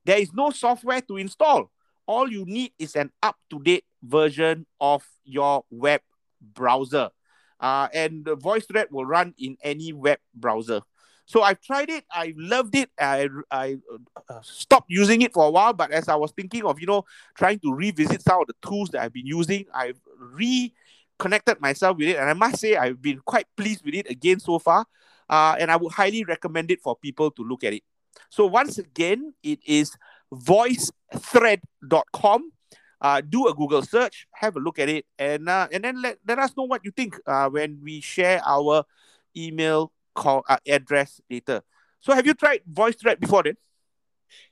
there 0.05 0.17
is 0.17 0.33
no 0.33 0.51
software 0.51 1.01
to 1.01 1.17
install. 1.17 1.69
All 2.07 2.31
you 2.31 2.45
need 2.45 2.71
is 2.79 2.95
an 2.95 3.11
up 3.21 3.35
to 3.49 3.59
date 3.59 3.83
version 4.01 4.65
of 4.79 5.03
your 5.25 5.65
web 5.69 6.01
browser. 6.39 7.09
Uh, 7.59 7.89
and 7.93 8.23
the 8.23 8.35
voice 8.35 8.65
thread 8.65 8.87
will 8.91 9.05
run 9.05 9.33
in 9.37 9.57
any 9.61 9.91
web 9.91 10.19
browser. 10.33 10.81
So 11.25 11.41
I've 11.41 11.61
tried 11.61 11.89
it. 11.89 12.03
I 12.11 12.33
loved 12.37 12.75
it. 12.75 12.91
I, 12.99 13.27
I 13.49 13.77
uh, 14.29 14.41
stopped 14.43 14.89
using 14.89 15.23
it 15.23 15.33
for 15.33 15.47
a 15.47 15.51
while, 15.51 15.73
but 15.73 15.89
as 15.91 16.07
I 16.07 16.13
was 16.15 16.31
thinking 16.31 16.63
of, 16.63 16.79
you 16.79 16.85
know, 16.85 17.03
trying 17.35 17.57
to 17.59 17.73
revisit 17.73 18.21
some 18.21 18.41
of 18.41 18.47
the 18.47 18.53
tools 18.65 18.89
that 18.89 19.01
I've 19.01 19.13
been 19.13 19.25
using, 19.25 19.65
I've 19.73 19.99
reconnected 20.19 21.59
myself 21.59 21.97
with 21.97 22.09
it. 22.09 22.17
And 22.17 22.29
I 22.29 22.33
must 22.33 22.59
say, 22.59 22.75
I've 22.75 23.01
been 23.01 23.19
quite 23.25 23.47
pleased 23.57 23.83
with 23.83 23.95
it 23.95 24.07
again 24.09 24.39
so 24.39 24.59
far. 24.59 24.85
Uh, 25.27 25.55
and 25.59 25.71
I 25.71 25.77
would 25.77 25.93
highly 25.93 26.23
recommend 26.23 26.69
it 26.69 26.83
for 26.83 26.95
people 26.95 27.31
to 27.31 27.41
look 27.41 27.63
at 27.63 27.73
it. 27.73 27.81
So 28.29 28.45
once 28.45 28.77
again, 28.77 29.33
it 29.41 29.57
is 29.65 29.97
voicethread.com. 30.31 32.51
Uh, 33.01 33.21
do 33.21 33.47
a 33.47 33.53
Google 33.53 33.81
search, 33.81 34.27
have 34.33 34.55
a 34.55 34.59
look 34.59 34.79
at 34.79 34.87
it, 34.89 35.05
and 35.19 35.49
uh, 35.49 35.67
and 35.71 35.83
then 35.83 36.01
let, 36.01 36.17
let 36.25 36.39
us 36.39 36.55
know 36.55 36.63
what 36.63 36.85
you 36.85 36.91
think 36.91 37.19
uh, 37.27 37.49
when 37.49 37.77
we 37.83 37.99
share 37.99 38.41
our 38.45 38.85
email 39.35 39.91
call 40.15 40.43
uh, 40.49 40.57
address 40.67 41.21
later. 41.29 41.61
So 42.01 42.13
have 42.13 42.25
you 42.25 42.33
tried 42.33 42.61
voice 42.67 42.95
thread 42.95 43.19
before 43.19 43.43
then? 43.43 43.57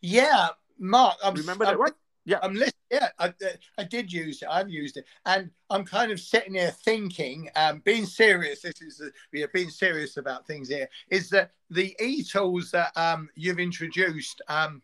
Yeah, 0.02 0.50
Mark. 0.78 1.18
I'm, 1.24 1.34
Remember 1.34 1.66
that 1.66 1.74
I'm, 1.74 1.80
one? 1.80 1.92
Yeah, 2.26 2.40
I'm 2.42 2.54
listening. 2.54 2.74
Yeah, 2.90 3.10
I, 3.20 3.34
I 3.78 3.84
did 3.84 4.12
use 4.14 4.42
it. 4.42 4.48
I've 4.50 4.70
used 4.70 4.98
it, 4.98 5.06
and 5.26 5.50
I'm 5.70 5.84
kind 5.84 6.12
of 6.12 6.20
sitting 6.20 6.54
here 6.54 6.72
thinking, 6.72 7.50
um, 7.56 7.82
being 7.84 8.06
serious. 8.06 8.62
This 8.62 8.82
is 8.82 9.02
we 9.34 9.44
are 9.44 9.50
being 9.50 9.70
serious 9.70 10.18
about 10.18 10.48
things 10.48 10.70
here. 10.70 10.88
Is 11.10 11.30
that 11.32 11.52
the 11.70 11.96
e 12.00 12.24
tools 12.24 12.72
that 12.72 12.96
um, 12.96 13.30
you've 13.36 13.60
introduced 13.60 14.42
um, 14.48 14.82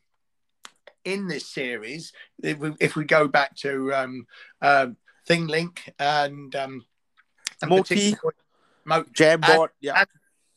in 1.05 1.27
this 1.27 1.45
series? 1.45 2.11
If 2.43 2.57
we, 2.57 2.73
if 2.79 2.95
we 2.95 3.05
go 3.05 3.27
back 3.27 3.55
to 3.57 3.93
um, 3.93 4.27
uh, 4.61 4.87
ThingLink 5.27 5.79
and 5.97 6.53
um, 6.55 6.85
and 7.61 7.69
Moti, 7.69 8.15
Mo- 8.85 9.03
Jamboard, 9.13 9.69
yeah. 9.81 9.99
and 9.99 10.09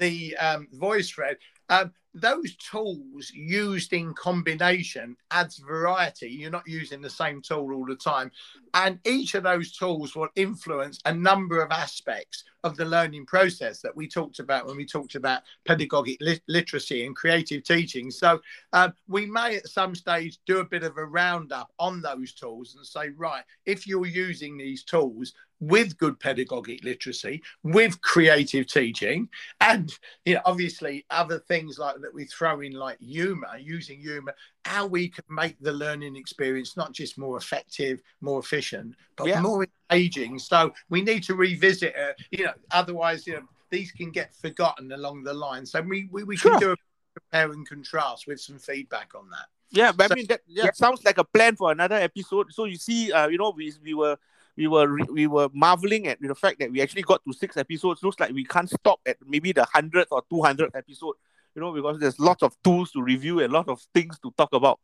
the 0.03 0.37
um, 0.37 0.67
VoiceThread. 0.75 1.37
Um, 1.71 1.93
those 2.15 2.57
tools 2.57 3.31
used 3.33 3.95
in 3.95 4.13
combination 4.13 5.17
adds 5.31 5.59
variety. 5.59 6.29
You're 6.29 6.51
not 6.51 6.69
using 6.69 7.01
the 7.01 7.09
same 7.09 7.41
tool 7.41 7.73
all 7.73 7.87
the 7.87 7.97
time. 7.97 8.31
And 8.75 8.99
each 9.07 9.35
of 9.35 9.45
those 9.45 9.73
tools 9.73 10.15
will 10.15 10.29
influence 10.37 10.99
a 11.07 11.15
number 11.15 11.63
of 11.63 11.71
aspects 11.71 12.45
of 12.65 12.77
the 12.77 12.85
learning 12.85 13.25
process 13.27 13.81
that 13.81 13.97
we 13.97 14.07
talked 14.07 14.41
about 14.41 14.67
when 14.67 14.77
we 14.77 14.85
talked 14.85 15.15
about 15.15 15.43
pedagogic 15.67 16.19
lit- 16.21 16.43
literacy 16.49 17.07
and 17.07 17.17
creative 17.17 17.65
teaching. 17.65 18.11
So 18.11 18.41
um, 18.75 18.93
we 19.09 19.25
may 19.25 19.57
at 19.57 19.69
some 19.69 19.95
stage 19.95 20.39
do 20.47 20.59
a 20.59 20.65
bit 20.65 20.83
of 20.83 20.99
a 20.99 21.07
roundup 21.07 21.73
on 21.79 22.03
those 22.03 22.35
tools 22.35 22.75
and 22.77 22.85
say, 22.85 23.09
right, 23.17 23.45
if 23.65 23.87
you're 23.87 24.07
using 24.07 24.59
these 24.59 24.85
tools, 24.85 25.33
with 25.63 25.97
good 25.97 26.19
pedagogic 26.19 26.83
literacy, 26.83 27.41
with 27.63 28.01
creative 28.01 28.67
teaching, 28.67 29.29
and 29.61 29.97
you 30.25 30.35
know, 30.35 30.41
obviously 30.45 31.07
other 31.11 31.39
things 31.39 31.79
like 31.79 31.95
that 32.01 32.13
we 32.13 32.25
throw 32.25 32.61
in, 32.63 32.73
like 32.73 32.99
humor, 32.99 33.57
using 33.59 34.01
humor, 34.01 34.35
how 34.65 34.87
we 34.87 35.09
can 35.09 35.25
make 35.31 35.57
the 35.61 35.73
learning 35.73 36.17
experience 36.17 36.77
not 36.77 36.93
just 36.93 37.17
more 37.17 37.37
effective, 37.37 38.03
more 38.21 38.41
efficient, 38.41 38.97
but 39.17 39.29
Yeah. 39.29 39.41
more 39.41 39.65
engaging. 39.91 40.41
So 40.41 40.75
we 40.91 41.01
need 41.01 41.23
to 41.25 41.37
revisit 41.37 41.95
it. 41.97 42.17
You 42.33 42.47
know, 42.47 42.55
otherwise, 42.73 43.25
you 43.29 43.35
know, 43.35 43.47
these 43.71 43.93
can 43.93 44.11
get 44.11 44.35
forgotten 44.35 44.91
along 44.91 45.23
the 45.23 45.33
line. 45.33 45.65
So 45.65 45.81
we 45.81 46.09
we, 46.11 46.25
we 46.25 46.37
Sure. 46.37 46.51
can 46.53 46.61
do 46.61 46.73
a 46.73 46.77
compare 47.21 47.53
and 47.53 47.69
contrast 47.69 48.27
with 48.27 48.41
some 48.41 48.59
feedback 48.59 49.15
on 49.15 49.31
that. 49.31 49.47
Yeah, 49.71 49.93
but 49.93 50.09
So- 50.09 50.15
I 50.15 50.17
mean 50.17 50.27
that 50.27 50.41
yeah, 50.49 50.65
yeah. 50.65 50.71
sounds 50.73 51.05
like 51.05 51.19
a 51.19 51.25
plan 51.25 51.55
for 51.55 51.71
another 51.71 51.95
episode. 51.97 52.53
So 52.53 52.65
you 52.65 52.77
see, 52.77 53.13
uh, 53.13 53.29
you 53.29 53.39
know, 53.39 53.51
we 53.57 53.73
we 53.81 53.95
were 53.95 54.19
we 54.57 54.67
were 54.67 54.89
re- 54.89 55.09
we 55.11 55.27
were 55.27 55.49
marveling 55.53 56.09
at 56.09 56.21
the 56.21 56.35
fact 56.35 56.59
that 56.61 56.71
we 56.71 56.81
actually 56.81 57.03
got 57.03 57.25
to 57.27 57.33
six 57.33 57.57
episodes. 57.57 58.03
Looks 58.03 58.21
like 58.21 58.33
we 58.33 58.45
can't 58.45 58.69
stop 58.69 59.01
at 59.07 59.17
maybe 59.27 59.53
the 59.53 59.65
hundredth 59.65 60.13
or 60.13 60.23
two 60.31 60.43
hundredth 60.43 60.75
episode. 60.75 61.15
You 61.55 61.61
know, 61.61 61.73
because 61.73 61.99
there's 61.99 62.19
lots 62.19 62.43
of 62.43 62.57
tools 62.65 62.93
to 62.93 63.03
review 63.03 63.41
and 63.41 63.53
a 63.53 63.55
lot 63.55 63.69
of 63.69 63.81
things 63.95 64.19
to 64.21 64.33
talk 64.37 64.53
about. 64.55 64.81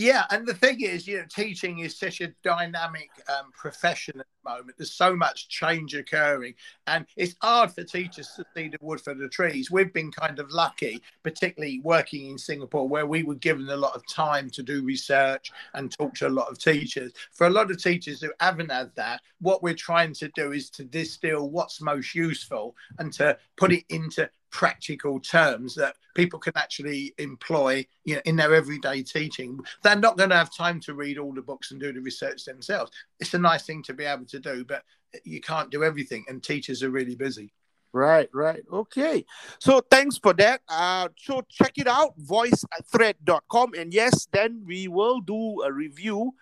Yeah, 0.00 0.24
and 0.30 0.48
the 0.48 0.54
thing 0.54 0.80
is, 0.80 1.06
you 1.06 1.18
know, 1.18 1.26
teaching 1.28 1.80
is 1.80 1.98
such 1.98 2.22
a 2.22 2.28
dynamic 2.42 3.10
um, 3.28 3.52
profession 3.52 4.18
at 4.18 4.24
the 4.42 4.50
moment. 4.50 4.78
There's 4.78 4.94
so 4.94 5.14
much 5.14 5.50
change 5.50 5.94
occurring, 5.94 6.54
and 6.86 7.04
it's 7.18 7.34
hard 7.42 7.72
for 7.72 7.84
teachers 7.84 8.28
to 8.36 8.46
see 8.56 8.68
the 8.68 8.78
wood 8.80 9.02
for 9.02 9.12
the 9.12 9.28
trees. 9.28 9.70
We've 9.70 9.92
been 9.92 10.10
kind 10.10 10.38
of 10.38 10.50
lucky, 10.52 11.02
particularly 11.22 11.82
working 11.84 12.30
in 12.30 12.38
Singapore, 12.38 12.88
where 12.88 13.04
we 13.06 13.24
were 13.24 13.34
given 13.34 13.68
a 13.68 13.76
lot 13.76 13.94
of 13.94 14.02
time 14.06 14.48
to 14.52 14.62
do 14.62 14.82
research 14.82 15.52
and 15.74 15.92
talk 15.92 16.14
to 16.14 16.28
a 16.28 16.30
lot 16.30 16.50
of 16.50 16.58
teachers. 16.58 17.12
For 17.32 17.46
a 17.46 17.50
lot 17.50 17.70
of 17.70 17.82
teachers 17.82 18.22
who 18.22 18.32
haven't 18.40 18.72
had 18.72 18.92
that, 18.96 19.20
what 19.42 19.62
we're 19.62 19.74
trying 19.74 20.14
to 20.14 20.28
do 20.34 20.52
is 20.52 20.70
to 20.70 20.84
distill 20.84 21.50
what's 21.50 21.82
most 21.82 22.14
useful 22.14 22.74
and 22.98 23.12
to 23.12 23.36
put 23.58 23.70
it 23.70 23.84
into 23.90 24.30
practical 24.50 25.20
terms 25.20 25.74
that 25.74 25.96
people 26.14 26.38
can 26.38 26.52
actually 26.56 27.14
employ 27.18 27.86
you 28.04 28.14
know 28.14 28.20
in 28.24 28.36
their 28.36 28.54
everyday 28.54 29.02
teaching 29.02 29.58
they're 29.82 29.96
not 29.96 30.16
going 30.16 30.30
to 30.30 30.36
have 30.36 30.54
time 30.54 30.80
to 30.80 30.94
read 30.94 31.18
all 31.18 31.32
the 31.32 31.42
books 31.42 31.70
and 31.70 31.80
do 31.80 31.92
the 31.92 32.00
research 32.00 32.44
themselves 32.44 32.90
it's 33.20 33.34
a 33.34 33.38
nice 33.38 33.64
thing 33.64 33.82
to 33.82 33.94
be 33.94 34.04
able 34.04 34.24
to 34.24 34.40
do 34.40 34.64
but 34.64 34.82
you 35.24 35.40
can't 35.40 35.70
do 35.70 35.84
everything 35.84 36.24
and 36.28 36.42
teachers 36.42 36.82
are 36.82 36.90
really 36.90 37.14
busy 37.14 37.52
Right, 37.92 38.28
right. 38.32 38.62
Okay. 38.72 39.24
So 39.58 39.80
thanks 39.90 40.16
for 40.16 40.32
that. 40.34 40.60
Uh 40.68 41.08
so 41.16 41.42
check 41.48 41.72
it 41.76 41.88
out, 41.88 42.16
voicethread.com. 42.20 43.74
And 43.74 43.92
yes, 43.92 44.28
then 44.30 44.62
we 44.64 44.86
will 44.86 45.20
do 45.20 45.62
a 45.62 45.72
review 45.72 46.32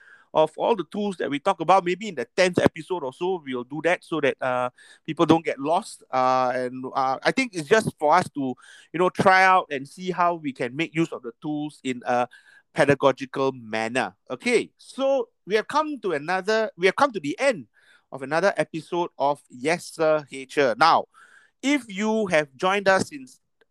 of 0.45 0.53
all 0.57 0.77
the 0.77 0.85
tools 0.91 1.17
that 1.17 1.31
we 1.31 1.39
talk 1.39 1.61
about. 1.61 1.85
Maybe 1.85 2.09
in 2.09 2.15
the 2.15 2.27
10th 2.37 2.63
episode 2.63 3.03
or 3.05 3.13
so, 3.13 3.43
we'll 3.45 3.65
do 3.65 3.81
that 3.85 4.05
so 4.05 4.21
that 4.21 4.37
uh 4.41 4.71
people 5.07 5.27
don't 5.27 5.45
get 5.45 5.59
lost. 5.59 6.03
Uh 6.11 6.53
and 6.55 6.85
uh, 6.95 7.19
I 7.23 7.33
think 7.33 7.55
it's 7.55 7.69
just 7.69 7.93
for 7.99 8.15
us 8.15 8.29
to, 8.31 8.55
you 8.93 8.99
know, 8.99 9.11
try 9.11 9.45
out 9.45 9.67
and 9.71 9.89
see 9.89 10.11
how 10.11 10.35
we 10.35 10.53
can 10.53 10.75
make 10.75 10.95
use 10.95 11.13
of 11.13 11.23
the 11.23 11.33
tools 11.43 11.81
in 11.85 12.03
a 12.07 12.29
pedagogical 12.75 13.53
manner. 13.53 14.15
Okay, 14.31 14.71
so 14.79 15.29
we 15.47 15.55
have 15.55 15.69
come 15.69 15.99
to 16.01 16.13
another, 16.13 16.71
we 16.77 16.87
have 16.87 16.97
come 16.97 17.13
to 17.13 17.21
the 17.21 17.39
end 17.39 17.67
of 18.13 18.23
another 18.23 18.55
episode 18.57 19.11
of 19.19 19.41
Yes 19.51 19.93
Sir 19.95 20.25
Hatcher. 20.31 20.75
Now, 20.79 21.07
if 21.63 21.85
you 21.89 22.27
have 22.27 22.49
joined 22.57 22.89
us 22.89 23.11
in 23.11 23.27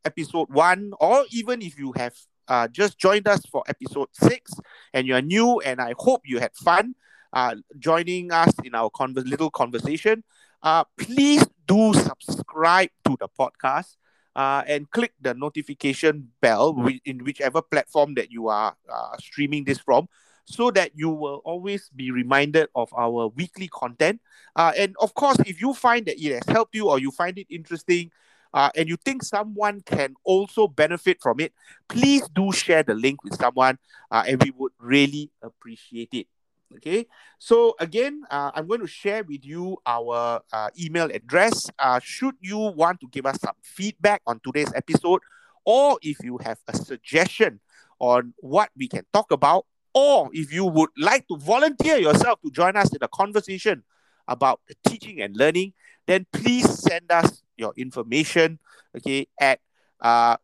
episode 0.06 0.50
one, 0.50 0.92
or 1.00 1.26
even 1.32 1.62
if 1.62 1.78
you 1.78 1.94
have 1.94 2.16
uh, 2.48 2.68
just 2.68 2.98
joined 2.98 3.28
us 3.28 3.42
for 3.52 3.64
episode 3.68 4.10
six 4.14 4.52
and 4.94 5.08
you're 5.08 5.22
new, 5.22 5.60
and 5.60 5.82
I 5.82 5.94
hope 5.98 6.22
you 6.26 6.40
had 6.40 6.56
fun 6.56 6.96
uh, 7.34 7.56
joining 7.78 8.32
us 8.32 8.54
in 8.64 8.74
our 8.74 8.90
little 9.00 9.52
conversation, 9.52 10.24
uh, 10.64 10.84
please 10.98 11.46
do 11.68 11.94
subscribe 11.94 12.90
to 13.06 13.18
the 13.20 13.28
podcast. 13.28 13.96
Uh, 14.36 14.62
and 14.68 14.92
click 14.92 15.14
the 15.20 15.34
notification 15.34 16.30
bell 16.42 16.88
in 17.06 17.24
whichever 17.24 17.60
platform 17.60 18.14
that 18.14 18.32
you 18.32 18.48
are 18.48 18.76
uh, 18.88 19.18
streaming 19.18 19.64
this 19.64 19.80
from 19.80 20.08
so 20.46 20.70
that 20.70 20.92
you 20.94 21.10
will 21.10 21.42
always 21.44 21.90
be 21.96 22.12
reminded 22.12 22.70
of 22.76 22.88
our 22.94 23.30
weekly 23.30 23.68
content 23.70 24.22
uh, 24.58 24.74
and 24.76 24.96
of 25.00 25.14
course, 25.14 25.38
if 25.46 25.62
you 25.62 25.74
find 25.74 26.08
that 26.08 26.20
it 26.20 26.34
has 26.34 26.44
helped 26.48 26.76
you 26.76 26.90
or 26.90 27.00
you 27.00 27.12
find 27.12 27.38
it 27.38 27.46
interesting 27.50 28.12
uh, 28.58 28.72
and 28.76 28.90
you 28.90 28.98
think 29.06 29.22
someone 29.22 29.82
can 29.86 30.16
also 30.24 30.68
benefit 30.68 31.22
from 31.22 31.40
it, 31.40 31.54
please 31.88 32.28
do 32.30 32.52
share 32.52 32.82
the 32.82 32.96
link 32.96 33.24
with 33.24 33.36
someone 33.36 33.78
uh, 34.10 34.24
and 34.28 34.42
we 34.44 34.52
would 34.58 34.72
really 34.80 35.30
appreciate 35.44 36.10
it. 36.12 36.26
Okay, 36.76 37.06
so 37.38 37.76
again, 37.80 38.24
uh, 38.32 38.50
I'm 38.56 38.68
going 38.68 38.82
to 38.82 38.88
share 38.88 39.24
with 39.24 39.46
you 39.46 39.78
our 39.86 40.42
uh, 40.52 40.70
email 40.78 41.10
address. 41.14 41.70
Uh, 41.78 42.00
should 42.04 42.34
you 42.42 42.58
want 42.58 43.00
to 43.02 43.08
give 43.10 43.28
us 43.28 43.40
some 43.40 43.54
feedback 43.62 44.22
on 44.26 44.42
today's 44.44 44.74
episode, 44.76 45.22
or 45.64 46.00
if 46.02 46.18
you 46.24 46.40
have 46.44 46.58
a 46.68 46.76
suggestion 46.76 47.60
on 48.00 48.34
what 48.38 48.70
we 48.76 48.88
can 48.88 49.06
talk 49.14 49.32
about, 49.32 49.66
or 49.94 50.30
if 50.34 50.52
you 50.52 50.66
would 50.66 50.90
like 50.98 51.28
to 51.28 51.38
volunteer 51.38 51.98
yourself 51.98 52.42
to 52.42 52.52
join 52.52 52.76
us 52.76 52.90
in 52.90 53.04
a 53.04 53.08
conversation 53.08 53.84
about 54.28 54.60
teaching 54.86 55.22
and 55.22 55.38
learning, 55.38 55.74
then 56.08 56.26
please 56.34 56.68
send 56.68 57.10
us 57.12 57.44
your 57.58 57.74
information, 57.76 58.60
okay, 58.96 59.28
at 59.40 59.60
uh, 60.02 60.38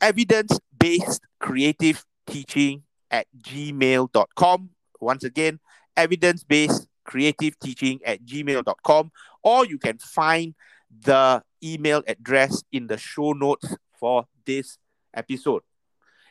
evidence-based 0.00 1.20
creative 1.40 2.04
teaching 2.26 2.82
at 3.10 3.26
gmail.com. 3.38 4.70
Once 5.00 5.24
again, 5.24 5.60
evidence-based 5.96 6.86
creative 7.04 7.58
teaching 7.58 8.00
at 8.04 8.24
gmail.com, 8.24 9.12
or 9.42 9.66
you 9.66 9.78
can 9.78 9.98
find 9.98 10.54
the 10.90 11.42
email 11.62 12.02
address 12.06 12.62
in 12.72 12.86
the 12.86 12.96
show 12.96 13.32
notes 13.32 13.74
for 13.98 14.26
this 14.46 14.78
episode. 15.14 15.62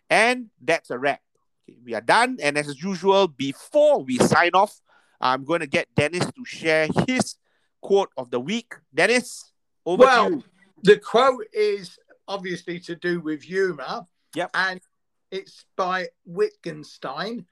And 0.09 0.49
that's 0.61 0.89
a 0.89 0.99
wrap. 0.99 1.21
Okay, 1.69 1.79
we 1.84 1.93
are 1.93 2.01
done. 2.01 2.38
And 2.41 2.57
as 2.57 2.82
usual, 2.82 3.27
before 3.27 4.03
we 4.03 4.17
sign 4.17 4.51
off, 4.53 4.79
I'm 5.19 5.45
going 5.45 5.61
to 5.61 5.67
get 5.67 5.88
Dennis 5.95 6.25
to 6.25 6.45
share 6.45 6.88
his 7.07 7.36
quote 7.82 8.09
of 8.17 8.32
the 8.32 8.39
week. 8.39 8.73
Dennis, 8.93 9.51
over 9.86 10.03
Well, 10.03 10.29
you. 10.32 10.43
the 10.84 10.97
quote 10.97 11.45
is 11.53 11.97
obviously 12.27 12.79
to 12.82 12.95
do 12.95 13.19
with 13.19 13.41
humor 13.41 14.05
Yep. 14.36 14.51
and 14.53 14.79
it's 15.32 15.65
by 15.75 16.07
wittgenstein 16.25 17.45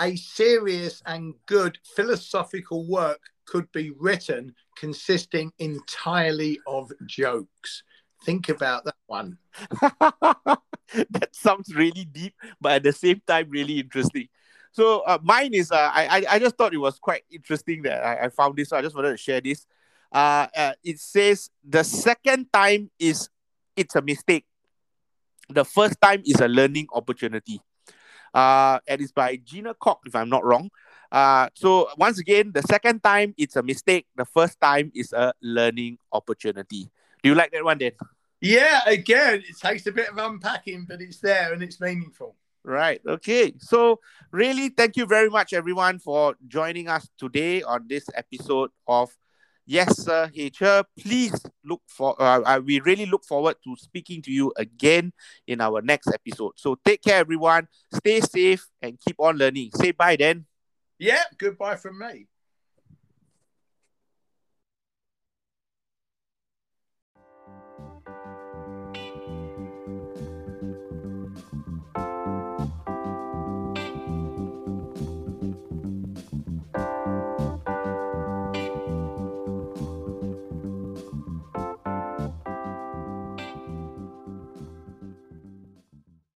a 0.00 0.16
serious 0.16 1.02
and 1.04 1.34
good 1.46 1.78
philosophical 1.94 2.86
work 2.86 3.20
could 3.44 3.70
be 3.72 3.90
written 3.98 4.54
consisting 4.76 5.52
entirely 5.58 6.58
of 6.66 6.90
jokes 7.06 7.82
think 8.24 8.48
about 8.48 8.84
that 8.84 8.96
one 9.06 9.36
that 11.10 11.28
sounds 11.32 11.74
really 11.74 12.04
deep, 12.04 12.34
but 12.60 12.72
at 12.72 12.82
the 12.82 12.92
same 12.92 13.20
time, 13.26 13.48
really 13.50 13.80
interesting. 13.80 14.28
So 14.72 15.00
uh, 15.00 15.18
mine 15.22 15.54
is 15.54 15.70
uh, 15.70 15.90
I, 15.92 16.06
I 16.06 16.34
I 16.34 16.38
just 16.38 16.56
thought 16.56 16.72
it 16.74 16.78
was 16.78 16.98
quite 16.98 17.22
interesting 17.30 17.82
that 17.82 18.04
I, 18.04 18.24
I 18.26 18.28
found 18.28 18.56
this. 18.56 18.70
So 18.70 18.76
I 18.76 18.82
just 18.82 18.94
wanted 18.94 19.10
to 19.10 19.16
share 19.16 19.40
this. 19.40 19.66
Uh, 20.12 20.46
uh, 20.56 20.72
it 20.84 21.00
says 21.00 21.50
the 21.64 21.82
second 21.82 22.52
time 22.52 22.90
is 22.98 23.28
it's 23.76 23.96
a 23.96 24.02
mistake. 24.02 24.44
The 25.48 25.64
first 25.64 26.00
time 26.00 26.22
is 26.24 26.40
a 26.40 26.48
learning 26.48 26.88
opportunity. 26.92 27.60
Uh, 28.32 28.78
and 28.86 29.00
it's 29.00 29.12
by 29.12 29.36
Gina 29.36 29.74
Koch, 29.74 30.00
if 30.06 30.14
I'm 30.14 30.28
not 30.28 30.44
wrong. 30.44 30.70
Uh, 31.10 31.48
so 31.54 31.88
once 31.98 32.18
again, 32.18 32.52
the 32.52 32.62
second 32.62 33.02
time 33.02 33.34
it's 33.36 33.56
a 33.56 33.62
mistake. 33.62 34.06
The 34.16 34.24
first 34.24 34.60
time 34.60 34.92
is 34.94 35.12
a 35.12 35.32
learning 35.42 35.98
opportunity. 36.12 36.90
Do 37.22 37.28
you 37.30 37.34
like 37.34 37.52
that 37.52 37.64
one, 37.64 37.78
then? 37.78 37.92
yeah 38.42 38.80
again 38.86 39.40
it 39.48 39.56
takes 39.56 39.86
a 39.86 39.92
bit 39.92 40.08
of 40.08 40.18
unpacking 40.18 40.84
but 40.86 41.00
it's 41.00 41.18
there 41.18 41.54
and 41.54 41.62
it's 41.62 41.80
meaningful 41.80 42.36
Right. 42.64 43.00
Okay. 43.04 43.54
So, 43.58 43.98
really, 44.30 44.68
thank 44.68 44.96
you 44.96 45.04
very 45.04 45.28
much, 45.28 45.52
everyone, 45.52 45.98
for 45.98 46.36
joining 46.46 46.86
us 46.86 47.08
today 47.18 47.60
on 47.64 47.88
this 47.88 48.06
episode 48.14 48.70
of 48.86 49.10
Yes, 49.64 50.04
Sir, 50.04 50.30
HR. 50.34 50.84
Please 50.98 51.34
look 51.64 51.82
for, 51.86 52.20
uh, 52.20 52.58
we 52.60 52.80
really 52.80 53.06
look 53.06 53.24
forward 53.24 53.56
to 53.64 53.76
speaking 53.76 54.20
to 54.22 54.30
you 54.32 54.52
again 54.56 55.12
in 55.46 55.60
our 55.60 55.80
next 55.80 56.08
episode. 56.08 56.52
So, 56.56 56.76
take 56.84 57.02
care, 57.02 57.18
everyone. 57.18 57.68
Stay 57.94 58.20
safe 58.20 58.66
and 58.80 58.98
keep 58.98 59.16
on 59.18 59.36
learning. 59.36 59.70
Say 59.74 59.92
bye 59.92 60.16
then. 60.16 60.46
yeah 60.98 61.24
goodbye 61.38 61.76
from 61.76 61.98
me 61.98 62.26